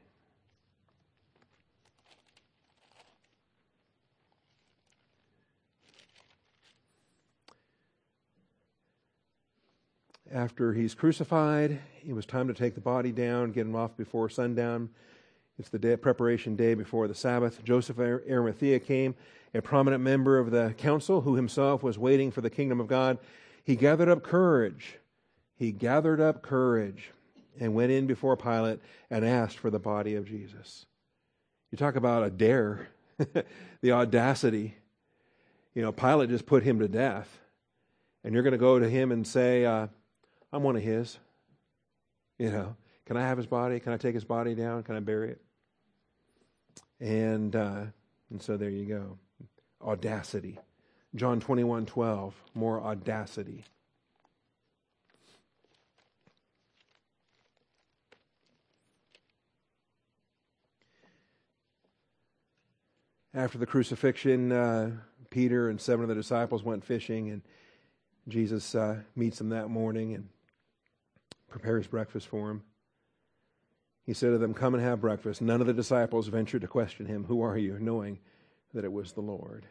after 10.32 10.72
he's 10.72 10.94
crucified, 10.94 11.80
it 12.06 12.12
was 12.14 12.24
time 12.24 12.48
to 12.48 12.54
take 12.54 12.74
the 12.74 12.80
body 12.80 13.12
down, 13.12 13.52
get 13.52 13.66
him 13.66 13.76
off 13.76 13.96
before 13.96 14.28
sundown. 14.28 14.88
It's 15.58 15.70
the 15.70 15.78
day, 15.78 15.96
preparation 15.96 16.54
day 16.54 16.74
before 16.74 17.08
the 17.08 17.14
Sabbath. 17.14 17.64
Joseph 17.64 17.98
of 17.98 18.04
Arimathea 18.28 18.78
came, 18.78 19.14
a 19.54 19.62
prominent 19.62 20.02
member 20.02 20.38
of 20.38 20.50
the 20.50 20.74
council 20.76 21.22
who 21.22 21.36
himself 21.36 21.82
was 21.82 21.98
waiting 21.98 22.30
for 22.30 22.42
the 22.42 22.50
kingdom 22.50 22.78
of 22.78 22.88
God. 22.88 23.18
He 23.64 23.74
gathered 23.74 24.10
up 24.10 24.22
courage. 24.22 24.98
He 25.56 25.72
gathered 25.72 26.20
up 26.20 26.42
courage 26.42 27.10
and 27.58 27.74
went 27.74 27.90
in 27.90 28.06
before 28.06 28.36
Pilate 28.36 28.80
and 29.10 29.24
asked 29.24 29.58
for 29.58 29.70
the 29.70 29.78
body 29.78 30.14
of 30.14 30.26
Jesus. 30.26 30.84
You 31.70 31.78
talk 31.78 31.96
about 31.96 32.22
a 32.22 32.30
dare, 32.30 32.88
the 33.80 33.92
audacity. 33.92 34.74
You 35.74 35.80
know, 35.80 35.92
Pilate 35.92 36.28
just 36.28 36.44
put 36.44 36.64
him 36.64 36.80
to 36.80 36.88
death. 36.88 37.40
And 38.24 38.34
you're 38.34 38.42
going 38.42 38.52
to 38.52 38.58
go 38.58 38.78
to 38.78 38.88
him 38.88 39.10
and 39.10 39.26
say, 39.26 39.64
uh, 39.64 39.86
I'm 40.52 40.62
one 40.62 40.76
of 40.76 40.82
his. 40.82 41.18
You 42.38 42.50
know, 42.50 42.76
can 43.06 43.16
I 43.16 43.22
have 43.22 43.38
his 43.38 43.46
body? 43.46 43.80
Can 43.80 43.94
I 43.94 43.96
take 43.96 44.14
his 44.14 44.24
body 44.24 44.54
down? 44.54 44.82
Can 44.82 44.96
I 44.96 45.00
bury 45.00 45.30
it? 45.30 45.40
And 47.00 47.54
uh, 47.54 47.84
and 48.30 48.42
so 48.42 48.56
there 48.56 48.70
you 48.70 48.86
go. 48.86 49.18
Audacity. 49.82 50.58
John 51.14 51.40
21 51.40 51.86
12, 51.86 52.34
more 52.54 52.80
audacity. 52.80 53.64
After 63.32 63.58
the 63.58 63.66
crucifixion, 63.66 64.50
uh, 64.50 64.92
Peter 65.28 65.68
and 65.68 65.78
seven 65.78 66.02
of 66.02 66.08
the 66.08 66.14
disciples 66.14 66.62
went 66.62 66.84
fishing, 66.84 67.30
and 67.30 67.42
Jesus 68.28 68.74
uh, 68.74 69.00
meets 69.14 69.38
them 69.38 69.50
that 69.50 69.68
morning 69.68 70.14
and 70.14 70.28
prepares 71.48 71.86
breakfast 71.86 72.28
for 72.28 72.50
him. 72.50 72.62
He 74.06 74.14
said 74.14 74.30
to 74.30 74.38
them, 74.38 74.54
Come 74.54 74.74
and 74.74 74.82
have 74.82 75.00
breakfast. 75.00 75.42
None 75.42 75.60
of 75.60 75.66
the 75.66 75.74
disciples 75.74 76.28
ventured 76.28 76.62
to 76.62 76.68
question 76.68 77.06
him, 77.06 77.24
Who 77.24 77.42
are 77.42 77.58
you? 77.58 77.76
knowing 77.80 78.20
that 78.72 78.84
it 78.84 78.92
was 78.92 79.12
the 79.12 79.20
Lord. 79.20 79.66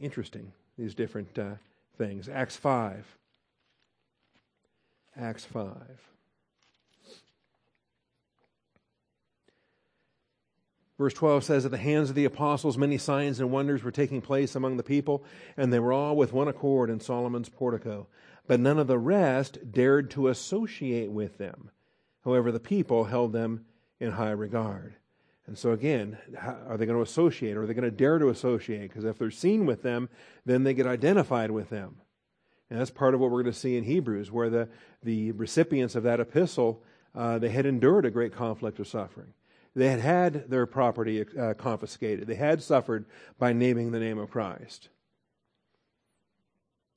Interesting, 0.00 0.52
these 0.76 0.94
different 0.94 1.38
uh, 1.38 1.54
things. 1.96 2.28
Acts 2.28 2.56
5. 2.56 3.06
Acts 5.16 5.44
5. 5.44 5.74
Verse 10.98 11.14
12 11.14 11.44
says, 11.44 11.64
At 11.64 11.70
the 11.70 11.78
hands 11.78 12.10
of 12.10 12.16
the 12.16 12.24
apostles, 12.24 12.76
many 12.76 12.98
signs 12.98 13.38
and 13.38 13.50
wonders 13.50 13.82
were 13.82 13.90
taking 13.90 14.20
place 14.20 14.54
among 14.54 14.76
the 14.76 14.82
people, 14.82 15.24
and 15.56 15.72
they 15.72 15.78
were 15.78 15.92
all 15.92 16.16
with 16.16 16.32
one 16.32 16.48
accord 16.48 16.90
in 16.90 17.00
Solomon's 17.00 17.48
portico. 17.48 18.06
But 18.46 18.60
none 18.60 18.78
of 18.78 18.86
the 18.86 18.98
rest 18.98 19.72
dared 19.72 20.10
to 20.10 20.28
associate 20.28 21.10
with 21.10 21.38
them. 21.38 21.70
However, 22.24 22.52
the 22.52 22.60
people 22.60 23.04
held 23.04 23.32
them 23.32 23.64
in 23.98 24.12
high 24.12 24.30
regard. 24.30 24.94
And 25.46 25.58
so, 25.58 25.72
again, 25.72 26.16
are 26.38 26.76
they 26.76 26.86
going 26.86 26.98
to 26.98 27.02
associate? 27.02 27.56
Or 27.56 27.62
are 27.62 27.66
they 27.66 27.74
going 27.74 27.82
to 27.82 27.90
dare 27.90 28.18
to 28.18 28.28
associate? 28.28 28.88
Because 28.88 29.04
if 29.04 29.18
they're 29.18 29.30
seen 29.30 29.66
with 29.66 29.82
them, 29.82 30.08
then 30.46 30.62
they 30.62 30.74
get 30.74 30.86
identified 30.86 31.50
with 31.50 31.70
them. 31.70 31.96
And 32.70 32.78
that's 32.78 32.90
part 32.90 33.14
of 33.14 33.20
what 33.20 33.30
we're 33.30 33.42
going 33.42 33.52
to 33.52 33.58
see 33.58 33.76
in 33.76 33.84
Hebrews, 33.84 34.30
where 34.30 34.48
the, 34.48 34.68
the 35.02 35.32
recipients 35.32 35.96
of 35.96 36.04
that 36.04 36.20
epistle, 36.20 36.84
uh, 37.16 37.38
they 37.38 37.48
had 37.48 37.66
endured 37.66 38.06
a 38.06 38.10
great 38.10 38.32
conflict 38.32 38.78
of 38.78 38.86
suffering. 38.86 39.32
They 39.74 39.88
had 39.88 40.00
had 40.00 40.50
their 40.50 40.66
property 40.66 41.24
uh, 41.36 41.54
confiscated. 41.54 42.28
They 42.28 42.36
had 42.36 42.62
suffered 42.62 43.06
by 43.38 43.52
naming 43.52 43.90
the 43.90 44.00
name 44.00 44.18
of 44.18 44.30
Christ. 44.30 44.88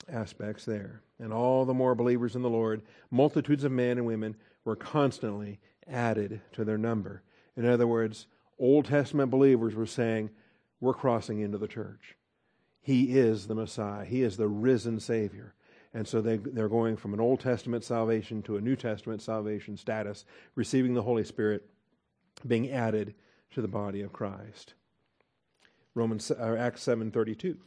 Aspects 0.07 0.65
there. 0.65 1.01
And 1.19 1.33
all 1.33 1.65
the 1.65 1.73
more 1.73 1.95
believers 1.95 2.35
in 2.35 2.41
the 2.41 2.49
Lord, 2.49 2.81
multitudes 3.09 3.63
of 3.63 3.71
men 3.71 3.97
and 3.97 4.05
women 4.05 4.35
were 4.65 4.75
constantly 4.75 5.59
added 5.87 6.41
to 6.53 6.63
their 6.63 6.77
number. 6.77 7.23
In 7.55 7.65
other 7.65 7.87
words, 7.87 8.27
Old 8.59 8.85
Testament 8.85 9.31
believers 9.31 9.75
were 9.75 9.85
saying, 9.85 10.29
We're 10.79 10.93
crossing 10.93 11.39
into 11.39 11.57
the 11.57 11.67
church. 11.67 12.15
He 12.81 13.17
is 13.17 13.47
the 13.47 13.55
Messiah, 13.55 14.05
He 14.05 14.21
is 14.21 14.37
the 14.37 14.47
risen 14.47 14.99
Savior. 14.99 15.53
And 15.95 16.07
so 16.07 16.21
they, 16.21 16.37
they're 16.37 16.69
going 16.69 16.97
from 16.97 17.13
an 17.13 17.19
Old 17.19 17.39
Testament 17.39 17.83
salvation 17.83 18.41
to 18.43 18.57
a 18.57 18.61
New 18.61 18.75
Testament 18.75 19.21
salvation 19.21 19.77
status, 19.77 20.25
receiving 20.55 20.95
the 20.95 21.03
Holy 21.03 21.23
Spirit 21.23 21.69
being 22.47 22.71
added 22.71 23.13
to 23.51 23.61
the 23.61 23.67
body 23.67 24.01
of 24.01 24.11
Christ. 24.11 24.73
Romans 25.93 26.31
uh, 26.31 26.55
Acts 26.57 26.83
7:32. 26.85 27.57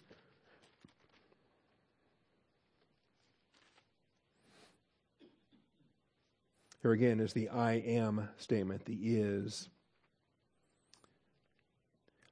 Here 6.87 6.93
again 6.93 7.19
is 7.19 7.33
the 7.33 7.49
I 7.49 7.73
am 7.79 8.29
statement, 8.37 8.85
the 8.85 8.95
is. 8.95 9.69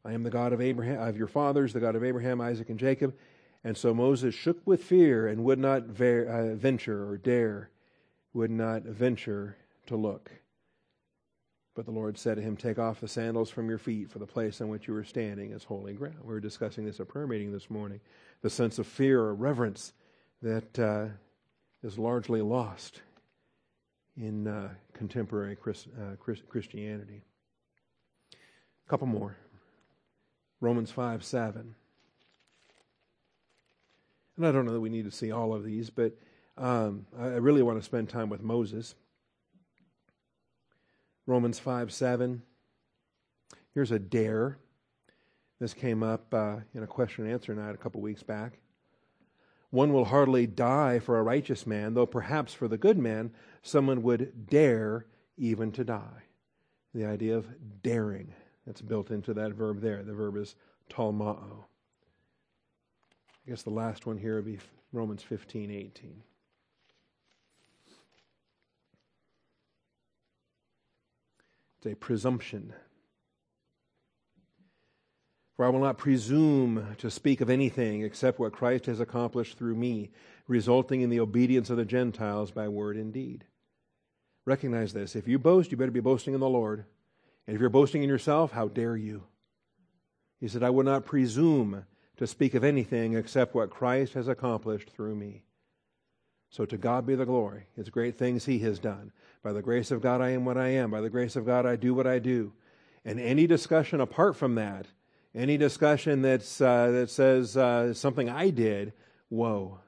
I 0.05 0.13
am 0.13 0.23
the 0.23 0.31
God 0.31 0.53
of 0.53 0.61
Abraham 0.61 1.09
of 1.09 1.17
your 1.17 1.27
fathers, 1.27 1.73
the 1.73 1.81
God 1.81 1.97
of 1.97 2.05
Abraham, 2.05 2.41
Isaac, 2.41 2.71
and 2.71 2.79
Jacob. 2.79 3.17
And 3.65 3.77
so 3.77 3.93
Moses 3.93 4.33
shook 4.33 4.65
with 4.65 4.85
fear 4.85 5.27
and 5.27 5.43
would 5.43 5.59
not 5.59 5.87
ver- 5.87 6.27
uh, 6.27 6.55
venture 6.55 7.05
or 7.05 7.19
dare, 7.19 7.71
would 8.33 8.53
not 8.53 8.85
venture 8.85 9.57
to 9.87 9.97
look. 9.97 10.31
But 11.75 11.85
the 11.85 11.91
Lord 11.91 12.17
said 12.17 12.37
to 12.37 12.41
him, 12.41 12.57
Take 12.57 12.79
off 12.79 13.01
the 13.01 13.09
sandals 13.09 13.51
from 13.51 13.69
your 13.69 13.79
feet, 13.79 14.09
for 14.09 14.21
the 14.21 14.25
place 14.25 14.61
on 14.61 14.69
which 14.69 14.87
you 14.87 14.95
are 14.95 15.03
standing 15.03 15.51
is 15.51 15.65
holy 15.65 15.95
ground. 15.95 16.19
We 16.23 16.33
were 16.33 16.39
discussing 16.39 16.85
this 16.85 17.01
at 17.01 17.09
prayer 17.09 17.27
meeting 17.27 17.51
this 17.51 17.71
morning. 17.71 17.99
The 18.43 18.51
sense 18.51 18.79
of 18.79 18.87
fear 18.87 19.21
or 19.21 19.35
reverence 19.35 19.95
that 20.43 20.79
uh, 20.79 21.07
is 21.83 21.99
largely 21.99 22.41
lost 22.41 23.03
in 24.17 24.47
uh, 24.47 24.69
contemporary 24.93 25.57
Chris, 25.57 25.87
uh, 25.99 26.17
Chris, 26.19 26.41
Christianity. 26.49 27.23
A 28.33 28.91
couple 28.91 29.07
more. 29.07 29.37
Romans 30.61 30.91
5 30.91 31.25
7. 31.25 31.75
And 34.37 34.47
I 34.47 34.53
don't 34.53 34.65
know 34.65 34.73
that 34.73 34.81
we 34.81 34.89
need 34.89 35.05
to 35.05 35.11
see 35.11 35.31
all 35.31 35.55
of 35.55 35.65
these, 35.65 35.91
but 35.91 36.13
um, 36.57 37.07
I 37.19 37.27
really 37.27 37.63
want 37.63 37.79
to 37.79 37.85
spend 37.85 38.09
time 38.09 38.29
with 38.29 38.43
Moses. 38.43 38.95
Romans 41.27 41.59
5 41.59 41.93
7. 41.93 42.43
Here's 43.75 43.91
a 43.91 43.99
dare. 43.99 44.59
This 45.61 45.75
came 45.75 46.03
up 46.03 46.33
uh, 46.33 46.57
in 46.75 46.83
a 46.83 46.87
question 46.87 47.25
and 47.25 47.33
answer 47.33 47.55
night 47.55 47.75
a 47.75 47.79
couple 47.79 48.01
weeks 48.01 48.23
back. 48.23 48.59
One 49.75 49.93
will 49.93 50.05
hardly 50.05 50.47
die 50.47 51.01
for 51.01 51.19
a 51.19 51.23
righteous 51.25 51.67
man, 51.67 51.95
though 51.95 52.07
perhaps 52.07 52.55
for 52.55 52.69
the 52.69 52.79
good 52.79 52.97
man, 52.97 53.33
someone 53.61 54.05
would 54.05 54.47
dare 54.47 55.05
even 55.37 55.73
to 55.73 55.83
die. 55.83 56.23
The 56.95 57.05
idea 57.05 57.37
of 57.37 57.49
daring 57.83 58.33
that's 58.65 58.81
built 58.81 59.11
into 59.11 59.35
that 59.35 59.51
verb 59.55 59.81
there. 59.81 60.05
The 60.05 60.15
verb 60.15 60.37
is 60.37 60.55
tolmao. 60.89 61.65
I 63.45 63.51
guess 63.51 63.65
the 63.65 63.71
last 63.71 64.07
one 64.07 64.17
here 64.17 64.37
would 64.37 64.45
be 64.45 64.61
Romans 64.93 65.25
15, 65.25 65.73
18. 65.73 66.23
It's 71.79 71.87
a 71.87 71.97
presumption. 71.97 72.73
For 75.57 75.65
I 75.65 75.69
will 75.69 75.81
not 75.81 75.99
presume 75.99 76.97
to 76.99 77.11
speak 77.11 77.41
of 77.41 77.49
anything 77.49 78.03
except 78.03 78.41
what 78.41 78.53
Christ 78.53 78.87
has 78.87 78.99
accomplished 78.99 79.57
through 79.57 79.77
me, 79.77 80.11
resulting 80.49 81.01
in 81.01 81.11
the 81.11 81.21
obedience 81.21 81.71
of 81.71 81.77
the 81.77 81.85
Gentiles 81.85 82.51
by 82.51 82.69
word 82.69 82.97
and 82.97 83.13
deed. 83.13 83.45
Recognize 84.47 84.93
this. 84.93 85.15
If 85.15 85.29
you 85.29 85.39
boast, 85.39 85.71
you 85.71 85.77
better 85.77 85.91
be 85.91 86.01
boasting 86.01 86.35
in 86.35 86.41
the 86.41 86.49
Lord. 86.49 86.85
And 87.47 87.55
if 87.55 87.61
you're 87.61 87.71
boasting 87.71 88.03
in 88.03 88.09
yourself, 88.09 88.53
how 88.53 88.69
dare 88.69 88.97
you? 88.97 89.25
He 90.41 90.49
said, 90.49 90.63
I 90.63 90.71
will 90.71 90.85
not 90.85 91.07
presume 91.07 91.85
to 92.17 92.27
speak 92.27 92.55
of 92.55 92.65
anything 92.65 93.15
except 93.15 93.55
what 93.55 93.71
Christ 93.71 94.15
has 94.15 94.29
accomplished 94.29 94.91
through 94.91 95.15
me. 95.15 95.45
So 96.51 96.65
to 96.67 96.77
God 96.77 97.07
be 97.07 97.15
the 97.15 97.25
glory. 97.25 97.67
It's 97.77 97.91
great 97.91 98.17
things 98.17 98.45
He 98.45 98.59
has 98.61 98.79
done. 98.79 99.13
By 99.43 99.53
the 99.53 99.63
grace 99.63 99.91
of 99.91 100.01
God, 100.01 100.21
I 100.21 100.31
am 100.31 100.45
what 100.45 100.59
I 100.59 100.69
am. 100.69 100.91
By 100.91 101.01
the 101.01 101.11
grace 101.11 101.37
of 101.37 101.47
God, 101.47 101.65
I 101.65 101.77
do 101.77 101.95
what 101.95 102.07
I 102.07 102.19
do. 102.19 102.53
And 103.05 103.21
any 103.21 103.47
discussion 103.47 104.01
apart 104.01 104.37
from 104.37 104.55
that 104.57 104.87
any 105.35 105.57
discussion 105.57 106.23
that's, 106.23 106.61
uh, 106.61 106.91
that 106.91 107.11
says 107.11 107.57
uh, 107.57 107.93
something 107.95 108.29
I 108.29 108.51
did, 108.51 108.93
woe. 109.31 109.81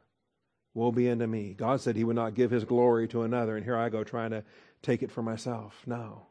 Woe 0.74 0.92
be 0.92 1.08
unto 1.08 1.26
me. 1.26 1.54
God 1.54 1.80
said 1.80 1.96
he 1.96 2.04
would 2.04 2.16
not 2.16 2.34
give 2.34 2.50
his 2.50 2.64
glory 2.64 3.08
to 3.08 3.22
another, 3.22 3.56
and 3.56 3.64
here 3.64 3.76
I 3.76 3.88
go 3.88 4.04
trying 4.04 4.30
to 4.30 4.44
take 4.82 5.02
it 5.02 5.10
for 5.10 5.22
myself. 5.22 5.82
No. 5.86 6.26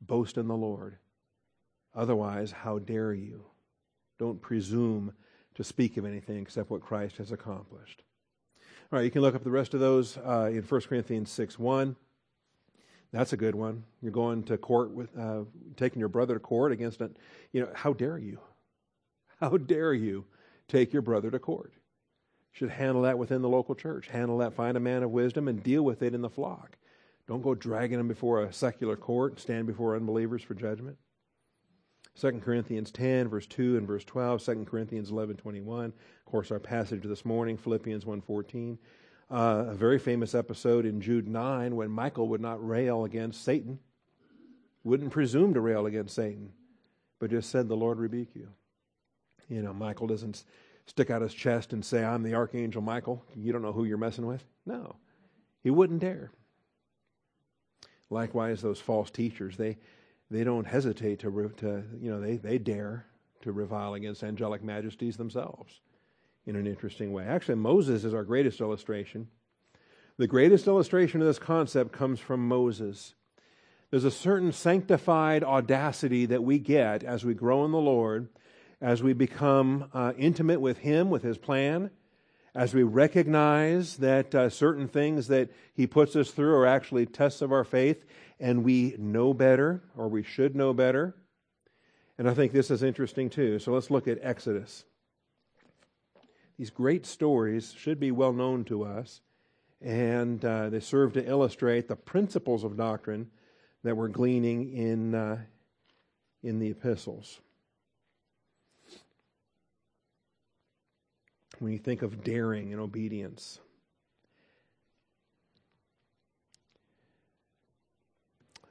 Boast 0.00 0.36
in 0.36 0.46
the 0.46 0.56
Lord. 0.56 0.98
Otherwise, 1.94 2.52
how 2.52 2.78
dare 2.78 3.12
you? 3.12 3.44
Don't 4.18 4.40
presume 4.40 5.12
to 5.54 5.64
speak 5.64 5.96
of 5.96 6.04
anything 6.04 6.40
except 6.40 6.70
what 6.70 6.82
Christ 6.82 7.16
has 7.16 7.32
accomplished. 7.32 8.02
All 8.92 8.98
right, 8.98 9.04
you 9.04 9.10
can 9.10 9.22
look 9.22 9.34
up 9.34 9.44
the 9.44 9.50
rest 9.50 9.74
of 9.74 9.80
those 9.80 10.16
uh, 10.18 10.50
in 10.52 10.62
1 10.62 10.80
Corinthians 10.82 11.30
6 11.30 11.58
1. 11.58 11.96
That's 13.12 13.32
a 13.32 13.36
good 13.36 13.54
one. 13.54 13.84
You're 14.02 14.12
going 14.12 14.42
to 14.44 14.58
court 14.58 14.90
with, 14.90 15.16
uh, 15.18 15.44
taking 15.76 16.00
your 16.00 16.08
brother 16.08 16.34
to 16.34 16.40
court 16.40 16.72
against 16.72 17.00
it. 17.00 17.16
You 17.52 17.62
know, 17.62 17.68
how 17.74 17.92
dare 17.92 18.18
you? 18.18 18.40
How 19.40 19.56
dare 19.56 19.94
you 19.94 20.26
take 20.68 20.92
your 20.92 21.02
brother 21.02 21.30
to 21.30 21.38
court? 21.38 21.72
Should 22.52 22.70
handle 22.70 23.02
that 23.02 23.18
within 23.18 23.40
the 23.40 23.48
local 23.48 23.74
church. 23.74 24.08
Handle 24.08 24.38
that, 24.38 24.54
find 24.54 24.76
a 24.76 24.80
man 24.80 25.02
of 25.02 25.10
wisdom, 25.10 25.48
and 25.48 25.62
deal 25.62 25.82
with 25.82 26.02
it 26.02 26.14
in 26.14 26.22
the 26.22 26.28
flock. 26.28 26.76
Don't 27.26 27.42
go 27.42 27.54
dragging 27.54 27.98
them 27.98 28.08
before 28.08 28.42
a 28.42 28.52
secular 28.52 28.96
court, 28.96 29.38
stand 29.38 29.66
before 29.66 29.94
unbelievers 29.94 30.42
for 30.42 30.54
judgment. 30.54 30.96
2 32.18 32.40
Corinthians 32.40 32.90
10, 32.90 33.28
verse 33.28 33.46
2 33.46 33.76
and 33.76 33.86
verse 33.86 34.04
12, 34.04 34.44
2 34.44 34.64
Corinthians 34.64 35.10
11, 35.10 35.36
21. 35.36 35.84
Of 35.86 35.92
course, 36.24 36.50
our 36.50 36.58
passage 36.58 37.02
this 37.04 37.24
morning, 37.24 37.56
Philippians 37.56 38.04
1, 38.04 38.22
14. 38.22 38.78
Uh, 39.30 39.66
a 39.68 39.74
very 39.74 39.98
famous 39.98 40.34
episode 40.34 40.86
in 40.86 41.02
Jude 41.02 41.28
9 41.28 41.76
when 41.76 41.90
Michael 41.90 42.28
would 42.28 42.40
not 42.40 42.66
rail 42.66 43.04
against 43.04 43.44
Satan, 43.44 43.78
wouldn't 44.84 45.10
presume 45.10 45.52
to 45.52 45.60
rail 45.60 45.84
against 45.84 46.14
Satan, 46.14 46.50
but 47.18 47.30
just 47.30 47.50
said, 47.50 47.68
The 47.68 47.76
Lord 47.76 47.98
rebuke 47.98 48.34
you. 48.34 48.48
You 49.50 49.60
know, 49.60 49.74
Michael 49.74 50.06
doesn't 50.06 50.44
stick 50.86 51.10
out 51.10 51.20
his 51.20 51.34
chest 51.34 51.74
and 51.74 51.84
say, 51.84 52.02
I'm 52.02 52.22
the 52.22 52.34
Archangel 52.34 52.80
Michael. 52.80 53.22
You 53.36 53.52
don't 53.52 53.60
know 53.60 53.72
who 53.72 53.84
you're 53.84 53.98
messing 53.98 54.26
with. 54.26 54.44
No, 54.64 54.96
he 55.62 55.70
wouldn't 55.70 56.00
dare. 56.00 56.30
Likewise, 58.08 58.62
those 58.62 58.80
false 58.80 59.10
teachers, 59.10 59.58
they, 59.58 59.76
they 60.30 60.42
don't 60.42 60.66
hesitate 60.66 61.18
to, 61.18 61.52
to, 61.58 61.84
you 62.00 62.10
know, 62.10 62.20
they, 62.20 62.36
they 62.38 62.56
dare 62.56 63.04
to 63.42 63.52
revile 63.52 63.92
against 63.92 64.22
angelic 64.22 64.64
majesties 64.64 65.18
themselves 65.18 65.80
in 66.48 66.56
an 66.56 66.66
interesting 66.66 67.12
way. 67.12 67.24
Actually, 67.24 67.56
Moses 67.56 68.04
is 68.04 68.14
our 68.14 68.24
greatest 68.24 68.62
illustration. 68.62 69.28
The 70.16 70.26
greatest 70.26 70.66
illustration 70.66 71.20
of 71.20 71.26
this 71.26 71.38
concept 71.38 71.92
comes 71.92 72.20
from 72.20 72.48
Moses. 72.48 73.14
There's 73.90 74.06
a 74.06 74.10
certain 74.10 74.52
sanctified 74.52 75.44
audacity 75.44 76.24
that 76.24 76.42
we 76.42 76.58
get 76.58 77.04
as 77.04 77.22
we 77.22 77.34
grow 77.34 77.66
in 77.66 77.70
the 77.70 77.78
Lord, 77.78 78.30
as 78.80 79.02
we 79.02 79.12
become 79.12 79.90
uh, 79.92 80.14
intimate 80.16 80.62
with 80.62 80.78
Him, 80.78 81.10
with 81.10 81.22
His 81.22 81.36
plan, 81.36 81.90
as 82.54 82.72
we 82.72 82.82
recognize 82.82 83.98
that 83.98 84.34
uh, 84.34 84.48
certain 84.48 84.88
things 84.88 85.28
that 85.28 85.50
He 85.74 85.86
puts 85.86 86.16
us 86.16 86.30
through 86.30 86.54
are 86.54 86.66
actually 86.66 87.04
tests 87.04 87.42
of 87.42 87.52
our 87.52 87.64
faith, 87.64 88.06
and 88.40 88.64
we 88.64 88.96
know 88.98 89.34
better, 89.34 89.82
or 89.98 90.08
we 90.08 90.22
should 90.22 90.56
know 90.56 90.72
better. 90.72 91.14
And 92.16 92.26
I 92.26 92.32
think 92.32 92.52
this 92.52 92.70
is 92.70 92.82
interesting 92.82 93.28
too. 93.28 93.58
So 93.58 93.72
let's 93.72 93.90
look 93.90 94.08
at 94.08 94.18
Exodus. 94.22 94.86
These 96.58 96.70
great 96.70 97.06
stories 97.06 97.72
should 97.76 98.00
be 98.00 98.10
well 98.10 98.32
known 98.32 98.64
to 98.64 98.82
us, 98.82 99.20
and 99.80 100.44
uh, 100.44 100.70
they 100.70 100.80
serve 100.80 101.12
to 101.12 101.24
illustrate 101.24 101.86
the 101.86 101.94
principles 101.94 102.64
of 102.64 102.76
doctrine 102.76 103.30
that 103.84 103.96
we're 103.96 104.08
gleaning 104.08 104.76
in, 104.76 105.14
uh, 105.14 105.38
in 106.42 106.58
the 106.58 106.70
epistles. 106.70 107.38
When 111.60 111.72
you 111.72 111.78
think 111.78 112.02
of 112.02 112.24
daring 112.24 112.72
and 112.72 112.80
obedience, 112.80 113.60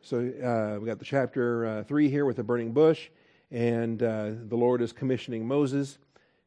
So 0.08 0.20
uh, 0.20 0.80
we 0.80 0.86
got 0.86 1.00
the 1.00 1.06
chapter 1.06 1.66
uh, 1.66 1.84
three 1.84 2.10
here 2.10 2.24
with 2.24 2.38
the 2.38 2.44
burning 2.44 2.72
bush, 2.72 3.10
and 3.52 4.02
uh, 4.02 4.30
the 4.48 4.56
Lord 4.56 4.82
is 4.82 4.94
commissioning 4.94 5.46
Moses 5.46 5.98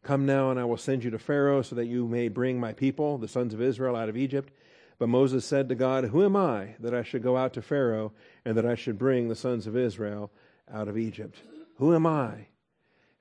Come 0.02 0.24
now, 0.24 0.50
and 0.50 0.58
I 0.58 0.64
will 0.64 0.76
send 0.76 1.04
you 1.04 1.10
to 1.10 1.18
Pharaoh, 1.18 1.62
so 1.62 1.76
that 1.76 1.86
you 1.86 2.06
may 2.06 2.28
bring 2.28 2.58
my 2.58 2.72
people, 2.72 3.18
the 3.18 3.28
sons 3.28 3.52
of 3.52 3.60
Israel, 3.60 3.96
out 3.96 4.08
of 4.08 4.16
Egypt. 4.16 4.52
But 4.98 5.08
Moses 5.08 5.44
said 5.44 5.68
to 5.68 5.74
God, 5.74 6.04
Who 6.04 6.24
am 6.24 6.36
I 6.36 6.74
that 6.80 6.94
I 6.94 7.02
should 7.02 7.22
go 7.22 7.36
out 7.36 7.52
to 7.54 7.62
Pharaoh, 7.62 8.12
and 8.44 8.56
that 8.56 8.66
I 8.66 8.74
should 8.74 8.98
bring 8.98 9.28
the 9.28 9.34
sons 9.34 9.66
of 9.66 9.76
Israel 9.76 10.30
out 10.72 10.88
of 10.88 10.96
Egypt? 10.96 11.38
Who 11.76 11.94
am 11.94 12.06
I? 12.06 12.46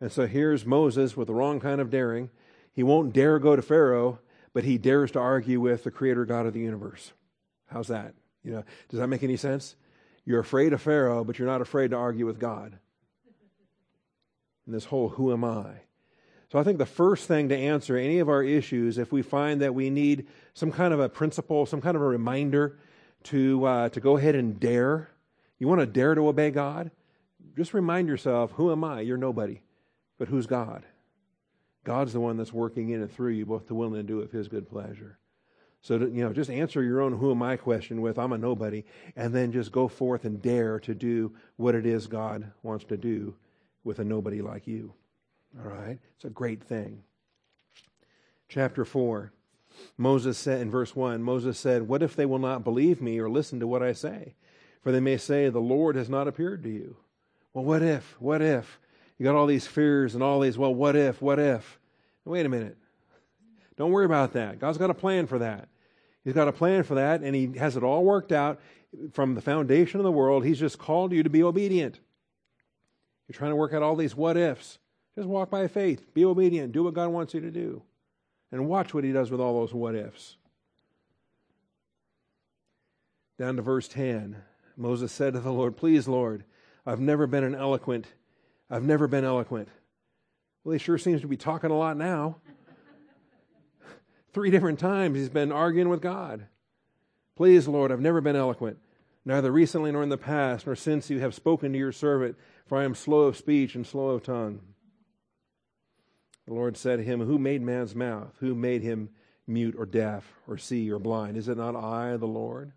And 0.01 0.11
so 0.11 0.27
here's 0.27 0.65
Moses 0.65 1.17
with 1.17 1.27
the 1.27 1.33
wrong 1.33 1.59
kind 1.59 1.81
of 1.81 1.89
daring. 1.89 2.29
He 2.73 2.83
won't 2.83 3.13
dare 3.13 3.39
go 3.39 3.55
to 3.55 3.61
Pharaoh, 3.61 4.19
but 4.53 4.63
he 4.63 4.77
dares 4.77 5.11
to 5.11 5.19
argue 5.19 5.59
with 5.59 5.83
the 5.83 5.91
creator 5.91 6.25
God 6.25 6.45
of 6.45 6.53
the 6.53 6.59
universe. 6.59 7.11
How's 7.67 7.87
that? 7.89 8.13
You 8.43 8.51
know, 8.51 8.63
does 8.87 8.99
that 8.99 9.07
make 9.07 9.23
any 9.23 9.37
sense? 9.37 9.75
You're 10.25 10.39
afraid 10.39 10.73
of 10.73 10.81
Pharaoh, 10.81 11.23
but 11.23 11.37
you're 11.37 11.47
not 11.47 11.61
afraid 11.61 11.91
to 11.91 11.97
argue 11.97 12.25
with 12.25 12.39
God. 12.39 12.77
And 14.65 14.75
this 14.75 14.85
whole 14.85 15.09
who 15.09 15.33
am 15.33 15.43
I? 15.43 15.71
So 16.51 16.57
I 16.57 16.63
think 16.63 16.79
the 16.79 16.85
first 16.85 17.27
thing 17.27 17.49
to 17.49 17.57
answer 17.57 17.95
any 17.95 18.19
of 18.19 18.27
our 18.27 18.41
issues, 18.41 18.97
if 18.97 19.11
we 19.11 19.21
find 19.21 19.61
that 19.61 19.75
we 19.75 19.91
need 19.91 20.27
some 20.55 20.71
kind 20.71 20.93
of 20.93 20.99
a 20.99 21.07
principle, 21.07 21.67
some 21.67 21.79
kind 21.79 21.95
of 21.95 22.01
a 22.01 22.07
reminder 22.07 22.79
to, 23.25 23.65
uh, 23.65 23.89
to 23.89 23.99
go 23.99 24.17
ahead 24.17 24.33
and 24.33 24.59
dare, 24.59 25.09
you 25.59 25.67
want 25.67 25.81
to 25.81 25.85
dare 25.85 26.15
to 26.15 26.27
obey 26.27 26.49
God? 26.49 26.89
Just 27.55 27.73
remind 27.73 28.07
yourself, 28.07 28.51
who 28.53 28.71
am 28.71 28.83
I? 28.83 29.01
You're 29.01 29.17
nobody. 29.17 29.61
But 30.17 30.27
who's 30.27 30.47
God? 30.47 30.85
God's 31.83 32.13
the 32.13 32.19
one 32.19 32.37
that's 32.37 32.53
working 32.53 32.89
in 32.89 33.01
and 33.01 33.11
through 33.11 33.33
you, 33.33 33.45
both 33.45 33.67
to 33.67 33.75
will 33.75 33.93
and 33.93 33.95
to 33.95 34.03
do 34.03 34.21
of 34.21 34.31
His 34.31 34.47
good 34.47 34.69
pleasure. 34.69 35.17
So, 35.81 35.97
to, 35.97 36.09
you 36.09 36.23
know, 36.23 36.33
just 36.33 36.49
answer 36.49 36.83
your 36.83 37.01
own 37.01 37.17
who 37.17 37.31
am 37.31 37.41
I 37.41 37.55
question 37.55 38.01
with, 38.01 38.19
I'm 38.19 38.33
a 38.33 38.37
nobody, 38.37 38.83
and 39.15 39.33
then 39.33 39.51
just 39.51 39.71
go 39.71 39.87
forth 39.87 40.25
and 40.25 40.41
dare 40.41 40.79
to 40.81 40.93
do 40.93 41.33
what 41.55 41.75
it 41.75 41.85
is 41.85 42.07
God 42.07 42.51
wants 42.63 42.85
to 42.85 42.97
do 42.97 43.35
with 43.83 43.99
a 43.99 44.03
nobody 44.03 44.41
like 44.41 44.67
you. 44.67 44.93
All 45.57 45.69
right? 45.69 45.97
It's 46.15 46.25
a 46.25 46.29
great 46.29 46.63
thing. 46.63 47.03
Chapter 48.47 48.85
4. 48.85 49.31
Moses 49.97 50.37
said 50.37 50.61
in 50.61 50.69
verse 50.69 50.95
1 50.95 51.23
Moses 51.23 51.57
said, 51.57 51.87
What 51.87 52.03
if 52.03 52.15
they 52.15 52.25
will 52.25 52.39
not 52.39 52.63
believe 52.63 53.01
me 53.01 53.19
or 53.19 53.29
listen 53.29 53.59
to 53.59 53.67
what 53.67 53.83
I 53.83 53.93
say? 53.93 54.35
For 54.81 54.91
they 54.91 54.99
may 54.99 55.17
say, 55.17 55.49
The 55.49 55.59
Lord 55.59 55.95
has 55.95 56.09
not 56.09 56.27
appeared 56.27 56.63
to 56.63 56.69
you. 56.69 56.97
Well, 57.53 57.65
what 57.65 57.81
if? 57.81 58.15
What 58.19 58.41
if? 58.41 58.79
You 59.17 59.23
got 59.23 59.35
all 59.35 59.47
these 59.47 59.67
fears 59.67 60.15
and 60.15 60.23
all 60.23 60.39
these, 60.39 60.57
well, 60.57 60.73
what 60.73 60.95
if? 60.95 61.21
What 61.21 61.39
if? 61.39 61.79
Wait 62.25 62.45
a 62.45 62.49
minute. 62.49 62.77
Don't 63.75 63.91
worry 63.91 64.05
about 64.05 64.33
that. 64.33 64.59
God's 64.59 64.77
got 64.77 64.89
a 64.89 64.95
plan 64.95 65.25
for 65.25 65.39
that. 65.39 65.67
He's 66.23 66.33
got 66.33 66.47
a 66.47 66.53
plan 66.53 66.83
for 66.83 66.95
that, 66.95 67.21
and 67.21 67.35
He 67.35 67.57
has 67.57 67.75
it 67.75 67.83
all 67.83 68.03
worked 68.03 68.31
out 68.31 68.59
from 69.13 69.35
the 69.35 69.41
foundation 69.41 69.99
of 69.99 70.03
the 70.03 70.11
world. 70.11 70.45
He's 70.45 70.59
just 70.59 70.77
called 70.77 71.11
you 71.11 71.23
to 71.23 71.29
be 71.29 71.43
obedient. 71.43 71.99
You're 73.27 73.37
trying 73.37 73.51
to 73.51 73.55
work 73.55 73.73
out 73.73 73.83
all 73.83 73.95
these 73.95 74.15
what 74.15 74.37
ifs. 74.37 74.79
Just 75.19 75.27
walk 75.27 75.49
by 75.49 75.67
faith. 75.67 76.13
Be 76.13 76.23
obedient. 76.23 76.71
Do 76.71 76.85
what 76.85 76.93
God 76.93 77.09
wants 77.09 77.33
you 77.33 77.41
to 77.41 77.51
do. 77.51 77.81
And 78.53 78.69
watch 78.69 78.93
what 78.93 79.03
he 79.03 79.11
does 79.11 79.29
with 79.29 79.41
all 79.41 79.59
those 79.59 79.73
what 79.73 79.93
ifs. 79.93 80.37
Down 83.37 83.57
to 83.57 83.61
verse 83.61 83.89
10. 83.89 84.37
Moses 84.77 85.11
said 85.11 85.33
to 85.33 85.41
the 85.41 85.51
Lord, 85.51 85.75
Please, 85.75 86.07
Lord, 86.07 86.45
I've 86.85 87.01
never 87.01 87.27
been 87.27 87.43
an 87.43 87.53
eloquent. 87.53 88.07
I've 88.69 88.85
never 88.85 89.09
been 89.09 89.25
eloquent. 89.25 89.67
Well, 90.63 90.71
he 90.71 90.79
sure 90.79 90.97
seems 90.97 91.19
to 91.19 91.27
be 91.27 91.35
talking 91.35 91.69
a 91.69 91.77
lot 91.77 91.97
now. 91.97 92.37
Three 94.33 94.51
different 94.51 94.79
times 94.79 95.17
he's 95.17 95.27
been 95.27 95.51
arguing 95.51 95.89
with 95.89 95.99
God. 95.99 96.45
Please, 97.35 97.67
Lord, 97.67 97.91
I've 97.91 97.99
never 97.99 98.21
been 98.21 98.37
eloquent, 98.37 98.77
neither 99.25 99.51
recently 99.51 99.91
nor 99.91 100.01
in 100.01 100.07
the 100.07 100.17
past, 100.17 100.65
nor 100.65 100.77
since 100.77 101.09
you 101.09 101.19
have 101.19 101.35
spoken 101.35 101.73
to 101.73 101.77
your 101.77 101.91
servant, 101.91 102.37
for 102.67 102.77
I 102.77 102.85
am 102.85 102.95
slow 102.95 103.23
of 103.23 103.35
speech 103.35 103.75
and 103.75 103.85
slow 103.85 104.11
of 104.11 104.23
tongue. 104.23 104.61
The 106.49 106.55
Lord 106.55 106.77
said 106.77 106.95
to 106.95 107.03
him, 107.03 107.19
Who 107.19 107.37
made 107.37 107.61
man's 107.61 107.93
mouth? 107.93 108.35
Who 108.39 108.55
made 108.55 108.81
him 108.81 109.09
mute 109.45 109.75
or 109.77 109.85
deaf 109.85 110.33
or 110.47 110.57
see 110.57 110.91
or 110.91 110.97
blind? 110.97 111.37
Is 111.37 111.47
it 111.47 111.57
not 111.57 111.75
I, 111.75 112.17
the 112.17 112.25
Lord? 112.25 112.71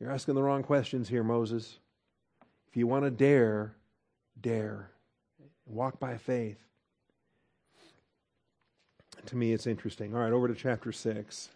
You're 0.00 0.10
asking 0.10 0.34
the 0.34 0.42
wrong 0.42 0.62
questions 0.62 1.06
here, 1.06 1.22
Moses. 1.22 1.78
If 2.66 2.74
you 2.74 2.86
want 2.86 3.04
to 3.04 3.10
dare, 3.10 3.76
dare. 4.40 4.88
Walk 5.66 6.00
by 6.00 6.16
faith. 6.16 6.56
To 9.26 9.36
me, 9.36 9.52
it's 9.52 9.66
interesting. 9.66 10.14
All 10.14 10.22
right, 10.22 10.32
over 10.32 10.48
to 10.48 10.54
chapter 10.54 10.90
6. 10.90 11.50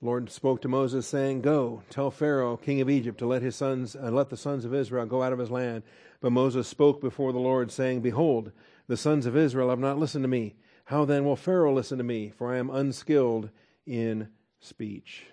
The 0.00 0.06
Lord 0.06 0.30
spoke 0.30 0.62
to 0.62 0.68
Moses, 0.68 1.08
saying, 1.08 1.40
Go, 1.40 1.82
tell 1.90 2.12
Pharaoh, 2.12 2.56
king 2.56 2.80
of 2.80 2.88
Egypt, 2.88 3.18
to 3.18 3.26
let 3.26 3.42
his 3.42 3.56
sons 3.56 3.96
and 3.96 4.08
uh, 4.08 4.10
let 4.12 4.30
the 4.30 4.36
sons 4.36 4.64
of 4.64 4.72
Israel 4.72 5.06
go 5.06 5.24
out 5.24 5.32
of 5.32 5.40
his 5.40 5.50
land. 5.50 5.82
But 6.20 6.30
Moses 6.30 6.68
spoke 6.68 7.00
before 7.00 7.32
the 7.32 7.40
Lord, 7.40 7.72
saying, 7.72 8.00
Behold, 8.00 8.52
the 8.86 8.96
sons 8.96 9.26
of 9.26 9.36
Israel 9.36 9.70
have 9.70 9.80
not 9.80 9.98
listened 9.98 10.22
to 10.22 10.28
me. 10.28 10.54
How 10.84 11.04
then 11.04 11.24
will 11.24 11.34
Pharaoh 11.34 11.74
listen 11.74 11.98
to 11.98 12.04
me? 12.04 12.30
For 12.30 12.54
I 12.54 12.58
am 12.58 12.70
unskilled 12.70 13.50
in 13.86 14.28
speech. 14.60 15.26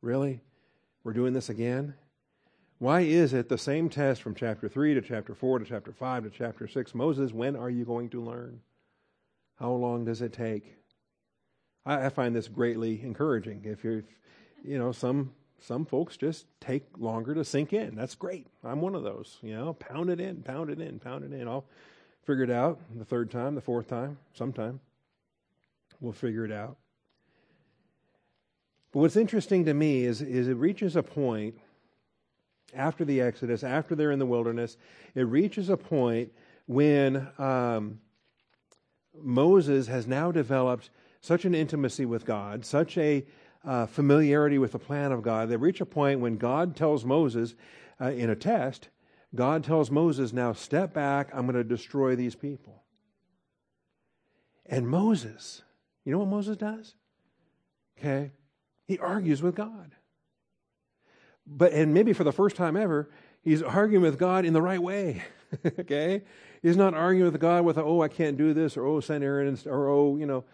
Really? 0.00 0.40
We're 1.04 1.12
doing 1.12 1.34
this 1.34 1.50
again? 1.50 1.94
Why 2.78 3.00
is 3.00 3.34
it 3.34 3.50
the 3.50 3.58
same 3.58 3.90
test 3.90 4.22
from 4.22 4.34
chapter 4.34 4.68
3 4.68 4.94
to 4.94 5.02
chapter 5.02 5.34
4 5.34 5.58
to 5.58 5.64
chapter 5.66 5.92
5 5.92 6.24
to 6.24 6.30
chapter 6.30 6.66
6? 6.66 6.94
Moses, 6.94 7.32
when 7.32 7.54
are 7.54 7.70
you 7.70 7.84
going 7.84 8.08
to 8.10 8.22
learn? 8.22 8.60
How 9.56 9.72
long 9.72 10.06
does 10.06 10.22
it 10.22 10.32
take? 10.32 10.77
I, 11.88 12.06
I 12.06 12.08
find 12.10 12.36
this 12.36 12.46
greatly 12.46 13.00
encouraging. 13.02 13.62
If 13.64 13.82
you're, 13.82 14.04
you 14.62 14.78
know, 14.78 14.92
some 14.92 15.32
some 15.60 15.84
folks 15.84 16.16
just 16.16 16.46
take 16.60 16.84
longer 16.98 17.34
to 17.34 17.44
sink 17.44 17.72
in. 17.72 17.96
That's 17.96 18.14
great. 18.14 18.46
I'm 18.62 18.80
one 18.80 18.94
of 18.94 19.02
those. 19.02 19.38
You 19.42 19.56
know, 19.56 19.72
pound 19.72 20.10
it 20.10 20.20
in, 20.20 20.42
pound 20.42 20.70
it 20.70 20.80
in, 20.80 21.00
pound 21.00 21.24
it 21.24 21.32
in. 21.32 21.48
I'll 21.48 21.64
figure 22.22 22.44
it 22.44 22.50
out 22.50 22.78
the 22.94 23.04
third 23.04 23.30
time, 23.30 23.56
the 23.56 23.60
fourth 23.60 23.88
time, 23.88 24.18
sometime. 24.34 24.78
We'll 26.00 26.12
figure 26.12 26.44
it 26.44 26.52
out. 26.52 26.76
But 28.92 29.00
what's 29.00 29.16
interesting 29.16 29.64
to 29.64 29.74
me 29.74 30.04
is, 30.04 30.22
is 30.22 30.46
it 30.46 30.54
reaches 30.54 30.94
a 30.94 31.02
point 31.02 31.56
after 32.74 33.04
the 33.04 33.20
Exodus, 33.20 33.64
after 33.64 33.96
they're 33.96 34.12
in 34.12 34.18
the 34.18 34.26
wilderness, 34.26 34.76
it 35.14 35.22
reaches 35.22 35.68
a 35.70 35.76
point 35.76 36.32
when 36.66 37.26
um, 37.38 37.98
Moses 39.20 39.88
has 39.88 40.06
now 40.06 40.30
developed 40.30 40.90
such 41.20 41.44
an 41.44 41.54
intimacy 41.54 42.06
with 42.06 42.24
God, 42.24 42.64
such 42.64 42.96
a 42.98 43.24
uh, 43.64 43.86
familiarity 43.86 44.58
with 44.58 44.72
the 44.72 44.78
plan 44.78 45.12
of 45.12 45.22
God. 45.22 45.48
They 45.48 45.56
reach 45.56 45.80
a 45.80 45.86
point 45.86 46.20
when 46.20 46.36
God 46.36 46.76
tells 46.76 47.04
Moses 47.04 47.54
uh, 48.00 48.10
in 48.10 48.30
a 48.30 48.36
test, 48.36 48.88
God 49.34 49.64
tells 49.64 49.90
Moses, 49.90 50.32
now 50.32 50.52
step 50.52 50.94
back, 50.94 51.28
I'm 51.34 51.46
going 51.46 51.56
to 51.56 51.64
destroy 51.64 52.16
these 52.16 52.34
people. 52.34 52.82
And 54.66 54.88
Moses, 54.88 55.62
you 56.04 56.12
know 56.12 56.18
what 56.18 56.28
Moses 56.28 56.56
does? 56.56 56.94
Okay, 57.98 58.30
he 58.86 58.98
argues 58.98 59.42
with 59.42 59.54
God. 59.54 59.92
But, 61.46 61.72
and 61.72 61.92
maybe 61.94 62.12
for 62.12 62.24
the 62.24 62.32
first 62.32 62.56
time 62.56 62.76
ever, 62.76 63.10
he's 63.42 63.62
arguing 63.62 64.02
with 64.02 64.18
God 64.18 64.44
in 64.44 64.52
the 64.52 64.62
right 64.62 64.82
way. 64.82 65.22
okay? 65.78 66.22
He's 66.62 66.76
not 66.76 66.94
arguing 66.94 67.32
with 67.32 67.40
God 67.40 67.64
with, 67.64 67.78
oh, 67.78 68.02
I 68.02 68.08
can't 68.08 68.36
do 68.36 68.52
this, 68.52 68.76
or 68.76 68.84
oh, 68.84 69.00
send 69.00 69.24
Aaron, 69.24 69.58
or 69.66 69.88
oh, 69.88 70.16
you 70.16 70.26
know, 70.26 70.44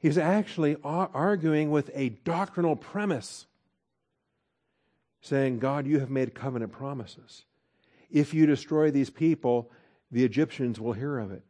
He's 0.00 0.18
actually 0.18 0.76
arguing 0.82 1.70
with 1.70 1.90
a 1.94 2.08
doctrinal 2.08 2.74
premise, 2.74 3.46
saying, 5.20 5.58
God, 5.58 5.86
you 5.86 6.00
have 6.00 6.08
made 6.08 6.34
covenant 6.34 6.72
promises. 6.72 7.44
If 8.10 8.32
you 8.32 8.46
destroy 8.46 8.90
these 8.90 9.10
people, 9.10 9.70
the 10.10 10.24
Egyptians 10.24 10.80
will 10.80 10.94
hear 10.94 11.18
of 11.18 11.30
it. 11.30 11.42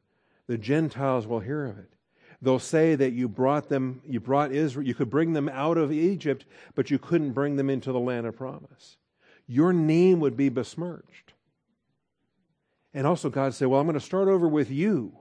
The 0.48 0.58
Gentiles 0.58 1.28
will 1.28 1.38
hear 1.38 1.64
of 1.64 1.78
it. 1.78 1.92
They'll 2.42 2.58
say 2.58 2.96
that 2.96 3.12
you 3.12 3.28
brought 3.28 3.68
them, 3.68 4.02
you 4.04 4.18
brought 4.18 4.50
Israel, 4.50 4.86
you 4.86 4.94
could 4.94 5.10
bring 5.10 5.32
them 5.32 5.48
out 5.48 5.78
of 5.78 5.92
Egypt, 5.92 6.44
but 6.74 6.90
you 6.90 6.98
couldn't 6.98 7.32
bring 7.32 7.54
them 7.54 7.70
into 7.70 7.92
the 7.92 8.00
land 8.00 8.26
of 8.26 8.36
promise. 8.36 8.96
Your 9.46 9.72
name 9.72 10.18
would 10.20 10.36
be 10.36 10.48
besmirched. 10.48 11.34
And 12.92 13.06
also, 13.06 13.30
God 13.30 13.54
said, 13.54 13.68
Well, 13.68 13.80
I'm 13.80 13.86
going 13.86 13.94
to 13.94 14.04
start 14.04 14.26
over 14.26 14.48
with 14.48 14.70
you. 14.70 15.12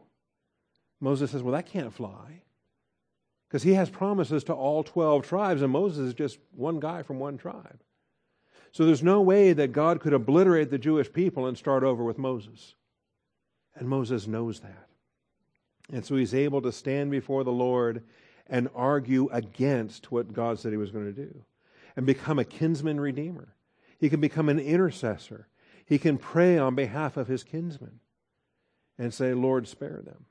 Moses 1.00 1.32
says, 1.32 1.44
Well, 1.44 1.54
that 1.54 1.68
can't 1.68 1.94
fly. 1.94 2.42
Because 3.50 3.64
he 3.64 3.74
has 3.74 3.89
promises 3.89 4.43
to 4.45 4.54
all 4.54 4.84
12 4.84 5.26
tribes, 5.26 5.64
and 5.64 5.74
Moses 5.74 6.10
is 6.10 6.14
just 6.14 6.38
one 6.56 6.80
guy 6.80 7.02
from 7.02 7.18
one 7.18 7.38
tribe. 7.38 7.82
So 8.72 8.86
there's 8.86 9.02
no 9.02 9.22
way 9.22 9.54
that 9.54 9.72
God 9.72 10.00
could 10.00 10.14
obliterate 10.14 10.70
the 10.70 10.78
Jewish 10.78 11.12
people 11.12 11.47
and 11.47 11.58
start 11.58 11.84
over 11.84 12.04
with 12.04 12.20
Moses. 12.20 12.76
And 13.76 13.89
Moses 13.89 14.28
knows 14.28 14.60
that. 14.60 14.88
And 15.91 16.06
so 16.06 16.16
he's 16.16 16.36
able 16.36 16.62
to 16.62 16.72
stand 16.72 17.10
before 17.10 17.43
the 17.43 17.52
Lord 17.52 18.04
and 18.45 18.70
argue 18.76 19.30
against 19.32 20.12
what 20.12 20.32
God 20.32 20.60
said 20.60 20.72
he 20.72 20.78
was 20.78 20.91
going 20.91 21.06
to 21.06 21.12
do 21.12 21.43
and 21.95 22.06
become 22.06 22.38
a 22.38 22.45
kinsman 22.45 23.00
redeemer. 23.00 23.56
He 23.97 24.10
can 24.10 24.22
become 24.22 24.50
an 24.50 24.60
intercessor. 24.60 25.47
He 25.86 25.97
can 25.97 26.18
pray 26.18 26.58
on 26.58 26.76
behalf 26.76 27.18
of 27.18 27.28
his 27.28 27.43
kinsmen 27.43 28.00
and 29.00 29.12
say, 29.12 29.34
Lord, 29.34 29.68
spare 29.68 30.02
them. 30.04 30.26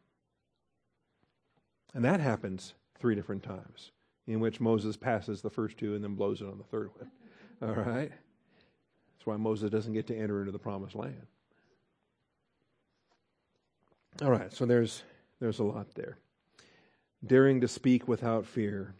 And 1.92 2.04
that 2.04 2.20
happens 2.20 2.74
three 2.98 3.14
different 3.14 3.42
times, 3.42 3.92
in 4.26 4.40
which 4.40 4.60
Moses 4.60 4.96
passes 4.96 5.42
the 5.42 5.50
first 5.50 5.78
two 5.78 5.94
and 5.94 6.02
then 6.02 6.14
blows 6.14 6.40
it 6.40 6.46
on 6.46 6.58
the 6.58 6.64
third 6.64 6.90
one. 6.96 7.10
All 7.62 7.74
right? 7.74 8.10
That's 8.10 9.26
why 9.26 9.36
Moses 9.36 9.70
doesn't 9.70 9.92
get 9.92 10.06
to 10.08 10.16
enter 10.16 10.40
into 10.40 10.52
the 10.52 10.58
promised 10.58 10.94
land. 10.94 11.26
All 14.22 14.30
right, 14.30 14.52
so 14.52 14.66
there's 14.66 15.04
there's 15.38 15.60
a 15.60 15.64
lot 15.64 15.94
there. 15.94 16.18
Daring 17.24 17.60
to 17.60 17.68
speak 17.68 18.08
without 18.08 18.46
fear, 18.46 18.94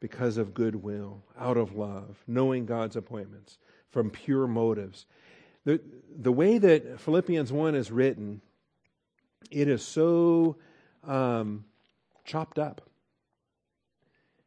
because 0.00 0.38
of 0.38 0.54
goodwill, 0.54 1.22
out 1.38 1.56
of 1.56 1.76
love, 1.76 2.22
knowing 2.26 2.66
God's 2.66 2.96
appointments, 2.96 3.58
from 3.90 4.10
pure 4.10 4.46
motives. 4.46 5.06
The, 5.64 5.80
the 6.18 6.32
way 6.32 6.58
that 6.58 7.00
Philippians 7.00 7.52
1 7.52 7.74
is 7.74 7.90
written, 7.90 8.40
it 9.50 9.68
is 9.68 9.84
so 9.84 10.56
um, 11.06 11.64
chopped 12.24 12.58
up. 12.58 12.88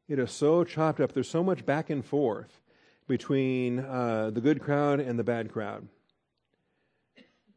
It 0.07 0.19
is 0.19 0.31
so 0.31 0.63
chopped 0.63 0.99
up. 0.99 1.13
There's 1.13 1.29
so 1.29 1.43
much 1.43 1.65
back 1.65 1.89
and 1.89 2.03
forth 2.03 2.61
between 3.07 3.79
uh, 3.79 4.31
the 4.31 4.41
good 4.41 4.61
crowd 4.61 4.99
and 4.99 5.17
the 5.17 5.23
bad 5.23 5.51
crowd 5.51 5.87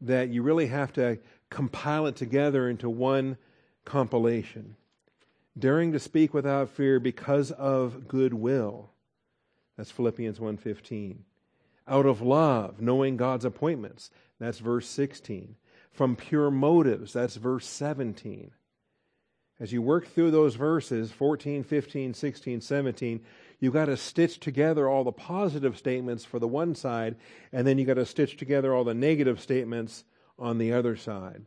that 0.01 0.29
you 0.29 0.43
really 0.43 0.67
have 0.67 0.93
to 0.93 1.19
compile 1.49 2.05
it 2.05 2.15
together 2.15 2.69
into 2.69 2.89
one 2.89 3.37
compilation. 3.83 4.75
Daring 5.57 5.91
to 5.91 5.99
speak 5.99 6.33
without 6.33 6.69
fear 6.69 6.99
because 6.99 7.51
of 7.51 8.07
goodwill. 8.07 8.91
That's 9.75 9.91
Philippians 9.91 10.39
1:15. 10.39 11.23
Out 11.87 12.05
of 12.05 12.21
love, 12.21 12.81
knowing 12.81 13.17
God's 13.17 13.45
appointments. 13.45 14.11
That's 14.39 14.59
verse 14.59 14.87
16. 14.87 15.55
From 15.89 16.15
pure 16.15 16.51
motives. 16.51 17.13
That's 17.13 17.37
verse 17.37 17.65
17 17.65 18.51
as 19.59 19.71
you 19.71 19.81
work 19.81 20.07
through 20.07 20.31
those 20.31 20.55
verses 20.55 21.11
14, 21.11 21.63
15, 21.63 22.13
16, 22.13 22.61
17, 22.61 23.19
you've 23.59 23.73
got 23.73 23.85
to 23.85 23.97
stitch 23.97 24.39
together 24.39 24.87
all 24.87 25.03
the 25.03 25.11
positive 25.11 25.77
statements 25.77 26.23
for 26.23 26.39
the 26.39 26.47
one 26.47 26.75
side, 26.75 27.15
and 27.51 27.65
then 27.65 27.77
you've 27.77 27.87
got 27.87 27.95
to 27.95 28.05
stitch 28.05 28.37
together 28.37 28.73
all 28.73 28.83
the 28.83 28.93
negative 28.93 29.39
statements 29.41 30.03
on 30.37 30.57
the 30.57 30.73
other 30.73 30.95
side. 30.95 31.43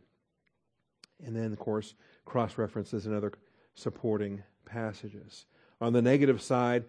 And 1.24 1.36
then, 1.36 1.52
of 1.52 1.58
course, 1.58 1.94
cross 2.24 2.58
references 2.58 3.06
and 3.06 3.14
other 3.14 3.32
supporting 3.74 4.42
passages. 4.64 5.46
On 5.80 5.92
the 5.92 6.02
negative 6.02 6.42
side, 6.42 6.84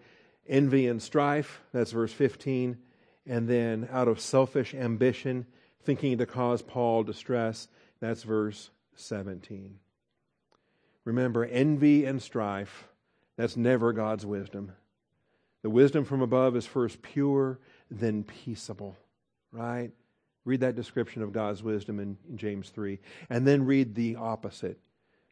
envy 0.48 0.88
and 0.88 1.00
strife, 1.00 1.60
that's 1.72 1.92
verse 1.92 2.12
15. 2.12 2.76
And 3.26 3.48
then 3.48 3.88
out 3.92 4.08
of 4.08 4.20
selfish 4.20 4.74
ambition, 4.74 5.46
thinking 5.84 6.18
to 6.18 6.26
cause 6.26 6.62
Paul 6.62 7.04
distress, 7.04 7.68
that's 8.00 8.24
verse 8.24 8.70
17. 8.96 9.78
Remember, 11.04 11.44
envy 11.44 12.04
and 12.04 12.22
strife, 12.22 12.88
that's 13.36 13.56
never 13.56 13.92
God's 13.92 14.24
wisdom. 14.24 14.72
The 15.62 15.70
wisdom 15.70 16.04
from 16.04 16.22
above 16.22 16.56
is 16.56 16.66
first 16.66 17.02
pure, 17.02 17.58
then 17.90 18.24
peaceable, 18.24 18.96
right? 19.50 19.90
Read 20.44 20.60
that 20.60 20.76
description 20.76 21.22
of 21.22 21.32
God's 21.32 21.62
wisdom 21.62 22.00
in, 22.00 22.16
in, 22.28 22.36
James 22.36 22.70
3. 22.70 22.98
And 23.30 23.46
then 23.46 23.64
read 23.64 23.94
the 23.94 24.16
opposite. 24.16 24.78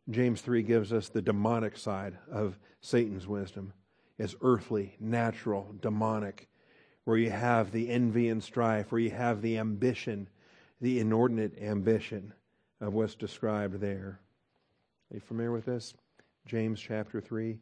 James 0.09 0.41
3 0.41 0.63
gives 0.63 0.93
us 0.93 1.09
the 1.09 1.23
demonic 1.23 1.77
side 1.77 2.17
of 2.31 2.59
Satan's 2.81 3.27
wisdom. 3.27 3.73
It's 4.19 4.37
earthly, 4.41 4.97
natural, 5.01 5.75
demonic, 5.81 6.49
where 7.05 7.17
you 7.17 7.31
have 7.31 7.73
the 7.73 7.91
envy 7.91 8.29
and 8.29 8.43
strife, 8.43 8.93
where 8.93 9.01
you 9.01 9.11
have 9.11 9.43
the 9.43 9.59
ambition, 9.59 10.29
the 10.81 11.01
inordinate 11.01 11.61
ambition 11.61 12.33
of 12.81 12.95
what's 12.95 13.15
described 13.15 13.81
there. 13.81 14.21
Are 15.11 15.17
you 15.17 15.21
familiar 15.21 15.51
with 15.51 15.65
this? 15.65 15.95
James 16.47 16.81
chapter 16.81 17.21
3. 17.21 17.59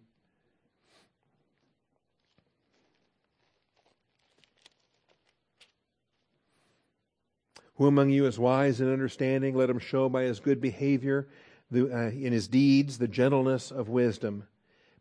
Who 7.76 7.86
among 7.86 8.10
you 8.10 8.26
is 8.26 8.38
wise 8.38 8.80
and 8.80 8.92
understanding? 8.92 9.56
Let 9.56 9.70
him 9.70 9.78
show 9.78 10.08
by 10.08 10.24
his 10.24 10.40
good 10.40 10.60
behavior, 10.60 11.28
the, 11.70 11.90
uh, 11.90 12.10
in 12.10 12.32
his 12.32 12.48
deeds, 12.48 12.98
the 12.98 13.08
gentleness 13.08 13.70
of 13.70 13.88
wisdom. 13.88 14.46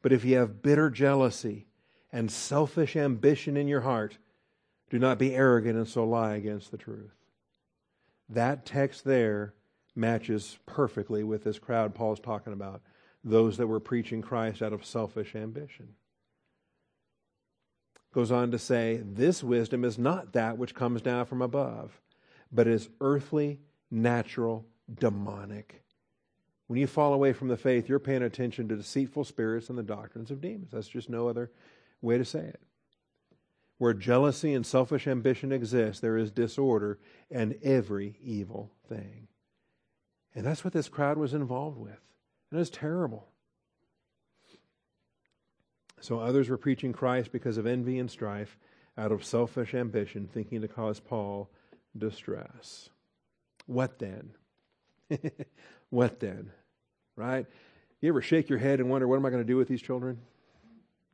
But 0.02 0.14
if 0.14 0.24
you 0.24 0.38
have 0.38 0.62
bitter 0.62 0.90
jealousy 0.90 1.66
and 2.14 2.32
selfish 2.32 2.96
ambition 2.96 3.58
in 3.58 3.68
your 3.68 3.82
heart, 3.82 4.20
do 4.90 5.00
not 5.00 5.18
be 5.18 5.36
arrogant 5.36 5.76
and 5.76 5.88
so 5.88 6.06
lie 6.06 6.36
against 6.36 6.72
the 6.72 6.78
truth. 6.78 7.16
That 8.30 8.66
text 8.66 9.04
there 9.04 9.54
matches 9.98 10.58
perfectly 10.66 11.24
with 11.24 11.44
this 11.44 11.60
crowd 11.60 11.96
Paul's 11.96 12.20
talking 12.20 12.54
about 12.54 12.82
those 13.24 13.58
that 13.58 13.68
were 13.68 13.80
preaching 13.80 14.22
Christ 14.22 14.62
out 14.62 14.74
of 14.74 14.86
selfish 14.86 15.36
ambition. 15.36 15.90
Goes 18.14 18.32
on 18.32 18.52
to 18.52 18.60
say, 18.60 19.02
This 19.04 19.44
wisdom 19.44 19.84
is 19.84 19.98
not 19.98 20.34
that 20.34 20.58
which 20.58 20.74
comes 20.74 21.02
down 21.02 21.26
from 21.26 21.42
above, 21.42 22.00
but 22.52 22.68
is 22.68 22.90
earthly, 23.02 23.60
natural, 23.92 24.66
demonic. 25.00 25.84
When 26.68 26.80
you 26.80 26.88
fall 26.88 27.14
away 27.14 27.34
from 27.34 27.48
the 27.48 27.58
faith, 27.58 27.88
you're 27.88 28.00
paying 28.00 28.24
attention 28.24 28.68
to 28.68 28.76
deceitful 28.76 29.24
spirits 29.24 29.70
and 29.70 29.78
the 29.78 29.84
doctrines 29.84 30.32
of 30.32 30.42
demons. 30.42 30.72
That's 30.72 30.88
just 30.88 31.10
no 31.10 31.28
other 31.28 31.52
way 32.02 32.18
to 32.18 32.26
say 32.26 32.40
it. 32.40 32.62
Where 33.78 33.94
jealousy 33.94 34.54
and 34.54 34.66
selfish 34.66 35.08
ambition 35.08 35.52
exist, 35.52 36.02
there 36.02 36.18
is 36.18 36.32
disorder 36.32 37.00
and 37.30 37.56
every 37.64 38.18
evil 38.22 38.72
thing. 38.90 39.27
And 40.38 40.46
that's 40.46 40.64
what 40.64 40.72
this 40.72 40.88
crowd 40.88 41.18
was 41.18 41.34
involved 41.34 41.80
with. 41.80 42.00
And 42.52 42.58
it 42.58 42.60
was 42.60 42.70
terrible. 42.70 43.28
So 46.00 46.20
others 46.20 46.48
were 46.48 46.58
preaching 46.58 46.94
Christ 46.94 47.32
because 47.32 47.58
of 47.58 47.66
envy 47.66 47.98
and 47.98 48.10
strife, 48.10 48.56
out 49.00 49.12
of 49.12 49.26
selfish 49.26 49.74
ambition, 49.74 50.30
thinking 50.32 50.62
to 50.62 50.68
cause 50.68 51.00
Paul 51.00 51.50
distress. 51.98 52.90
What 53.66 53.98
then? 53.98 54.30
what 55.90 56.20
then? 56.20 56.52
Right? 57.16 57.48
You 58.00 58.10
ever 58.10 58.22
shake 58.22 58.48
your 58.48 58.60
head 58.60 58.80
and 58.80 58.92
wonder, 58.92 59.08
what 59.08 59.16
am 59.16 59.26
I 59.26 59.32
going 59.32 59.42
to 59.42 59.48
do 59.48 59.58
with 59.58 59.68
these 59.68 59.82
children? 59.82 60.20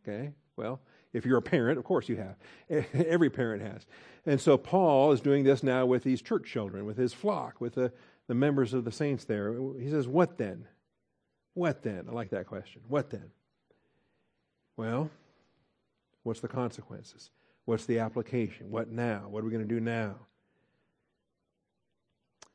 Okay, 0.06 0.34
well, 0.58 0.82
if 1.14 1.26
you're 1.26 1.38
a 1.38 1.42
parent, 1.42 1.78
of 1.78 1.86
course 1.86 2.10
you 2.10 2.18
have. 2.18 2.36
Every 2.94 3.30
parent 3.30 3.64
has. 3.64 3.86
And 4.26 4.42
so 4.42 4.58
Paul 4.58 5.14
is 5.14 5.22
doing 5.22 5.46
this 5.46 5.64
now 5.64 5.86
with 5.86 6.04
these 6.04 6.22
church 6.22 6.44
children, 6.46 6.86
with 6.86 6.98
his 6.98 7.14
flock, 7.14 7.62
with 7.62 7.76
the, 7.76 7.94
the 8.28 8.36
members 8.36 8.74
of 8.74 8.86
the 8.86 8.92
saints 8.92 9.26
there. 9.26 9.54
He 9.80 9.90
says, 9.90 10.08
What 10.08 10.38
then? 10.38 10.66
What 11.54 11.84
then? 11.84 12.06
I 12.10 12.14
like 12.14 12.32
that 12.32 12.48
question. 12.48 12.82
What 12.88 13.10
then? 13.10 13.32
Well, 14.76 15.10
what's 16.24 16.40
the 16.40 16.48
consequences? 16.48 17.30
What's 17.66 17.86
the 17.86 18.00
application? 18.00 18.72
What 18.72 18.90
now? 18.90 19.28
What 19.30 19.42
are 19.42 19.46
we 19.46 19.52
going 19.52 19.68
to 19.68 19.74
do 19.74 19.80
now? 19.80 20.16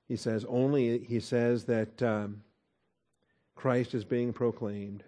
He 0.09 0.17
says, 0.17 0.45
only, 0.49 1.01
he 1.01 1.21
says 1.21 1.65
that 1.65 2.03
um, 2.03 2.43
Christ 3.55 3.95
is 3.95 4.05
being 4.05 4.33
proclaimed. 4.33 5.05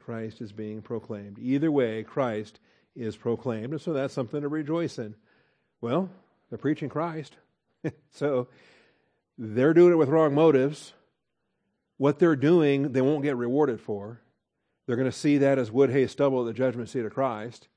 Christ 0.00 0.40
is 0.40 0.52
being 0.52 0.82
proclaimed. 0.82 1.38
Either 1.38 1.70
way, 1.70 2.02
Christ 2.02 2.60
is 2.94 3.16
proclaimed. 3.16 3.72
And 3.72 3.80
so 3.80 3.92
that's 3.92 4.14
something 4.14 4.40
to 4.40 4.48
rejoice 4.48 4.98
in. 4.98 5.14
Well, 5.80 6.10
they're 6.48 6.58
preaching 6.58 6.88
Christ. 6.88 7.36
so 8.10 8.48
they're 9.38 9.74
doing 9.74 9.92
it 9.92 9.96
with 9.96 10.08
wrong 10.08 10.34
motives. 10.34 10.92
What 11.98 12.18
they're 12.18 12.36
doing, 12.36 12.92
they 12.92 13.00
won't 13.00 13.22
get 13.22 13.36
rewarded 13.36 13.80
for. 13.80 14.20
They're 14.86 14.96
going 14.96 15.10
to 15.10 15.16
see 15.16 15.38
that 15.38 15.58
as 15.58 15.70
wood, 15.70 15.90
hay, 15.90 16.06
stubble 16.06 16.40
at 16.40 16.46
the 16.46 16.52
judgment 16.52 16.88
seat 16.88 17.04
of 17.04 17.12
Christ. 17.12 17.68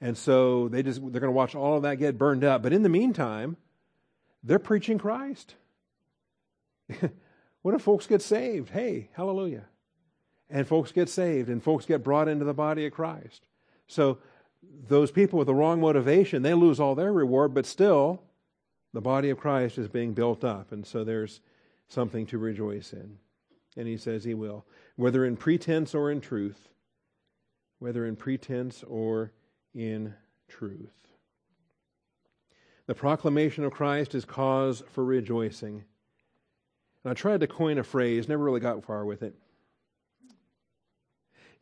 And 0.00 0.16
so 0.16 0.68
they 0.68 0.82
just 0.82 1.00
they're 1.00 1.20
going 1.20 1.22
to 1.22 1.30
watch 1.32 1.54
all 1.54 1.76
of 1.76 1.82
that 1.82 1.96
get 1.96 2.18
burned 2.18 2.44
up. 2.44 2.62
But 2.62 2.72
in 2.72 2.82
the 2.82 2.88
meantime, 2.88 3.56
they're 4.42 4.58
preaching 4.58 4.98
Christ. 4.98 5.54
what 7.62 7.74
if 7.74 7.82
folks 7.82 8.06
get 8.06 8.20
saved? 8.20 8.70
Hey, 8.70 9.08
hallelujah. 9.14 9.64
And 10.50 10.68
folks 10.68 10.92
get 10.92 11.08
saved 11.08 11.48
and 11.48 11.62
folks 11.62 11.86
get 11.86 12.04
brought 12.04 12.28
into 12.28 12.44
the 12.44 12.54
body 12.54 12.86
of 12.86 12.92
Christ. 12.92 13.46
So 13.86 14.18
those 14.88 15.10
people 15.10 15.38
with 15.38 15.46
the 15.46 15.54
wrong 15.54 15.80
motivation, 15.80 16.42
they 16.42 16.54
lose 16.54 16.78
all 16.78 16.94
their 16.94 17.12
reward, 17.12 17.54
but 17.54 17.66
still 17.66 18.22
the 18.94 19.00
body 19.00 19.28
of 19.28 19.38
Christ 19.38 19.76
is 19.76 19.88
being 19.88 20.14
built 20.14 20.44
up. 20.44 20.72
And 20.72 20.86
so 20.86 21.04
there's 21.04 21.40
something 21.88 22.24
to 22.26 22.38
rejoice 22.38 22.92
in. 22.92 23.18
And 23.76 23.86
he 23.88 23.98
says 23.98 24.24
he 24.24 24.34
will 24.34 24.64
whether 24.96 25.24
in 25.24 25.36
pretense 25.36 25.92
or 25.92 26.10
in 26.12 26.20
truth, 26.20 26.68
whether 27.80 28.06
in 28.06 28.14
pretense 28.14 28.84
or 28.84 29.32
in 29.74 30.14
truth. 30.48 31.08
The 32.86 32.94
proclamation 32.94 33.64
of 33.64 33.72
Christ 33.72 34.14
is 34.14 34.24
cause 34.24 34.84
for 34.92 35.04
rejoicing. 35.04 35.82
And 37.02 37.10
I 37.10 37.14
tried 37.14 37.40
to 37.40 37.48
coin 37.48 37.78
a 37.78 37.82
phrase, 37.82 38.28
never 38.28 38.44
really 38.44 38.60
got 38.60 38.84
far 38.84 39.04
with 39.04 39.24
it. 39.24 39.34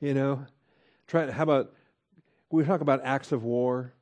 You 0.01 0.13
know, 0.13 0.45
try 1.07 1.31
how 1.31 1.45
about 1.45 1.73
we 2.51 2.65
talk 2.65 2.83
about 2.83 3.01
acts 3.03 3.33
of 3.33 3.45
war, 3.45 3.95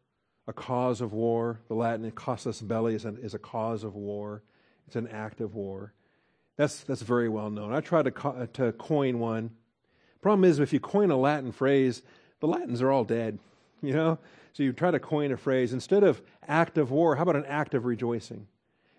a 0.51 0.53
cause 0.53 1.01
of 1.01 1.13
war. 1.13 1.61
The 1.69 1.75
Latin 1.75 2.11
casus 2.11 2.61
belli 2.61 2.97
is, 2.97 3.05
is 3.05 3.35
a 3.35 3.39
cause 3.39 3.85
of 3.85 3.95
war. 3.95 4.43
It's 4.89 4.97
an 4.97 5.07
act 5.07 5.41
of 5.41 5.55
war. 5.55 5.93
That's, 6.57 6.81
that's 6.81 7.03
very 7.03 7.29
well 7.29 7.51
known. 7.51 7.73
I 7.73 7.81
tried 7.81 8.07
to, 8.07 8.11
co- 8.11 8.31
uh, 8.31 8.47
to 8.55 8.73
coin 8.73 9.21
one. 9.21 9.51
Problem 10.21 10.45
is, 10.45 10.59
if 10.59 10.73
you 10.73 10.81
coin 10.81 11.13
a 11.13 11.17
Latin 11.17 11.53
phrase, 11.53 12.03
the 12.41 12.49
Latins 12.49 12.83
are 12.83 12.91
all 12.91 13.05
dead, 13.05 13.39
you 13.81 13.93
know? 13.93 14.19
So 14.53 14.65
you 14.65 14.73
try 14.73 14.91
to 14.91 14.99
coin 14.99 15.31
a 15.31 15.37
phrase. 15.37 15.73
Instead 15.73 16.03
of 16.03 16.21
act 16.49 16.79
of 16.79 16.91
war, 16.91 17.15
how 17.15 17.23
about 17.23 17.37
an 17.37 17.47
act 17.47 17.75
of 17.75 17.85
rejoicing? 17.85 18.49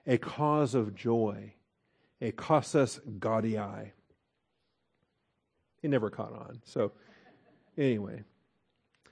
A 0.07 0.17
cause 0.17 0.73
of 0.73 0.95
joy. 0.95 1.53
A 2.21 2.31
casus 2.31 3.01
gaudii. 3.19 3.91
It 5.83 5.89
never 5.89 6.09
caught 6.09 6.31
on. 6.31 6.61
So, 6.63 6.93
anyway. 7.77 8.23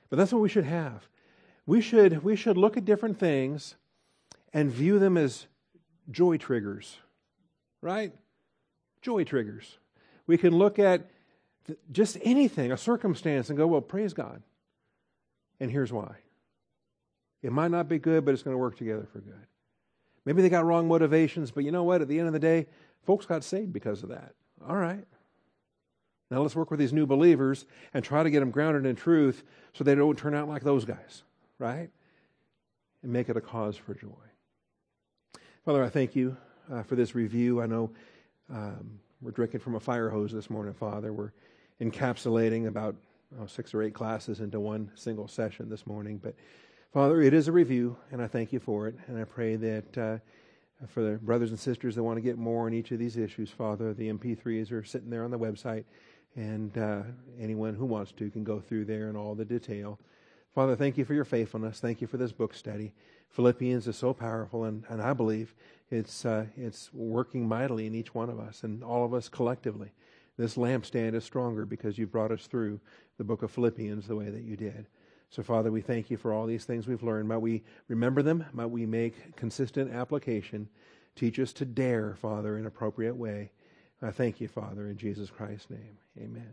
But 0.10 0.16
that's 0.16 0.32
what 0.32 0.42
we 0.42 0.48
should 0.48 0.64
have. 0.64 1.10
We 1.70 1.82
should, 1.82 2.24
we 2.24 2.36
should 2.36 2.58
look 2.58 2.78
at 2.78 2.86
different 2.86 3.20
things 3.20 3.76
and 4.52 4.72
view 4.72 4.98
them 4.98 5.18
as 5.18 5.46
joy 6.10 6.38
triggers, 6.38 6.98
right? 7.82 8.12
joy 9.02 9.24
triggers. 9.24 9.78
We 10.28 10.38
can 10.38 10.58
look 10.58 10.80
at 10.80 11.10
just 11.92 12.18
anything, 12.24 12.72
a 12.72 12.78
circumstance, 12.78 13.50
and 13.50 13.58
go, 13.58 13.68
well, 13.68 13.82
praise 13.82 14.14
God. 14.14 14.42
And 15.60 15.70
here's 15.72 15.92
why. 15.92 16.16
It 17.42 17.52
might 17.52 17.72
not 17.72 17.88
be 17.88 18.00
good, 18.00 18.26
but 18.26 18.34
it's 18.34 18.44
going 18.44 18.54
to 18.54 18.60
work 18.60 18.78
together 18.78 19.08
for 19.12 19.20
good. 19.20 19.48
Maybe 20.26 20.42
they 20.42 20.50
got 20.50 20.66
wrong 20.66 20.88
motivations, 20.88 21.52
but 21.52 21.64
you 21.64 21.72
know 21.72 21.84
what? 21.84 22.02
At 22.02 22.08
the 22.08 22.20
end 22.20 22.28
of 22.28 22.34
the 22.34 22.40
day, 22.40 22.68
folks 23.06 23.26
got 23.26 23.44
saved 23.44 23.72
because 23.74 24.04
of 24.04 24.10
that. 24.10 24.34
All 24.68 24.76
right. 24.76 25.06
Now 26.30 26.42
let's 26.42 26.56
work 26.56 26.70
with 26.70 26.80
these 26.80 26.94
new 26.94 27.06
believers 27.06 27.66
and 27.94 28.04
try 28.04 28.22
to 28.22 28.30
get 28.30 28.42
them 28.42 28.52
grounded 28.52 28.86
in 28.86 28.96
truth 28.96 29.44
so 29.74 29.84
they 29.84 29.96
don't 29.96 30.18
turn 30.18 30.36
out 30.36 30.48
like 30.48 30.64
those 30.64 30.86
guys, 30.86 31.24
right? 31.60 31.90
And 33.04 33.14
make 33.14 33.30
it 33.30 33.38
a 33.38 33.42
cause 33.42 33.78
for 33.78 33.94
joy. 33.94 34.08
Father, 35.66 35.84
I 35.84 35.90
thank 35.90 36.16
you 36.16 36.36
uh, 36.72 36.84
for 36.84 36.96
this 36.96 37.14
review. 37.14 37.62
I 37.62 37.68
know 37.68 37.92
um, 38.52 39.00
we're 39.22 39.32
drinking 39.32 39.60
from 39.60 39.76
a 39.76 39.80
fire 39.80 40.10
hose 40.10 40.32
this 40.32 40.50
morning, 40.50 40.74
Father. 40.74 41.14
We're 41.14 41.32
encapsulating 41.82 42.68
about 42.68 42.96
oh, 43.40 43.46
six 43.46 43.74
or 43.74 43.84
eight 43.84 43.94
classes 43.94 44.40
into 44.40 44.60
one 44.60 44.92
single 44.96 45.28
session 45.28 45.70
this 45.70 45.86
morning. 45.86 46.18
But, 46.18 46.36
Father, 46.94 47.22
it 47.22 47.34
is 47.34 47.48
a 47.48 47.52
review, 47.52 47.98
and 48.12 48.22
I 48.22 48.28
thank 48.28 48.52
you 48.54 48.60
for 48.60 48.88
it. 48.88 48.96
And 49.08 49.20
I 49.20 49.26
pray 49.26 49.56
that 49.58 49.98
uh, 49.98 50.18
for 50.88 51.04
the 51.04 51.18
brothers 51.18 51.52
and 51.52 51.60
sisters 51.60 51.96
that 51.96 52.04
want 52.04 52.18
to 52.18 52.22
get 52.22 52.38
more 52.38 52.66
on 52.66 52.74
each 52.74 52.92
of 52.92 53.00
these 53.00 53.18
issues, 53.18 53.50
Father, 53.50 53.94
the 53.94 54.12
MP3s 54.12 54.72
are 54.72 54.84
sitting 54.84 55.10
there 55.10 55.24
on 55.24 55.32
the 55.32 55.40
website, 55.40 55.84
and 56.36 56.78
uh, 56.78 57.02
anyone 57.40 57.76
who 57.76 57.86
wants 57.86 58.12
to 58.14 58.30
can 58.30 58.44
go 58.44 58.60
through 58.60 58.86
there 58.86 59.10
and 59.10 59.18
all 59.18 59.36
the 59.36 59.46
detail. 59.46 60.00
Father, 60.60 60.76
thank 60.76 60.98
you 60.98 61.06
for 61.06 61.14
your 61.14 61.24
faithfulness. 61.24 61.80
Thank 61.80 62.02
you 62.02 62.08
for 62.08 62.18
this 62.18 62.34
book 62.34 62.54
study. 62.54 62.92
Philippians 63.30 63.88
is 63.88 63.96
so 63.96 64.14
powerful, 64.14 64.66
and, 64.66 64.84
and 64.90 65.02
I 65.02 65.14
believe 65.14 65.56
it's, 65.90 66.26
uh, 66.26 66.48
it's 66.58 66.94
working 66.94 67.48
mightily 67.48 67.88
in 67.88 67.96
each 67.96 68.14
one 68.14 68.30
of 68.30 68.42
us 68.42 68.64
and 68.64 68.84
all 68.84 69.06
of 69.06 69.14
us 69.14 69.30
collectively. 69.30 69.94
This 70.36 70.58
lampstand 70.58 71.14
is 71.14 71.24
stronger 71.24 71.66
because 71.66 71.98
you've 71.98 72.12
brought 72.12 72.34
us 72.34 72.46
through 72.46 72.82
the 73.18 73.24
book 73.24 73.42
of 73.42 73.52
Philippians 73.52 74.06
the 74.06 74.18
way 74.18 74.30
that 74.30 74.44
you 74.44 74.58
did. 74.58 74.88
So, 75.30 75.44
Father, 75.44 75.72
we 75.72 75.80
thank 75.80 76.12
you 76.12 76.18
for 76.18 76.34
all 76.34 76.46
these 76.46 76.66
things 76.66 76.88
we've 76.88 77.04
learned. 77.04 77.30
Might 77.30 77.38
we 77.38 77.64
remember 77.88 78.22
them? 78.22 78.44
Might 78.52 78.66
we 78.66 78.86
make 78.86 79.38
consistent 79.38 79.94
application? 79.94 80.68
Teach 81.16 81.40
us 81.40 81.54
to 81.54 81.64
dare, 81.64 82.16
Father, 82.16 82.56
in 82.56 82.64
an 82.64 82.68
appropriate 82.68 83.16
way. 83.16 83.52
I 84.02 84.12
thank 84.12 84.42
you, 84.42 84.50
Father, 84.50 84.90
in 84.90 84.98
Jesus 84.98 85.30
Christ's 85.30 85.70
name. 85.70 86.00
Amen. 86.18 86.52